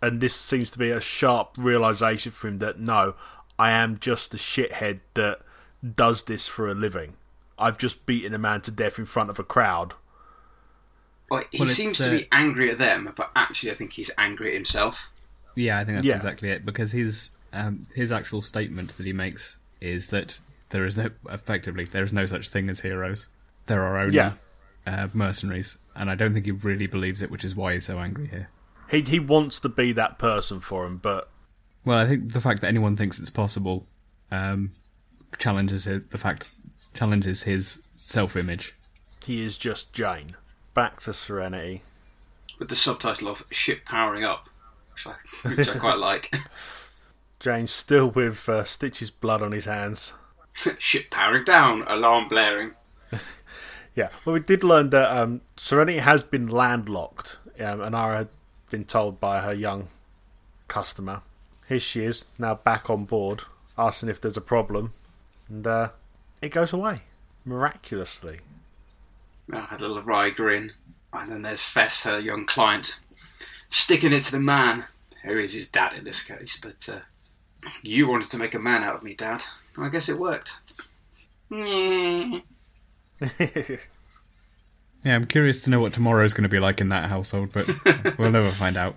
And 0.01 0.21
this 0.21 0.35
seems 0.35 0.71
to 0.71 0.79
be 0.79 0.91
a 0.91 1.01
sharp 1.01 1.57
realization 1.59 2.31
for 2.31 2.47
him 2.47 2.59
that 2.59 2.79
no, 2.79 3.17
I 3.59 3.73
am 3.73 3.99
just 3.99 4.31
the 4.31 4.39
shithead 4.39 5.01
that 5.15 5.41
does 5.97 6.25
this 6.25 6.49
for 6.49 6.69
a 6.69 6.75
living. 6.75 7.15
I've 7.59 7.79
just 7.79 8.07
beaten 8.07 8.35
a 8.35 8.39
man 8.39 8.61
to 8.63 8.71
death 8.71 8.99
in 8.99 9.07
front 9.07 9.31
of 9.31 9.39
a 9.39 9.45
crowd. 9.45 9.95
Well, 11.31 11.43
he 11.51 11.59
Well, 11.59 11.69
it's, 11.69 11.77
seems 11.77 11.99
to 11.99 12.07
uh, 12.09 12.11
be 12.19 12.29
angry 12.33 12.71
at 12.71 12.79
them, 12.79 13.13
but 13.17 13.31
actually, 13.37 13.71
I 13.71 13.75
think 13.75 13.93
he's 13.93 14.11
angry 14.17 14.49
at 14.49 14.55
himself. 14.55 15.11
Yeah, 15.55 15.79
I 15.79 15.85
think 15.85 15.97
that's 15.99 16.07
Yeah. 16.07 16.15
exactly 16.17 16.51
it. 16.51 16.65
Because 16.65 16.93
his 16.93 17.31
um, 17.53 17.87
his 17.95 18.13
actual 18.13 18.43
statement 18.43 18.97
that 18.99 19.07
he 19.07 19.13
makes 19.13 19.57
is 19.81 20.09
that 20.09 20.41
there 20.71 20.85
is 20.85 20.99
no 20.99 21.11
effectively 21.31 21.85
there 21.85 22.05
is 22.05 22.13
no 22.13 22.27
such 22.27 22.49
thing 22.49 22.69
as 22.71 22.81
heroes. 22.81 23.27
There 23.67 23.83
are 23.83 23.99
only 23.99 24.17
Yeah. 24.17 24.33
uh, 24.87 25.09
mercenaries, 25.13 25.77
and 25.97 26.11
I 26.11 26.15
don't 26.15 26.33
think 26.35 26.45
he 26.47 26.53
really 26.53 26.87
believes 26.87 27.23
it, 27.23 27.31
which 27.31 27.45
is 27.45 27.55
why 27.57 27.75
he's 27.75 27.87
so 27.87 27.99
angry 27.99 28.29
here. 28.29 28.49
He 28.91 29.03
he 29.03 29.19
wants 29.19 29.61
to 29.61 29.69
be 29.69 29.93
that 29.93 30.19
person 30.19 30.61
for 30.61 30.87
him, 30.87 30.97
but 30.99 31.31
Well, 31.85 31.99
I 31.99 32.07
think 32.07 32.33
the 32.33 32.41
fact 32.41 32.61
that 32.63 32.69
anyone 32.69 32.97
thinks 32.97 33.19
it's 33.19 33.31
possible 33.31 33.87
um, 34.31 34.73
challenges 35.39 35.87
it, 35.87 36.11
the 36.11 36.19
fact 36.19 36.51
challenges 36.95 37.43
his 37.43 37.81
self 37.97 38.37
image. 38.37 38.75
he 39.25 39.45
is 39.45 39.59
just 39.59 39.93
Jayne. 39.93 40.37
Back 40.75 41.01
to 41.01 41.13
Serenity. 41.13 41.83
With 42.59 42.69
the 42.69 42.77
subtitle 42.77 43.29
of 43.29 43.45
"Ship 43.51 43.85
Powering 43.85 44.25
Up," 44.25 44.49
which 44.95 45.07
I, 45.07 45.49
which 45.55 45.69
I 45.69 45.79
quite 45.79 45.99
like. 45.99 46.35
Jayne's 47.41 47.71
still 47.73 48.11
with 48.11 48.49
uh, 48.49 48.65
Stitch's 48.65 49.11
blood 49.11 49.43
on 49.43 49.53
his 49.53 49.67
hands. 49.67 50.13
Ship 50.79 51.09
powering 51.11 51.45
down, 51.45 51.83
alarm 51.87 52.29
blaring. 52.29 52.73
Yeah, 53.95 54.11
well, 54.25 54.35
we 54.35 54.41
did 54.41 54.63
learn 54.63 54.91
that 54.91 55.11
um, 55.11 55.41
Serenity 55.57 55.99
has 55.99 56.23
been 56.23 56.47
landlocked, 56.47 57.39
um, 57.59 57.81
Inara 57.81 58.17
had 58.19 58.29
been 58.71 58.85
told 58.85 59.19
by 59.19 59.41
her 59.41 59.53
young 59.53 59.89
customer. 60.69 61.23
Here 61.69 61.81
she 61.81 62.05
is, 62.05 62.25
now 62.39 62.55
back 62.55 62.89
on 62.89 63.07
board, 63.07 63.43
asking 63.77 64.09
if 64.09 64.21
there's 64.21 64.37
a 64.37 64.41
problem, 64.41 64.93
and 65.49 65.67
uh, 65.67 65.89
it 66.43 66.51
goes 66.51 66.73
away 66.73 67.03
miraculously. 67.45 68.41
I 69.53 69.61
had 69.61 69.81
a 69.81 69.89
little 69.89 70.03
wry 70.03 70.31
grin. 70.31 70.73
And 71.13 71.33
then 71.33 71.43
there's 71.43 71.65
Fess, 71.65 72.03
her 72.03 72.19
young 72.19 72.45
client, 72.45 72.99
sticking 73.71 74.13
it 74.13 74.25
to 74.25 74.33
the 74.33 74.41
man, 74.41 74.85
who 75.25 75.39
is 75.39 75.55
his 75.55 75.69
dad 75.69 75.95
in 75.95 76.05
this 76.05 76.23
case. 76.23 76.59
But 76.61 76.87
uh, 76.89 76.99
you 77.83 78.07
wanted 78.07 78.31
to 78.33 78.39
make 78.39 78.55
a 78.55 78.59
man 78.59 78.83
out 78.83 78.97
of 78.97 79.03
me, 79.03 79.15
Dad. 79.15 79.43
I 79.79 79.89
guess 79.89 80.09
it 80.09 80.19
worked. 80.19 80.59
Yeah, 85.05 85.15
I'm 85.15 85.27
curious 85.27 85.63
to 85.63 85.71
know 85.71 85.79
what 85.81 85.93
tomorrow's 85.93 86.33
going 86.33 86.43
to 86.43 86.49
be 86.49 86.59
like 86.59 86.81
in 86.81 86.89
that 86.89 87.09
household, 87.09 87.53
but 87.53 87.69
we'll 88.19 88.33
never 88.33 88.51
find 88.51 88.77
out. 88.77 88.97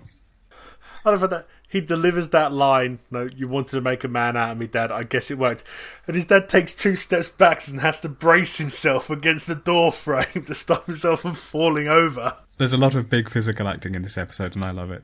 I 1.04 1.10
love 1.10 1.30
that 1.30 1.46
he 1.72 1.80
delivers 1.80 2.28
that 2.28 2.52
line. 2.52 2.98
No, 3.10 3.22
you 3.34 3.48
wanted 3.48 3.70
to 3.70 3.80
make 3.80 4.04
a 4.04 4.08
man 4.08 4.36
out 4.36 4.50
of 4.52 4.58
me, 4.58 4.66
Dad. 4.66 4.92
I 4.92 5.04
guess 5.04 5.30
it 5.30 5.38
worked. 5.38 5.64
And 6.06 6.14
his 6.14 6.26
dad 6.26 6.46
takes 6.46 6.74
two 6.74 6.96
steps 6.96 7.30
back 7.30 7.66
and 7.66 7.80
has 7.80 7.98
to 8.00 8.10
brace 8.10 8.58
himself 8.58 9.08
against 9.08 9.46
the 9.46 9.54
door 9.54 9.90
frame 9.90 10.44
to 10.46 10.54
stop 10.54 10.84
himself 10.84 11.22
from 11.22 11.34
falling 11.34 11.88
over. 11.88 12.36
There's 12.58 12.74
a 12.74 12.78
lot 12.78 12.94
of 12.94 13.08
big 13.08 13.30
physical 13.30 13.66
acting 13.66 13.94
in 13.94 14.02
this 14.02 14.18
episode, 14.18 14.54
and 14.54 14.62
I 14.62 14.70
love 14.70 14.90
it. 14.90 15.02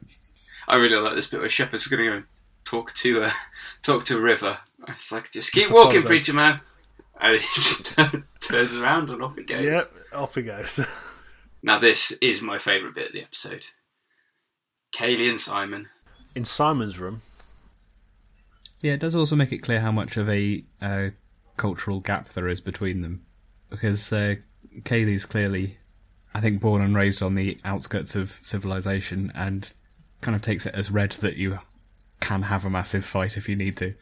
I 0.68 0.76
really 0.76 0.96
like 0.96 1.14
this 1.14 1.28
bit 1.28 1.40
where 1.40 1.48
Shepherd's 1.48 1.86
going 1.86 2.04
to 2.04 2.10
go 2.10 2.16
and 2.16 2.24
talk 2.66 2.92
to 2.96 3.22
uh, 3.22 3.30
talk 3.82 4.04
to 4.04 4.18
a 4.18 4.20
river. 4.20 4.58
It's 4.88 5.10
like, 5.10 5.32
just 5.32 5.52
keep 5.52 5.62
Just 5.62 5.72
walking, 5.74 6.00
apologise. 6.00 6.06
preacher 6.06 6.34
man. 6.34 6.60
And 7.18 7.40
he 7.40 7.46
just 7.54 7.96
turns 8.40 8.74
around 8.74 9.08
and 9.08 9.22
off 9.22 9.38
it 9.38 9.46
goes. 9.46 9.64
Yep, 9.64 9.84
off 10.12 10.34
he 10.34 10.42
goes. 10.42 10.78
Now 11.62 11.78
this 11.78 12.12
is 12.20 12.42
my 12.42 12.58
favourite 12.58 12.94
bit 12.94 13.06
of 13.08 13.12
the 13.14 13.22
episode. 13.22 13.64
Kaylee 14.94 15.30
and 15.30 15.40
Simon. 15.40 15.88
In 16.34 16.44
Simon's 16.44 16.98
room, 16.98 17.22
Yeah, 18.80 18.92
it 18.92 19.00
does 19.00 19.16
also 19.16 19.36
make 19.36 19.52
it 19.52 19.58
clear 19.58 19.80
how 19.80 19.92
much 19.92 20.16
of 20.16 20.28
a 20.28 20.64
uh, 20.80 21.10
cultural 21.56 22.00
gap 22.00 22.30
there 22.30 22.48
is 22.48 22.60
between 22.60 23.02
them, 23.02 23.24
because 23.70 24.12
uh, 24.12 24.36
Kaylee's 24.82 25.26
clearly, 25.26 25.78
I 26.34 26.40
think, 26.40 26.60
born 26.60 26.82
and 26.82 26.94
raised 26.94 27.22
on 27.22 27.34
the 27.34 27.58
outskirts 27.64 28.14
of 28.14 28.38
civilization, 28.42 29.32
and 29.34 29.72
kind 30.20 30.36
of 30.36 30.42
takes 30.42 30.66
it 30.66 30.74
as 30.74 30.90
read 30.90 31.12
that 31.12 31.36
you 31.36 31.58
can 32.20 32.42
have 32.42 32.64
a 32.64 32.70
massive 32.70 33.04
fight 33.04 33.36
if 33.36 33.48
you 33.48 33.56
need 33.56 33.76
to, 33.76 33.94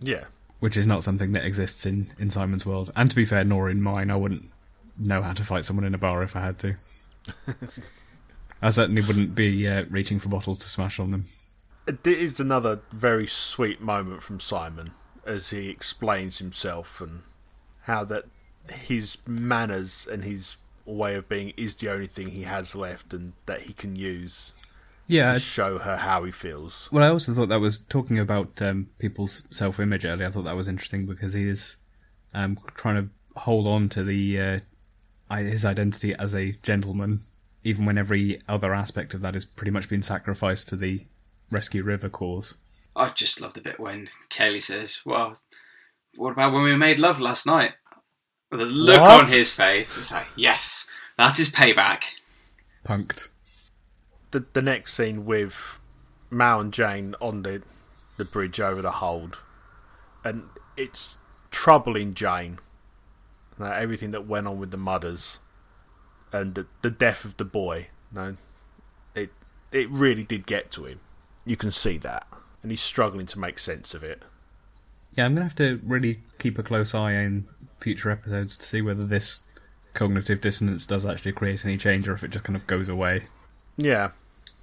yeah. 0.00 0.24
which 0.60 0.76
is 0.76 0.86
not 0.86 1.04
something 1.04 1.32
that 1.32 1.44
exists 1.44 1.86
in 1.86 2.12
in 2.18 2.30
Simon's 2.30 2.66
world. 2.66 2.90
And 2.96 3.10
to 3.10 3.16
be 3.16 3.24
fair, 3.24 3.44
nor 3.44 3.70
in 3.70 3.82
mine, 3.82 4.10
I 4.10 4.16
wouldn't 4.16 4.50
know 4.98 5.22
how 5.22 5.32
to 5.32 5.44
fight 5.44 5.64
someone 5.64 5.84
in 5.84 5.94
a 5.94 5.98
bar 5.98 6.22
if 6.22 6.36
I 6.36 6.40
had 6.40 6.58
to. 6.60 6.76
I 8.62 8.70
certainly 8.70 9.02
wouldn't 9.02 9.34
be 9.34 9.68
uh, 9.68 9.84
reaching 9.90 10.18
for 10.18 10.28
bottles 10.28 10.58
to 10.58 10.68
smash 10.68 10.98
on 10.98 11.10
them. 11.10 11.26
It 11.86 12.06
is 12.06 12.40
another 12.40 12.80
very 12.90 13.26
sweet 13.26 13.80
moment 13.80 14.22
from 14.22 14.40
Simon 14.40 14.90
as 15.24 15.50
he 15.50 15.68
explains 15.68 16.38
himself 16.38 17.00
and 17.00 17.22
how 17.82 18.04
that 18.04 18.24
his 18.70 19.18
manners 19.26 20.08
and 20.10 20.24
his 20.24 20.56
way 20.84 21.14
of 21.14 21.28
being 21.28 21.52
is 21.56 21.76
the 21.76 21.90
only 21.90 22.06
thing 22.06 22.28
he 22.28 22.42
has 22.42 22.74
left 22.74 23.12
and 23.12 23.32
that 23.46 23.62
he 23.62 23.72
can 23.72 23.96
use 23.96 24.52
Yeah, 25.06 25.34
to 25.34 25.40
show 25.40 25.78
her 25.78 25.98
how 25.98 26.24
he 26.24 26.32
feels. 26.32 26.88
Well, 26.92 27.04
I 27.04 27.08
also 27.08 27.32
thought 27.32 27.48
that 27.48 27.60
was 27.60 27.78
talking 27.78 28.18
about 28.18 28.60
um, 28.62 28.88
people's 28.98 29.42
self-image 29.50 30.04
earlier. 30.04 30.26
I 30.26 30.30
thought 30.30 30.44
that 30.44 30.56
was 30.56 30.68
interesting 30.68 31.06
because 31.06 31.32
he 31.32 31.48
is 31.48 31.76
um, 32.34 32.58
trying 32.74 32.96
to 32.96 33.40
hold 33.40 33.66
on 33.66 33.88
to 33.90 34.02
the 34.02 34.40
uh, 35.30 35.36
his 35.36 35.64
identity 35.64 36.14
as 36.14 36.34
a 36.34 36.52
gentleman, 36.62 37.22
even 37.64 37.84
when 37.84 37.98
every 37.98 38.40
other 38.48 38.74
aspect 38.74 39.14
of 39.14 39.20
that 39.22 39.34
has 39.34 39.44
pretty 39.44 39.70
much 39.70 39.88
been 39.88 40.02
sacrificed 40.02 40.68
to 40.68 40.76
the 40.76 41.04
rescue 41.50 41.82
river 41.82 42.08
cause. 42.08 42.56
I 42.94 43.08
just 43.10 43.40
love 43.40 43.54
the 43.54 43.60
bit 43.60 43.78
when 43.78 44.08
Kaylee 44.30 44.62
says, 44.62 45.00
"Well, 45.04 45.36
what 46.16 46.32
about 46.32 46.52
when 46.52 46.62
we 46.64 46.74
made 46.76 46.98
love 46.98 47.20
last 47.20 47.46
night?" 47.46 47.74
The 48.50 48.64
look 48.64 49.00
What? 49.00 49.24
on 49.24 49.28
his 49.28 49.52
face 49.52 49.96
is 49.96 50.10
like, 50.12 50.26
"Yes, 50.36 50.88
that 51.18 51.38
is 51.38 51.50
payback." 51.50 52.14
Punked. 52.86 53.28
The 54.30 54.46
the 54.52 54.62
next 54.62 54.94
scene 54.94 55.24
with 55.24 55.78
Mal 56.30 56.60
and 56.60 56.72
Jayne 56.72 57.14
on 57.20 57.42
the 57.42 57.62
the 58.16 58.24
bridge 58.24 58.60
over 58.60 58.80
the 58.80 58.92
hold, 58.92 59.40
and 60.24 60.48
it's 60.76 61.18
troubling 61.50 62.14
Jayne. 62.14 62.58
Now, 63.58 63.72
everything 63.72 64.10
that 64.10 64.26
went 64.26 64.46
on 64.46 64.58
with 64.58 64.70
the 64.70 64.76
Mudders 64.76 65.40
and 66.32 66.54
the, 66.54 66.66
the 66.82 66.90
death 66.90 67.24
of 67.24 67.36
the 67.36 67.44
boy. 67.44 67.88
No, 68.12 68.36
it 69.14 69.30
it 69.72 69.88
really 69.90 70.24
did 70.24 70.46
get 70.46 70.70
to 70.72 70.84
him. 70.84 71.00
You 71.46 71.56
can 71.56 71.72
see 71.72 71.96
that, 71.98 72.26
and 72.62 72.70
he's 72.70 72.80
struggling 72.82 73.26
to 73.26 73.38
make 73.38 73.58
sense 73.58 73.94
of 73.94 74.02
it. 74.04 74.22
Yeah, 75.14 75.24
I'm 75.24 75.34
gonna 75.34 75.44
have 75.46 75.54
to 75.56 75.80
really 75.82 76.20
keep 76.38 76.58
a 76.58 76.62
close 76.62 76.94
eye 76.94 77.12
in 77.12 77.46
future 77.80 78.10
episodes 78.10 78.56
to 78.58 78.66
see 78.66 78.82
whether 78.82 79.06
this 79.06 79.40
cognitive 79.94 80.40
dissonance 80.42 80.84
does 80.84 81.06
actually 81.06 81.32
create 81.32 81.64
any 81.64 81.78
change 81.78 82.06
or 82.08 82.12
if 82.14 82.22
it 82.22 82.30
just 82.32 82.44
kind 82.44 82.56
of 82.56 82.66
goes 82.66 82.88
away. 82.88 83.28
Yeah, 83.78 84.10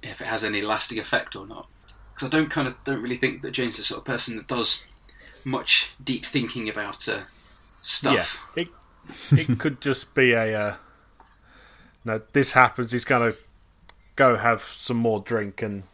If 0.02 0.20
it 0.20 0.26
has 0.28 0.44
any 0.44 0.60
lasting 0.62 0.98
effect 0.98 1.34
or 1.34 1.46
not, 1.46 1.68
because 2.14 2.28
I 2.28 2.30
don't 2.30 2.50
kind 2.50 2.68
of 2.68 2.76
don't 2.84 3.02
really 3.02 3.16
think 3.16 3.42
that 3.42 3.52
Jayne's 3.52 3.78
the 3.78 3.82
sort 3.82 3.98
of 4.00 4.04
person 4.04 4.36
that 4.36 4.46
does 4.46 4.84
much 5.44 5.92
deep 6.02 6.24
thinking 6.24 6.68
about 6.68 7.08
uh, 7.08 7.20
stuff. 7.82 8.40
yeah. 8.56 8.64
It 8.64 8.68
it 9.48 9.58
could 9.58 9.80
just 9.80 10.14
be 10.14 10.32
a. 10.32 10.58
Uh, 10.60 10.76
no, 12.04 12.20
this 12.32 12.52
happens. 12.52 12.92
He's 12.92 13.04
gonna 13.04 13.32
go 14.16 14.36
have 14.36 14.62
some 14.62 14.96
more 14.98 15.20
drink 15.20 15.62
and 15.62 15.84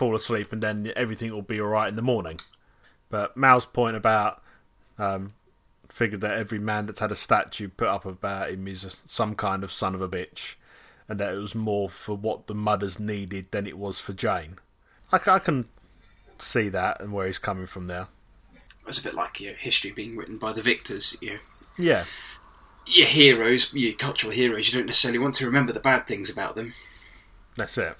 fall 0.00 0.16
asleep, 0.16 0.50
and 0.50 0.62
then 0.62 0.90
everything 0.96 1.30
will 1.30 1.42
be 1.42 1.60
all 1.60 1.68
right 1.68 1.88
in 1.88 1.96
the 1.96 2.00
morning. 2.00 2.40
But 3.10 3.36
Mal's 3.36 3.66
point 3.66 3.96
about 3.96 4.42
um, 4.98 5.34
figured 5.90 6.22
that 6.22 6.38
every 6.38 6.58
man 6.58 6.86
that's 6.86 7.00
had 7.00 7.12
a 7.12 7.16
statue 7.16 7.68
put 7.68 7.88
up 7.88 8.06
about 8.06 8.50
him 8.50 8.66
is 8.66 8.82
a, 8.82 8.90
some 9.06 9.34
kind 9.34 9.62
of 9.62 9.70
son 9.70 9.94
of 9.94 10.00
a 10.00 10.08
bitch, 10.08 10.54
and 11.06 11.20
that 11.20 11.34
it 11.34 11.38
was 11.38 11.54
more 11.54 11.90
for 11.90 12.16
what 12.16 12.46
the 12.46 12.54
mothers 12.54 12.98
needed 12.98 13.50
than 13.50 13.66
it 13.66 13.76
was 13.76 14.00
for 14.00 14.14
Jayne. 14.14 14.56
I, 15.12 15.20
I 15.26 15.38
can 15.38 15.68
see 16.38 16.70
that 16.70 16.98
and 17.02 17.12
where 17.12 17.26
he's 17.26 17.38
coming 17.38 17.66
from 17.66 17.86
there. 17.86 18.08
It's 18.86 19.00
a 19.00 19.02
bit 19.02 19.14
like 19.14 19.38
you 19.38 19.50
know, 19.50 19.56
history 19.58 19.90
being 19.90 20.16
written 20.16 20.38
by 20.38 20.54
the 20.54 20.62
victors. 20.62 21.14
You 21.20 21.32
know, 21.32 21.38
Yeah, 21.76 22.04
your 22.86 23.06
heroes, 23.06 23.74
your 23.74 23.92
cultural 23.92 24.32
heroes. 24.32 24.72
You 24.72 24.78
don't 24.78 24.86
necessarily 24.86 25.18
want 25.18 25.34
to 25.34 25.44
remember 25.44 25.74
the 25.74 25.78
bad 25.78 26.06
things 26.06 26.30
about 26.30 26.56
them. 26.56 26.72
that's 27.54 27.76
it. 27.76 27.98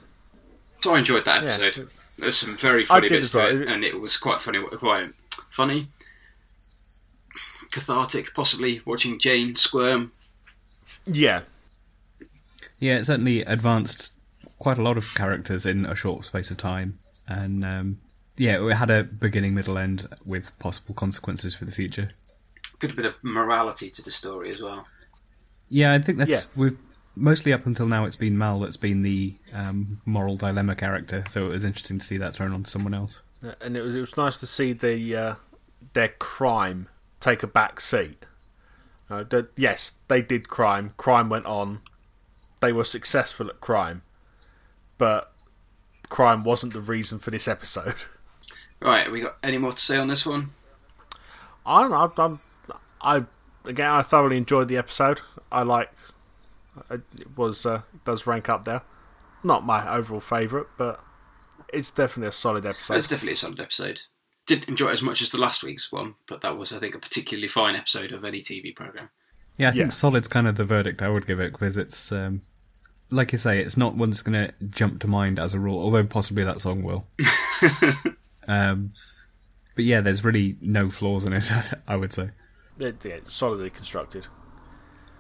So 0.83 0.95
I 0.95 0.99
enjoyed 0.99 1.25
that 1.27 1.43
Yeah. 1.45 1.51
episode. 1.51 1.91
There's 2.19 2.37
some 2.39 2.57
very 2.57 2.85
funny 2.85 3.09
bits 3.09 3.31
to 3.31 3.49
it, 3.49 3.69
and 3.69 3.85
it 3.85 4.01
was 4.01 4.17
quite 4.17 4.41
funny. 4.41 4.61
Quite 4.63 5.13
funny, 5.51 5.89
cathartic, 7.71 8.35
possibly 8.35 8.81
watching 8.85 9.19
Jayne 9.19 9.55
squirm. 9.55 10.13
Yeah, 11.07 11.43
Yeah, 12.79 12.97
it 12.97 13.05
certainly 13.05 13.43
advanced 13.43 14.13
quite 14.59 14.79
a 14.79 14.83
lot 14.83 14.97
of 14.97 15.15
characters 15.15 15.67
in 15.67 15.85
a 15.85 15.95
short 15.95 16.25
space 16.25 16.51
of 16.51 16.57
time, 16.57 16.99
and 17.29 17.63
um, 17.65 18.01
yeah, 18.39 18.59
it 18.67 18.75
had 18.75 18.89
a 18.91 19.05
beginning, 19.05 19.55
middle, 19.55 19.77
end 19.77 20.09
with 20.25 20.59
possible 20.59 20.95
consequences 20.95 21.55
for 21.55 21.67
the 21.67 21.73
future. 21.73 22.13
Good 22.79 22.97
bit 22.97 23.05
of 23.05 23.15
morality 23.23 23.91
to 23.91 24.03
the 24.03 24.11
story 24.11 24.51
as 24.51 24.61
well. 24.63 24.87
Yeah, 25.69 25.93
I 25.93 25.99
think 26.01 26.17
that's 26.19 26.31
Yeah. 26.31 26.51
we've 26.57 26.79
mostly 27.21 27.53
up 27.53 27.67
until 27.67 27.87
now 27.87 28.05
it's 28.05 28.17
been 28.17 28.37
Mal 28.37 28.59
that's 28.61 28.77
been 28.77 29.03
the 29.03 29.37
um, 29.53 30.01
moral 30.05 30.37
dilemma 30.37 30.75
character, 30.75 31.25
so 31.29 31.47
it 31.47 31.51
was 31.51 31.65
interesting 31.65 31.99
to 31.99 32.05
see 32.05 32.17
that 32.19 32.35
thrown 32.35 32.53
on 32.53 32.65
someone 32.65 32.95
else. 32.95 33.21
and 33.61 33.77
it 33.77 33.83
was 33.83 33.95
it 33.95 34.01
was 34.01 34.17
nice 34.17 34.39
to 34.39 34.47
see 34.47 34.73
the 34.73 35.17
uh, 35.17 35.35
their 35.93 36.09
crime 36.09 36.89
take 37.21 37.43
a 37.43 37.47
back 37.47 37.81
seat. 37.81 38.27
Uh, 39.09 39.25
that- 39.31 39.51
yes, 39.57 39.95
they 40.09 40.23
did 40.23 40.49
crime. 40.49 40.95
Crime 40.97 41.29
went 41.29 41.47
on. 41.47 41.81
They 42.61 42.73
were 42.73 42.85
successful 42.85 43.49
at 43.49 43.61
crime, 43.61 44.03
but 44.99 45.33
crime 46.09 46.45
wasn't 46.45 46.73
the 46.75 46.81
reason 46.81 47.19
for 47.19 47.31
this 47.31 47.47
episode. 47.49 47.95
Right, 48.83 49.13
we 49.13 49.21
got 49.21 49.37
any 49.43 49.59
more 49.59 49.73
to 49.75 49.79
say 49.83 49.99
on 49.99 50.09
this 50.09 50.25
one? 50.25 50.53
I'm, 51.67 51.93
I'm, 51.93 52.11
I'm, 52.17 52.41
I 53.03 53.25
again, 53.67 53.91
I 53.91 54.01
thoroughly 54.01 54.39
enjoyed 54.39 54.69
the 54.69 54.79
episode. 54.79 55.21
I 55.53 55.65
like 55.65 55.93
it 56.91 57.03
was 57.37 57.67
uh, 57.67 57.83
does 58.05 58.27
rank 58.27 58.49
up 58.49 58.65
there. 58.65 58.83
Not 59.43 59.65
my 59.65 59.89
overall 59.93 60.21
favourite, 60.21 60.67
but 60.79 61.03
it's 61.73 61.91
definitely 61.91 62.29
a 62.29 62.33
solid 62.33 62.67
episode. 62.67 62.95
It's 62.97 63.09
definitely 63.09 63.33
a 63.35 63.37
solid 63.37 63.61
episode. 63.61 64.03
Didn't 64.47 64.69
enjoy 64.69 64.89
it 64.91 64.95
as 64.95 65.03
much 65.03 65.23
as 65.23 65.31
the 65.31 65.41
last 65.41 65.63
week's 65.63 65.91
one, 65.93 66.15
but 66.27 66.41
that 66.43 66.57
was, 66.57 66.73
I 66.73 66.79
think, 66.79 66.95
a 66.95 66.99
particularly 66.99 67.49
fine 67.49 67.75
episode 67.77 68.13
of 68.13 68.25
any 68.25 68.41
TV 68.41 68.75
program. 68.75 69.11
Yeah, 69.57 69.69
I 69.69 69.73
think 69.73 69.81
Yeah. 69.83 69.89
solid's 69.89 70.29
kind 70.29 70.47
of 70.49 70.57
the 70.57 70.65
verdict 70.65 71.03
I 71.03 71.09
would 71.09 71.27
give 71.27 71.39
it 71.41 71.53
because 71.53 71.77
it's 71.77 72.11
um, 72.13 72.43
like 73.11 73.33
you 73.33 73.39
say, 73.39 73.61
it's 73.61 73.77
not 73.77 73.95
one 73.97 74.11
that's 74.11 74.23
going 74.23 74.47
to 74.49 74.53
jump 74.71 75.01
to 75.01 75.07
mind 75.07 75.39
as 75.39 75.55
a 75.55 75.61
rule, 75.61 75.79
although 75.81 76.05
possibly 76.05 76.45
that 76.45 76.61
song 76.61 76.83
will. 76.83 77.07
um, 78.49 78.93
but 79.75 79.85
yeah, 79.85 80.01
there's 80.01 80.25
really 80.25 80.57
no 80.61 80.91
flaws 80.91 81.25
in 81.25 81.33
it. 81.33 81.51
I 81.89 81.97
would 81.97 82.13
say. 82.13 82.31
It- 82.79 83.05
yeah, 83.05 83.13
it's 83.15 83.33
solidly 83.33 83.71
constructed. 83.71 84.27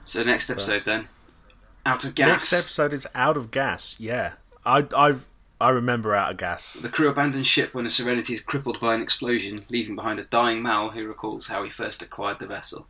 So 0.04 0.22
next 0.24 0.50
episode 0.50 0.84
then, 0.86 1.08
out 1.86 2.04
of 2.04 2.14
gas. 2.14 2.28
Next 2.28 2.52
episode 2.52 2.92
is 2.92 3.06
out 3.14 3.36
of 3.36 3.50
gas. 3.50 3.96
Yeah, 3.98 4.32
I 4.64 4.86
I 4.96 5.16
I 5.60 5.70
remember 5.70 6.14
out 6.14 6.30
of 6.32 6.36
gas. 6.36 6.74
The 6.74 6.88
crew 6.88 7.08
abandons 7.08 7.46
ship 7.46 7.74
when 7.74 7.84
the 7.84 7.90
Serenity 7.90 8.34
is 8.34 8.40
crippled 8.40 8.80
by 8.80 8.94
an 8.94 9.02
explosion, 9.02 9.64
leaving 9.68 9.94
behind 9.96 10.18
a 10.18 10.24
dying 10.24 10.62
Mal 10.62 10.90
who 10.90 11.06
recalls 11.06 11.48
how 11.48 11.62
he 11.62 11.70
first 11.70 12.02
acquired 12.02 12.38
the 12.38 12.46
vessel. 12.46 12.86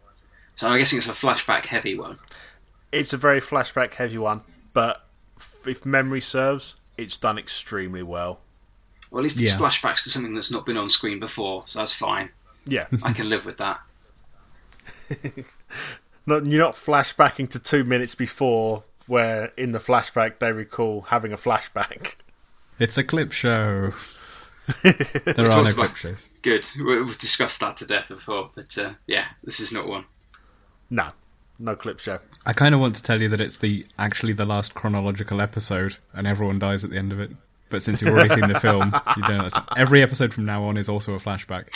So 0.57 0.67
I'm 0.69 0.79
guessing 0.79 0.99
it's 0.99 1.09
a 1.09 1.13
flashback 1.13 1.67
heavy 1.67 1.97
one. 1.99 2.19
It's 2.93 3.13
a 3.13 3.17
very 3.17 3.41
flashback 3.41 3.95
heavy 3.95 4.19
one, 4.19 4.43
but 4.73 5.05
if 5.67 5.87
memory 5.87 6.21
serves, 6.21 6.77
it's 6.99 7.17
done 7.17 7.39
extremely 7.39 8.03
well. 8.03 8.41
Well, 9.11 9.21
at 9.21 9.25
least 9.25 9.41
it's 9.41 9.53
Yeah. 9.53 9.59
flashbacks 9.59 10.03
to 10.05 10.11
something 10.11 10.35
that's 10.35 10.51
not 10.51 10.67
been 10.67 10.77
on 10.77 10.91
screen 10.91 11.19
before, 11.19 11.65
so 11.67 11.79
that's 11.81 11.93
fine. 11.93 12.31
Yeah, 12.67 12.87
I 13.03 13.13
can 13.13 13.29
live 13.29 13.45
with 13.47 13.57
that. 13.59 13.81
not, 16.31 16.47
you're 16.47 16.65
not 16.65 16.75
flashbacking 16.75 17.51
to 17.51 17.59
two 17.59 17.85
minutes 17.85 18.15
before, 18.15 18.85
where 19.07 19.53
in 19.57 19.73
the 19.73 19.79
flashback 19.79 20.39
they 20.39 20.53
recall 20.53 21.03
having 21.03 21.33
a 21.33 21.37
flashback. 21.37 22.15
It's 22.79 22.97
a 22.97 23.05
clip 23.05 23.33
show. 23.33 23.93
there 24.83 24.95
are 25.51 25.63
no 25.65 25.73
clip 25.73 25.77
about- 25.77 25.97
shows. 25.97 26.29
Good. 26.43 26.67
We- 26.79 27.03
We've 27.03 27.19
discussed 27.19 27.61
that 27.61 27.77
to 27.79 27.87
death 27.87 28.09
before, 28.09 28.51
but 28.55 28.77
uh, 28.79 28.93
yeah, 29.07 29.27
this 29.45 29.61
is 29.61 29.73
not 29.73 29.87
one. 29.87 30.05
No, 30.89 31.09
no 31.59 31.77
clip 31.77 31.99
show. 32.01 32.21
I 32.47 32.53
kind 32.53 32.75
of 32.75 32.81
want 32.81 32.95
to 32.97 33.03
tell 33.03 33.21
you 33.21 33.29
that 33.29 33.41
it's 33.41 33.59
the 33.59 33.85
actually 33.99 34.33
the 34.33 34.45
last 34.47 34.75
chronological 34.75 35.41
episode, 35.41 35.99
and 36.15 36.27
everyone 36.27 36.59
dies 36.59 36.85
at 36.85 36.91
the 36.91 36.97
end 36.97 37.13
of 37.13 37.21
it. 37.21 37.31
But 37.69 37.83
since 37.83 38.01
you've 38.03 38.13
already 38.13 38.31
seen 38.35 38.49
the 38.49 38.59
film, 38.59 38.93
you 39.17 39.23
don't. 39.25 39.53
Every 39.77 40.03
episode 40.03 40.33
from 40.35 40.45
now 40.47 40.65
on 40.65 40.77
is 40.77 40.89
also 40.89 41.15
a 41.15 41.19
flashback. 41.21 41.69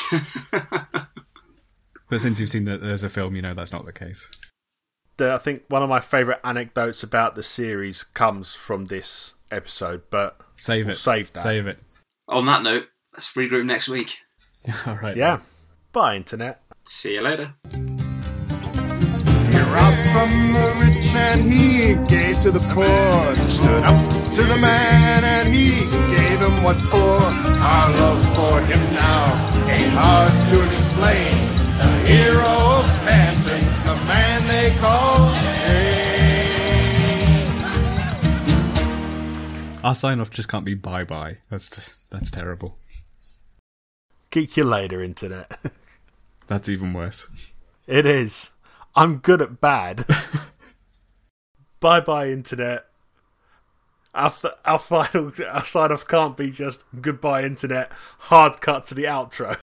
but 2.11 2.21
since 2.21 2.41
you've 2.41 2.51
seen 2.51 2.65
that 2.65 2.81
there's 2.81 3.03
a 3.03 3.09
film, 3.09 3.37
you 3.37 3.43
know 3.43 3.55
that's 3.55 3.73
not 3.73 3.85
the 3.87 3.93
case. 3.93 4.27
The, 5.17 5.33
I 5.33 5.39
think 5.39 5.63
one 5.69 5.83
of 5.83 5.89
my 5.89 6.01
favourite 6.01 6.41
anecdotes 6.43 7.03
about 7.03 7.35
the 7.37 7.43
series 7.43 8.03
comes 8.03 8.55
from 8.55 8.87
this 8.87 9.35
episode, 9.51 10.03
but 10.11 10.39
Save 10.57 10.87
We'll 10.87 10.95
it. 10.95 10.99
save 10.99 11.33
that. 11.35 11.43
Save 11.43 11.67
it. 11.69 11.79
On 12.29 12.47
that 12.47 12.63
note, 12.63 12.87
let's 13.13 13.33
regroup 13.35 13.65
next 13.65 13.89
week. 13.89 14.17
All 14.87 14.97
right. 14.97 15.17
yeah. 15.17 15.41
Bye, 15.93 16.17
internet. 16.17 16.61
See 16.85 17.15
you 17.15 17.21
later. 17.21 17.55
He 17.71 19.61
robbed 19.61 20.07
from 20.11 20.53
the 20.53 20.75
rich 20.83 21.15
and 21.15 21.43
he 21.53 21.95
gave 22.09 22.41
to 22.43 22.51
the 22.51 22.61
poor. 22.75 23.35
He 23.45 23.51
stood 23.51 23.85
up 23.85 24.13
to 24.35 24.43
the 24.43 24.57
man 24.57 25.23
and 25.25 25.49
he 25.55 25.69
gave 26.15 26.41
him 26.41 26.63
what 26.65 26.77
for. 26.91 27.21
Our 27.63 27.91
love 28.01 28.23
for 28.35 28.61
him 28.67 28.83
now 28.95 29.25
ain't 29.71 29.93
hard 29.93 30.33
to 30.51 30.65
explain. 30.67 31.31
The 31.79 31.91
hero 32.07 32.81
of 32.81 32.87
Canton, 33.07 33.61
the 33.87 33.97
man 34.07 34.41
they 34.49 34.75
call 34.81 35.04
Our 39.85 39.95
sign 39.95 40.19
off 40.19 40.31
just 40.31 40.49
can't 40.49 40.65
be 40.65 40.73
bye 40.73 41.05
bye. 41.05 41.37
That's 41.51 41.91
that's 42.11 42.31
terrible. 42.31 42.79
Geek 44.31 44.57
you 44.57 44.65
later, 44.65 45.03
internet. 45.03 45.61
That's 46.47 46.69
even 46.71 46.93
worse. 46.95 47.29
it 47.87 48.07
is. 48.07 48.51
I'm 48.97 49.19
good 49.19 49.43
at 49.43 49.61
bad. 49.61 50.07
bye 51.81 52.01
bye, 52.01 52.29
internet. 52.29 52.87
Our, 54.15 54.31
th- 54.31 54.55
our 54.65 54.79
final 54.79 55.31
our 55.49 55.65
sign 55.65 55.93
off 55.93 56.07
can't 56.07 56.37
be 56.37 56.51
just 56.51 56.85
goodbye, 57.01 57.45
internet. 57.45 57.93
Hard 57.93 58.63
cut 58.63 58.87
to 58.87 58.95
the 58.95 59.05
outro. 59.05 59.59